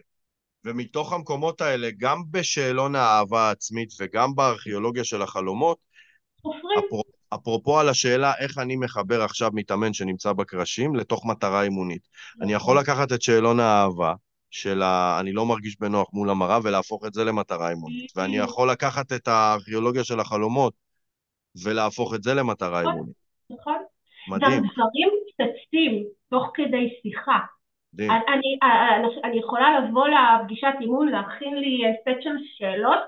ומתוך 0.65 1.13
המקומות 1.13 1.61
האלה, 1.61 1.89
גם 1.97 2.17
בשאלון 2.31 2.95
האהבה 2.95 3.41
העצמית 3.41 3.89
וגם 3.99 4.35
בארכיאולוגיה 4.35 5.03
של 5.03 5.21
החלומות, 5.21 5.77
אפרופו, 6.39 7.01
אפרופו 7.33 7.79
על 7.79 7.89
השאלה 7.89 8.33
איך 8.39 8.57
אני 8.57 8.75
מחבר 8.75 9.21
עכשיו 9.21 9.49
מתאמן 9.53 9.93
שנמצא 9.93 10.33
בקרשים 10.33 10.95
לתוך 10.95 11.25
מטרה 11.25 11.63
אימונית. 11.63 12.07
אני 12.41 12.53
יכול 12.53 12.73
נכון. 12.73 12.83
לקחת 12.83 13.11
את 13.11 13.21
שאלון 13.21 13.59
האהבה, 13.59 14.13
של 14.53 14.81
ה... 14.81 15.17
אני 15.19 15.33
לא 15.33 15.45
מרגיש 15.45 15.79
בנוח 15.79 16.09
מול 16.13 16.29
המראה, 16.29 16.59
ולהפוך 16.63 17.05
את 17.05 17.13
זה 17.13 17.23
למטרה 17.23 17.69
אימונית. 17.69 18.11
ואני 18.15 18.37
יכול 18.37 18.71
לקחת 18.71 19.11
את 19.11 19.27
הארכיאולוגיה 19.27 20.03
של 20.03 20.19
החלומות 20.19 20.73
ולהפוך 21.63 22.15
את 22.15 22.23
זה 22.23 22.33
למטרה 22.33 22.81
נכון, 22.81 22.91
אימונית. 22.91 23.15
נכון. 23.49 23.81
מדהים. 24.29 24.51
גם 24.51 24.67
דברים 24.73 25.09
צצים 25.35 26.03
תוך 26.29 26.51
כדי 26.53 26.89
שיחה. 27.01 27.39
אני, 27.99 28.57
אני, 28.67 29.21
אני 29.23 29.39
יכולה 29.39 29.79
לבוא 29.79 30.07
לפגישת 30.07 30.73
אימון, 30.81 31.09
להכין 31.09 31.55
לי 31.55 31.81
סט 32.01 32.21
של 32.23 32.35
שאלות 32.57 32.99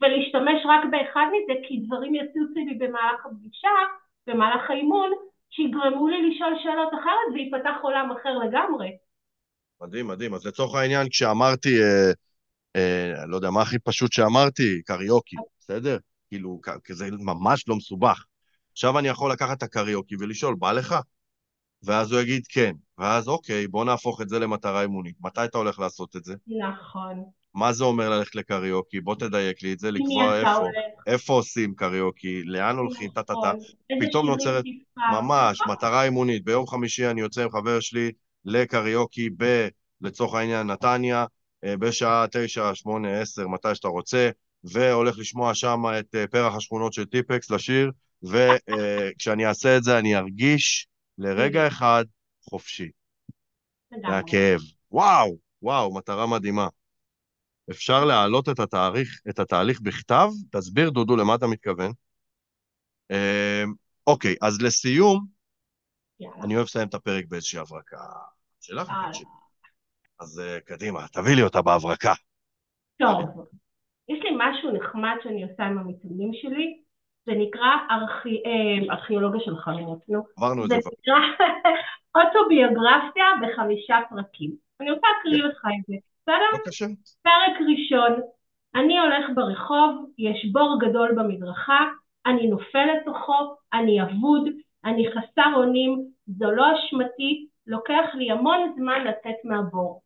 ולהשתמש 0.00 0.62
רק 0.64 0.80
באחד 0.90 1.26
מזה, 1.32 1.60
כי 1.68 1.76
דברים 1.86 2.14
יצוצו 2.14 2.60
לי 2.66 2.74
במהלך 2.74 3.26
הפגישה, 3.26 3.68
במהלך 4.26 4.70
האימון, 4.70 5.10
שיגרמו 5.50 6.08
לי 6.08 6.30
לשאול 6.30 6.54
שאלות 6.62 6.94
אחרת 6.94 7.28
ויפתח 7.34 7.76
עולם 7.82 8.10
אחר 8.12 8.38
לגמרי. 8.38 8.88
מדהים, 9.82 10.06
מדהים. 10.06 10.34
אז 10.34 10.46
לצורך 10.46 10.74
העניין, 10.74 11.08
כשאמרתי, 11.08 11.82
אה, 11.82 12.12
אה, 12.76 13.26
לא 13.26 13.36
יודע, 13.36 13.50
מה 13.50 13.62
הכי 13.62 13.78
פשוט 13.78 14.12
שאמרתי? 14.12 14.82
קריוקי, 14.82 15.36
בסדר? 15.60 15.98
כאילו, 16.28 16.60
כי 16.84 16.94
זה 16.94 17.08
ממש 17.10 17.64
לא 17.68 17.76
מסובך. 17.76 18.24
עכשיו 18.72 18.98
אני 18.98 19.08
יכול 19.08 19.32
לקחת 19.32 19.58
את 19.58 19.62
הקריוקי 19.62 20.14
ולשאול, 20.20 20.54
בא 20.54 20.72
לך? 20.72 20.94
ואז 21.82 22.12
הוא 22.12 22.20
יגיד 22.20 22.46
כן. 22.48 22.72
ואז 22.98 23.28
אוקיי, 23.28 23.68
בוא 23.68 23.84
נהפוך 23.84 24.20
את 24.20 24.28
זה 24.28 24.38
למטרה 24.38 24.82
אימונית. 24.82 25.14
מתי 25.20 25.44
אתה 25.44 25.58
הולך 25.58 25.78
לעשות 25.78 26.16
את 26.16 26.24
זה? 26.24 26.34
נכון. 26.46 27.24
מה 27.54 27.72
זה 27.72 27.84
אומר 27.84 28.10
ללכת 28.10 28.34
לקריוקי? 28.34 29.00
בוא 29.00 29.14
תדייק 29.14 29.62
לי 29.62 29.72
את 29.72 29.78
זה, 29.78 29.90
לקבוע 29.90 30.36
איפה. 30.36 30.52
הולך. 30.52 30.74
איפה 31.06 31.32
עושים 31.32 31.74
קריוקי, 31.74 32.42
לאן 32.44 32.76
הולכים, 32.76 33.10
טה-טה-טה. 33.10 33.52
נכון. 33.52 34.08
פתאום 34.08 34.26
נוצרת, 34.26 34.64
ממש, 34.96 35.58
מטרה 35.68 36.04
אימונית. 36.04 36.44
ביום 36.44 36.66
חמישי 36.66 37.06
אני 37.06 37.20
יוצא 37.20 37.42
עם 37.42 37.50
חבר 37.50 37.80
שלי, 37.80 38.12
לקריוקי 38.44 39.30
ב... 39.36 39.68
לצורך 40.00 40.34
העניין 40.34 40.66
נתניה, 40.66 41.26
אה, 41.64 41.76
בשעה 41.76 42.26
תשע, 42.32 42.74
שמונה, 42.74 43.20
עשר, 43.20 43.48
מתי 43.48 43.74
שאתה 43.74 43.88
רוצה, 43.88 44.30
והולך 44.64 45.18
לשמוע 45.18 45.54
שם 45.54 45.82
את 45.98 46.14
אה, 46.14 46.26
פרח 46.26 46.56
השכונות 46.56 46.92
של 46.92 47.04
טיפקס 47.04 47.50
לשיר, 47.50 47.90
וכשאני 48.22 49.46
אעשה 49.46 49.76
את 49.76 49.84
זה 49.84 49.98
אני 49.98 50.16
ארגיש 50.16 50.88
לרגע 51.18 51.66
אחד 51.66 52.04
חופשי. 52.50 52.90
מהכאב. 54.02 54.60
וואו, 54.90 55.38
וואו, 55.62 55.94
מטרה 55.94 56.26
מדהימה. 56.26 56.68
אפשר 57.70 58.04
להעלות 58.04 58.48
את 58.48 58.58
התאריך, 58.58 59.20
את 59.28 59.38
התהליך 59.38 59.80
בכתב? 59.80 60.28
תסביר, 60.50 60.90
דודו, 60.90 61.16
למה 61.16 61.34
אתה 61.34 61.46
מתכוון? 61.46 61.92
אה, 63.10 63.64
אוקיי, 64.06 64.34
אז 64.42 64.62
לסיום, 64.62 65.26
יאללה. 66.20 66.44
אני 66.44 66.56
אוהב 66.56 66.64
לסיים 66.64 66.88
את 66.88 66.94
הפרק 66.94 67.24
באיזושהי 67.28 67.58
הברקה 67.60 67.96
שלך. 68.60 68.92
אז 70.20 70.42
uh, 70.42 70.60
קדימה, 70.60 71.08
תביא 71.12 71.34
לי 71.36 71.42
אותה 71.42 71.62
בהברקה. 71.62 72.12
טוב, 72.98 73.46
יש 74.08 74.18
לי 74.22 74.30
משהו 74.36 74.70
נחמד 74.72 75.16
שאני 75.22 75.42
עושה 75.42 75.62
עם 75.64 75.78
המתאמנים 75.78 76.30
שלי, 76.34 76.80
זה 77.26 77.32
נקרא 77.36 77.70
ארכי... 77.90 78.42
אה, 78.46 78.94
ארכיאולוגיה 78.94 79.40
של 79.44 79.56
חלומות, 79.56 79.98
נו. 80.08 80.22
עברנו 80.36 80.64
את 80.64 80.68
זה. 80.68 80.76
זה 80.82 80.90
נקרא 80.98 81.46
אוטוביוגרפיה 82.16 83.24
בחמישה 83.42 83.96
פרקים. 84.10 84.50
אני 84.80 84.90
רוצה 84.90 85.06
להקריא 85.16 85.44
לך 85.44 85.64
את 85.64 85.86
זה, 85.86 85.94
בסדר? 86.22 86.58
בבקשה. 86.64 86.86
פרק 87.22 87.56
ראשון, 87.68 88.20
אני 88.74 88.98
הולך 88.98 89.26
ברחוב, 89.34 90.10
יש 90.18 90.46
בור 90.52 90.78
גדול 90.80 91.14
במדרכה, 91.16 91.88
אני 92.26 92.46
נופל 92.46 92.86
לתוכו, 92.96 93.56
אני 93.72 94.02
אבוד, 94.02 94.48
אני 94.84 95.06
חסר 95.10 95.52
אונים, 95.56 96.09
זו 96.38 96.50
לא 96.50 96.64
אשמתי, 96.74 97.46
לוקח 97.66 98.04
לי 98.14 98.30
המון 98.30 98.72
זמן 98.76 99.04
לצאת 99.04 99.44
מהבור. 99.44 100.02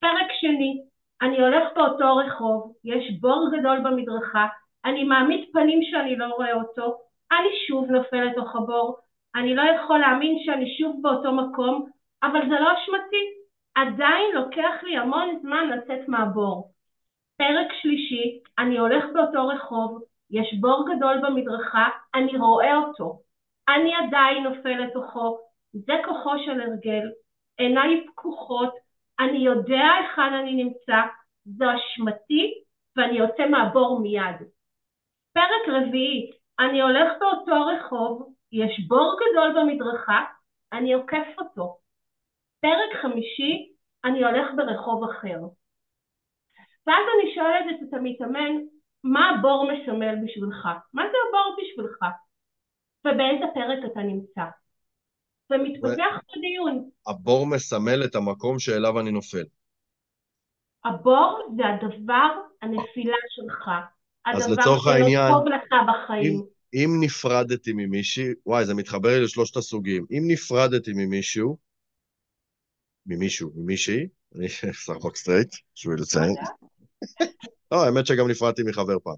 פרק 0.00 0.26
שני, 0.40 0.82
אני 1.22 1.40
הולך 1.40 1.68
באותו 1.76 2.16
רחוב, 2.16 2.72
יש 2.84 3.20
בור 3.20 3.50
גדול 3.58 3.80
במדרכה, 3.80 4.46
אני 4.84 5.04
מעמיד 5.04 5.48
פנים 5.52 5.82
שאני 5.82 6.16
לא 6.16 6.26
רואה 6.26 6.54
אותו, 6.54 6.96
אני 7.32 7.48
שוב 7.66 7.90
נופל 7.90 8.24
לתוך 8.24 8.56
הבור, 8.56 8.96
אני 9.34 9.54
לא 9.54 9.62
יכול 9.62 9.98
להאמין 9.98 10.38
שאני 10.44 10.78
שוב 10.78 10.96
באותו 11.02 11.32
מקום, 11.32 11.86
אבל 12.22 12.40
זה 12.48 12.54
לא 12.60 12.72
אשמתי, 12.72 13.24
עדיין 13.74 14.34
לוקח 14.34 14.82
לי 14.82 14.96
המון 14.96 15.38
זמן 15.42 15.68
לצאת 15.68 16.08
מהבור. 16.08 16.70
פרק 17.36 17.66
שלישי, 17.82 18.38
אני 18.58 18.78
הולך 18.78 19.04
באותו 19.14 19.48
רחוב, 19.48 20.02
יש 20.30 20.54
בור 20.60 20.84
גדול 20.94 21.20
במדרכה, 21.22 21.88
אני 22.14 22.38
רואה 22.38 22.76
אותו. 22.76 23.18
אני 23.68 23.94
עדיין 23.94 24.42
נופל 24.42 24.78
לתוכו, 24.78 25.38
זה 25.74 25.92
כוחו 26.04 26.30
של 26.44 26.60
הרגל, 26.60 27.10
עיניי 27.58 28.06
פקוחות, 28.06 28.74
אני 29.20 29.38
יודע 29.38 29.82
היכן 30.00 30.34
אני 30.34 30.54
נמצא, 30.64 30.96
זו 31.44 31.64
אשמתי 31.74 32.54
ואני 32.96 33.18
יוצא 33.18 33.46
מהבור 33.46 34.00
מיד. 34.00 34.36
פרק 35.32 35.68
רביעי, 35.68 36.30
אני 36.58 36.82
הולך 36.82 37.12
באותו 37.20 37.66
רחוב, 37.66 38.34
יש 38.52 38.80
בור 38.88 39.16
גדול 39.20 39.62
במדרכה, 39.62 40.24
אני 40.72 40.92
עוקף 40.92 41.26
אותו. 41.38 41.76
פרק 42.60 43.02
חמישי, 43.02 43.72
אני 44.04 44.24
הולך 44.24 44.46
ברחוב 44.56 45.10
אחר. 45.10 45.38
ואז 46.86 47.04
אני 47.14 47.34
שואלת 47.34 47.82
את 47.82 47.94
המתאמן, 47.94 48.52
מה 49.04 49.30
הבור 49.30 49.72
מסמל 49.72 50.14
בשבילך? 50.24 50.68
מה 50.92 51.02
זה 51.02 51.16
הבור 51.28 51.56
בשבילך? 51.58 51.98
ובאיזה 53.04 53.44
פרק 53.54 53.92
אתה 53.92 54.00
נמצא? 54.00 54.44
ומתפתח 55.50 56.36
ו... 56.36 56.40
דיון. 56.40 56.90
הבור 57.06 57.46
מסמל 57.46 58.04
את 58.04 58.14
המקום 58.14 58.58
שאליו 58.58 59.00
אני 59.00 59.10
נופל. 59.10 59.44
הבור 60.84 61.54
זה 61.56 61.62
הדבר, 61.66 62.28
הנפילה 62.62 63.16
שלך. 63.28 63.70
אז 64.26 64.50
לצורך 64.50 64.86
העניין... 64.86 65.32
אם, 66.22 66.42
אם 66.74 66.90
נפרדתי 67.00 67.72
ממישהי, 67.72 68.28
וואי, 68.46 68.64
זה 68.64 68.74
מתחבר 68.74 69.08
לי 69.08 69.24
לשלושת 69.24 69.56
הסוגים. 69.56 70.06
אם 70.10 70.22
נפרדתי 70.26 70.92
ממישהו, 70.94 71.56
ממישהו, 73.06 73.50
ממישהי, 73.54 74.06
אני 74.34 74.48
סרחוק 74.84 75.16
סטרייט, 75.16 75.54
בשביל 75.74 75.94
לציין. 76.00 76.34
לא, 77.72 77.84
האמת 77.84 78.06
שגם 78.06 78.30
נפרדתי 78.30 78.62
מחבר 78.62 78.98
פעם. 79.04 79.16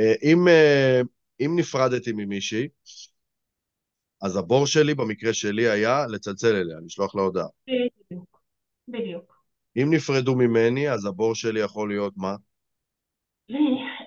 אה, 0.00 0.14
אם, 0.22 0.48
אה, 0.48 1.00
אם 1.40 1.52
נפרדתי 1.56 2.12
ממישהי, 2.12 2.68
אז 4.22 4.36
הבור 4.36 4.66
שלי, 4.66 4.94
במקרה 4.94 5.32
שלי, 5.32 5.68
היה 5.68 6.06
לצלצל 6.08 6.56
אליה, 6.56 6.76
לשלוח 6.86 7.16
לה 7.16 7.22
הודעה. 7.22 7.46
בדיוק, 7.66 8.40
בדיוק. 8.88 9.38
אם 9.76 9.88
נפרדו 9.90 10.34
ממני, 10.34 10.90
אז 10.90 11.06
הבור 11.06 11.34
שלי 11.34 11.60
יכול 11.60 11.88
להיות 11.88 12.12
מה? 12.16 12.34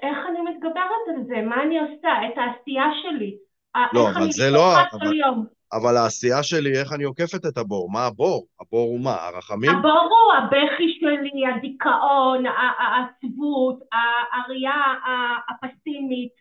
איך 0.03 0.17
אני 0.29 0.41
מתגברת 0.41 1.05
על 1.15 1.23
זה? 1.27 1.41
מה 1.41 1.63
אני 1.63 1.79
עושה? 1.79 2.09
את 2.27 2.37
העשייה 2.37 2.85
שלי. 3.01 3.37
לא, 3.93 4.09
אבל 4.09 4.31
זה 4.31 4.49
לא... 4.49 4.73
אבל... 4.93 5.11
אבל 5.73 5.97
העשייה 5.97 6.43
שלי, 6.43 6.79
איך 6.79 6.93
אני 6.93 7.03
עוקפת 7.03 7.45
את 7.45 7.57
הבור? 7.57 7.91
מה 7.91 8.05
הבור? 8.05 8.47
הבור 8.61 8.87
הוא 8.89 8.99
מה? 8.99 9.15
הרחמים? 9.15 9.69
הבור 9.69 9.91
הוא 9.91 10.33
הבכי 10.37 10.99
שלי, 10.99 11.47
הדיכאון, 11.47 12.43
העצבות, 12.79 13.79
הראייה 14.33 14.81
הפסימית. 15.49 16.33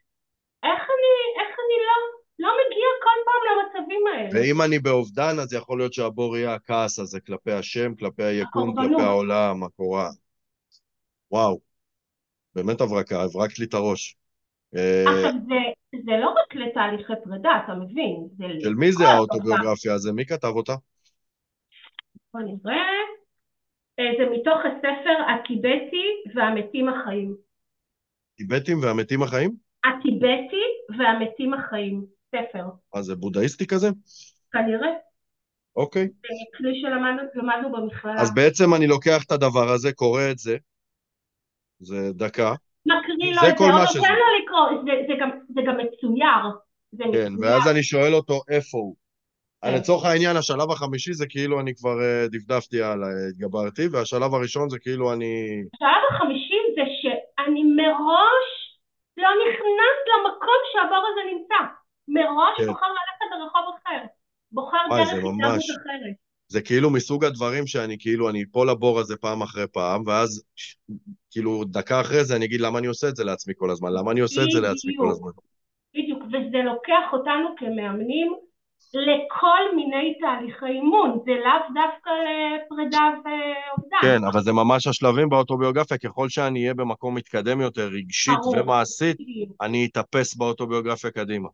איך 0.63 0.83
אני, 0.95 1.13
איך 1.41 1.57
אני 1.63 1.77
לא, 1.87 2.20
לא 2.41 2.49
מגיע 2.61 2.89
כל 3.05 3.19
פעם 3.27 3.43
למצבים 3.51 4.07
האלה? 4.07 4.29
ואם 4.33 4.63
אני 4.63 4.79
באובדן, 4.79 5.39
אז 5.43 5.53
יכול 5.53 5.79
להיות 5.79 5.93
שהבור 5.93 6.37
יהיה 6.37 6.55
הכעס 6.55 6.99
הזה 6.99 7.21
כלפי 7.21 7.53
השם, 7.53 7.95
כלפי 7.95 8.23
היקום, 8.23 8.75
כלפי 8.75 9.03
העולם, 9.03 9.63
הקורה. 9.63 10.09
וואו, 11.31 11.61
באמת 12.55 12.81
הברקה, 12.81 13.23
הברקת 13.23 13.59
לי 13.59 13.65
את 13.65 13.75
הראש. 13.75 14.17
עכשיו 14.73 15.33
זה, 15.49 15.55
זה 16.05 16.13
לא 16.21 16.29
רק 16.31 16.55
לתהליכי 16.55 17.13
פרידה, 17.25 17.51
אתה 17.65 17.75
מבין? 17.75 18.29
של 18.63 18.75
מי 18.75 18.93
זה 18.93 19.09
האוטוביוגרפיה 19.09 19.95
הזה? 19.95 20.13
מי 20.13 20.27
כתב 20.27 20.53
אותה? 20.57 20.75
בוא 22.35 22.41
נראה. 22.41 22.77
אה, 23.99 24.05
זה 24.19 24.31
מתוך 24.33 24.59
הספר 24.59 25.17
הטיבטי 25.31 26.07
והמתים 26.35 26.89
החיים. 26.89 27.37
טיבטים 28.37 28.83
והמתים 28.83 29.23
החיים? 29.23 29.55
הטיבטי 29.85 30.65
והמתים 30.99 31.55
החיים, 31.55 32.05
ספר. 32.31 32.65
מה 32.95 33.03
זה 33.03 33.17
בודהיסטי 33.17 33.67
כזה? 33.67 33.89
כנראה. 34.53 34.89
אוקיי. 35.77 36.05
זה 36.05 36.59
כלי 36.59 36.81
שלמדנו 36.81 37.73
במכללה. 37.73 38.21
אז 38.23 38.35
בעצם 38.35 38.75
אני 38.75 38.87
לוקח 38.87 39.25
את 39.27 39.33
הדבר 39.33 39.69
הזה, 39.69 39.93
קורא 39.93 40.23
את 40.31 40.39
זה, 40.39 40.57
זה 41.79 42.13
דקה. 42.13 42.55
מקריא 42.87 43.35
לו 43.35 43.49
את 43.49 43.59
זה, 43.59 43.65
או 43.65 43.71
נותן 43.71 44.15
לו 44.15 44.27
לקרוא, 44.43 44.83
זה, 44.85 44.93
זה, 45.09 45.15
גם, 45.21 45.31
זה 45.55 45.61
גם 45.67 45.77
מצויר. 45.77 46.43
זה 46.93 47.05
כן, 47.13 47.33
מצויר. 47.33 47.51
ואז 47.51 47.69
אני 47.71 47.83
שואל 47.83 48.15
אותו 48.15 48.41
איפה 48.51 48.79
הוא. 48.79 48.97
כן. 49.65 49.75
לצורך 49.75 50.05
העניין, 50.05 50.37
השלב 50.37 50.71
החמישי 50.71 51.13
זה 51.13 51.27
כאילו 51.29 51.61
אני 51.61 51.75
כבר 51.75 51.97
uh, 51.99 52.33
דפדפתי 52.33 52.83
על, 52.83 53.01
התגברתי, 53.29 53.89
והשלב 53.93 54.35
הראשון 54.35 54.69
זה 54.69 54.79
כאילו 54.79 55.13
אני... 55.13 55.63
השלב 55.75 56.03
החמישי 56.11 56.61
זה 56.75 56.83
שאני 57.01 57.63
מראש 57.63 58.49
לא 59.17 59.29
נכנס 59.45 59.99
למקום 60.11 60.61
שהבור 60.73 61.05
הזה 61.13 61.23
נמצא. 61.33 61.80
מראש 62.15 62.57
כן. 62.57 62.67
בוחר 62.67 62.87
ללכת 62.87 63.27
ברחוב 63.31 63.75
אחר. 63.83 64.07
בוחר 64.53 64.79
דרך 64.91 65.09
התנהגות 65.09 65.61
אחרת. 65.61 66.31
זה 66.49 66.63
כאילו 66.63 66.91
מסוג 66.91 67.25
הדברים 67.25 67.67
שאני 67.67 67.97
כאילו, 67.99 68.31
אני 68.31 68.43
אפול 68.43 68.71
לבור 68.71 69.01
הזה 69.01 69.17
פעם 69.17 69.43
אחרי 69.43 69.67
פעם, 69.73 70.03
ואז 70.07 70.43
כאילו 71.31 71.65
דקה 71.65 72.01
אחרי 72.01 72.25
זה 72.25 72.37
אני 72.37 72.45
אגיד 72.45 72.61
למה 72.61 72.79
אני 72.79 72.87
עושה 72.87 73.09
את 73.09 73.17
זה 73.17 73.25
לעצמי 73.25 73.55
כל 73.57 73.71
הזמן, 73.71 73.93
למה 73.93 74.13
אני 74.13 74.21
עושה 74.21 74.43
את 74.43 74.51
זה 74.51 74.61
לעצמי 74.61 74.93
כל 74.99 75.09
הזמן. 75.11 75.31
בדיוק, 75.95 76.23
וזה 76.23 76.59
לוקח 76.65 77.13
אותנו 77.13 77.49
כמאמנים 77.57 78.35
לכל 78.95 79.77
מיני 79.77 80.15
תהליכי 80.21 80.67
אימון, 80.67 81.19
זה 81.25 81.31
לאו 81.31 81.75
דווקא 81.75 82.11
לפרידה 82.11 83.09
ואובדן. 83.25 83.99
כן, 84.03 84.25
אבל 84.33 84.41
זה 84.41 84.53
ממש 84.53 84.87
השלבים 84.87 85.29
באוטוביוגרפיה, 85.29 85.99
ככל 85.99 86.29
שאני 86.29 86.61
אהיה 86.61 86.75
במקום 86.75 87.15
מתקדם 87.15 87.61
יותר, 87.61 87.89
רגשית 87.89 88.35
ברור. 88.43 88.57
ומעשית, 88.61 89.17
אני 89.61 89.89
אתאפס 89.91 90.37
באוטוביוגרפיה 90.37 91.11
קדימה. 91.11 91.49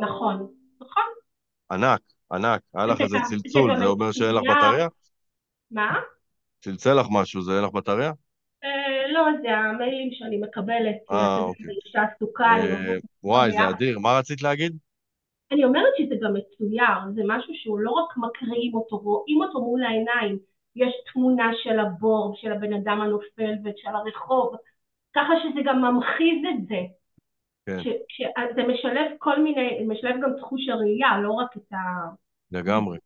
נכון, 0.00 0.46
נכון. 0.80 1.02
ענק, 1.72 2.00
ענק. 2.32 2.60
היה 2.74 2.86
לך 2.86 3.00
איזה 3.00 3.18
צלצול, 3.28 3.76
זה 3.76 3.84
אומר 3.84 4.12
שאין 4.12 4.34
לך 4.34 4.42
בטריה? 4.42 4.88
מה? 5.70 6.00
צלצל 6.60 6.94
לך 7.00 7.06
משהו, 7.10 7.42
זה 7.42 7.56
אין 7.56 7.64
לך 7.64 7.72
בטריה? 7.72 8.12
אה, 8.64 9.12
לא, 9.12 9.22
זה 9.42 9.56
המיילים 9.56 10.08
שאני 10.12 10.38
מקבלת. 10.38 10.96
אה, 11.10 11.38
אוקיי. 11.38 11.66
אישה 11.86 12.02
עסוקה. 12.02 12.44
אה, 12.44 12.96
וואי, 13.22 13.50
זה 13.52 13.68
אדיר. 13.68 13.98
מה 13.98 14.18
רצית 14.18 14.42
להגיד? 14.42 14.76
אני 15.52 15.64
אומרת 15.64 15.92
שזה 15.98 16.14
גם 16.22 16.34
מצויר, 16.34 16.98
זה 17.14 17.22
משהו 17.26 17.54
שהוא 17.54 17.78
לא 17.78 17.90
רק 17.90 18.16
מקריאים 18.16 18.74
אותו, 18.74 18.96
רואים 18.96 19.42
אותו 19.42 19.60
מול 19.60 19.84
העיניים. 19.84 20.38
יש 20.76 20.94
תמונה 21.12 21.50
של 21.62 21.78
הבור, 21.78 22.34
של 22.36 22.52
הבן 22.52 22.72
אדם 22.72 23.00
הנופל 23.00 23.52
ושל 23.64 23.88
הרחוב, 23.88 24.56
ככה 25.14 25.32
שזה 25.42 25.60
גם 25.64 25.80
ממחיז 25.80 26.42
את 26.50 26.66
זה. 26.68 26.80
כן. 27.68 27.82
זה 28.54 28.62
משלב 28.62 29.10
כל 29.18 29.42
מיני, 29.42 29.84
משלב 29.88 30.14
גם 30.22 30.30
תחוש 30.38 30.68
הראייה, 30.68 31.20
לא 31.22 31.32
רק 31.32 31.56
את 31.56 31.72
ה... 31.72 31.76
לגמרי. 32.50 32.98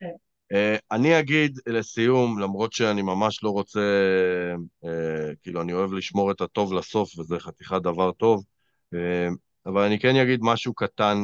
כן. 0.00 0.12
Uh, 0.52 0.78
אני 0.90 1.20
אגיד 1.20 1.58
לסיום, 1.66 2.38
למרות 2.38 2.72
שאני 2.72 3.02
ממש 3.02 3.44
לא 3.44 3.50
רוצה, 3.50 3.80
uh, 4.84 4.88
כאילו, 5.42 5.62
אני 5.62 5.72
אוהב 5.72 5.92
לשמור 5.92 6.30
את 6.30 6.40
הטוב 6.40 6.72
לסוף, 6.72 7.18
וזה 7.18 7.38
חתיכת 7.38 7.82
דבר 7.82 8.12
טוב, 8.12 8.44
uh, 8.94 8.98
אבל 9.66 9.82
אני 9.82 9.98
כן 9.98 10.16
אגיד 10.16 10.40
משהו 10.42 10.74
קטן 10.74 11.16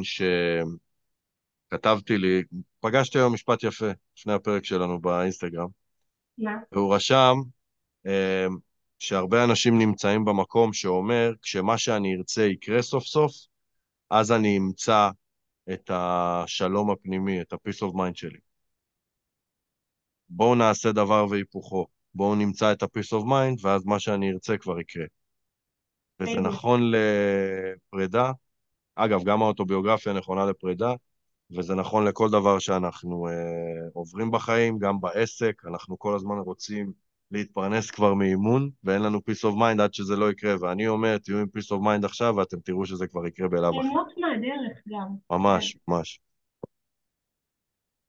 שכתבתי 1.72 2.18
לי, 2.18 2.42
פגשתי 2.80 3.18
היום 3.18 3.34
משפט 3.34 3.62
יפה 3.62 3.90
לפני 4.18 4.32
הפרק 4.32 4.64
שלנו 4.64 5.00
באינסטגרם. 5.00 5.68
מה? 6.38 6.56
והוא 6.72 6.94
רשם, 6.94 7.34
uh, 8.06 8.10
שהרבה 9.08 9.44
אנשים 9.44 9.78
נמצאים 9.78 10.24
במקום 10.24 10.72
שאומר, 10.72 11.32
כשמה 11.42 11.78
שאני 11.78 12.16
ארצה 12.16 12.42
יקרה 12.42 12.82
סוף 12.82 13.04
סוף, 13.04 13.32
אז 14.10 14.32
אני 14.32 14.58
אמצא 14.58 15.10
את 15.72 15.90
השלום 15.94 16.90
הפנימי, 16.90 17.40
את 17.40 17.52
ה-peace 17.52 17.80
of 17.88 17.94
mind 17.94 18.14
שלי. 18.14 18.38
בואו 20.28 20.54
נעשה 20.54 20.92
דבר 20.92 21.26
והיפוכו. 21.30 21.86
בואו 22.14 22.34
נמצא 22.34 22.72
את 22.72 22.82
ה-peace 22.82 23.20
of 23.20 23.24
mind, 23.24 23.60
ואז 23.62 23.84
מה 23.84 24.00
שאני 24.00 24.32
ארצה 24.32 24.58
כבר 24.58 24.80
יקרה. 24.80 25.04
וזה 26.20 26.40
נכון 26.40 26.80
לפרידה. 26.90 28.32
אגב, 28.94 29.24
גם 29.24 29.42
האוטוביוגרפיה 29.42 30.12
נכונה 30.12 30.44
לפרידה, 30.44 30.94
וזה 31.56 31.74
נכון 31.74 32.04
לכל 32.04 32.30
דבר 32.30 32.58
שאנחנו 32.58 33.28
אה, 33.28 33.88
עוברים 33.92 34.30
בחיים, 34.30 34.78
גם 34.78 35.00
בעסק. 35.00 35.62
אנחנו 35.66 35.98
כל 35.98 36.14
הזמן 36.14 36.38
רוצים 36.38 36.92
להתפרנס 37.34 37.90
כבר 37.90 38.14
מאימון, 38.14 38.70
ואין 38.84 39.02
לנו 39.02 39.18
peace 39.18 39.50
of 39.50 39.54
mind 39.54 39.82
עד 39.82 39.94
שזה 39.94 40.16
לא 40.16 40.30
יקרה, 40.30 40.54
ואני 40.60 40.88
אומר, 40.88 41.18
תהיו 41.18 41.38
עם 41.38 41.46
peace 41.56 41.76
of 41.76 41.84
mind 41.84 42.06
עכשיו, 42.06 42.34
ואתם 42.36 42.60
תראו 42.60 42.86
שזה 42.86 43.06
כבר 43.06 43.26
יקרה 43.26 43.48
בלאו 43.48 43.68
הכי. 43.68 43.78
ליהנות 43.78 44.12
מהדרך 44.18 44.78
גם. 44.88 45.08
ממש, 45.30 45.76
ממש. 45.88 46.20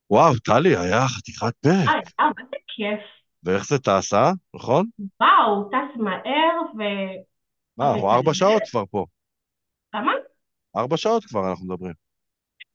וואו, 0.09 0.33
טלי, 0.45 0.77
היה 0.77 1.07
חתיכת 1.07 1.55
פרק. 1.61 1.87
אה, 1.87 1.93
אה, 2.19 2.25
מה 2.25 2.43
זה 2.49 2.57
כיף. 2.67 2.99
ואיך 3.43 3.67
זה 3.67 3.79
טס, 3.79 4.13
אה? 4.13 4.31
נכון? 4.55 4.85
וואו, 5.21 5.69
טס 5.69 5.99
מהר 5.99 6.61
ו... 6.77 6.81
מה, 7.77 7.91
אנחנו 7.93 8.11
ארבע 8.11 8.33
שעות 8.33 8.61
כבר 8.71 8.83
פה. 8.91 9.05
כמה? 9.91 10.11
ארבע 10.77 10.97
שעות 10.97 11.25
כבר 11.25 11.49
אנחנו 11.49 11.65
מדברים. 11.65 12.04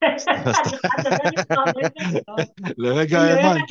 לרגע 2.79 3.21
האמנת? 3.21 3.71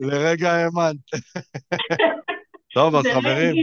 לרגע 0.00 0.52
האמנת. 0.52 0.96
טוב, 2.74 2.94
אז 2.94 3.04
חברים. 3.14 3.54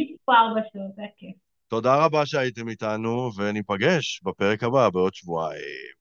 תודה 1.67 2.05
רבה 2.05 2.25
שהייתם 2.25 2.69
איתנו, 2.69 3.29
וניפגש 3.37 4.21
בפרק 4.23 4.63
הבא 4.63 4.89
בעוד 4.89 5.13
שבועיים. 5.13 5.97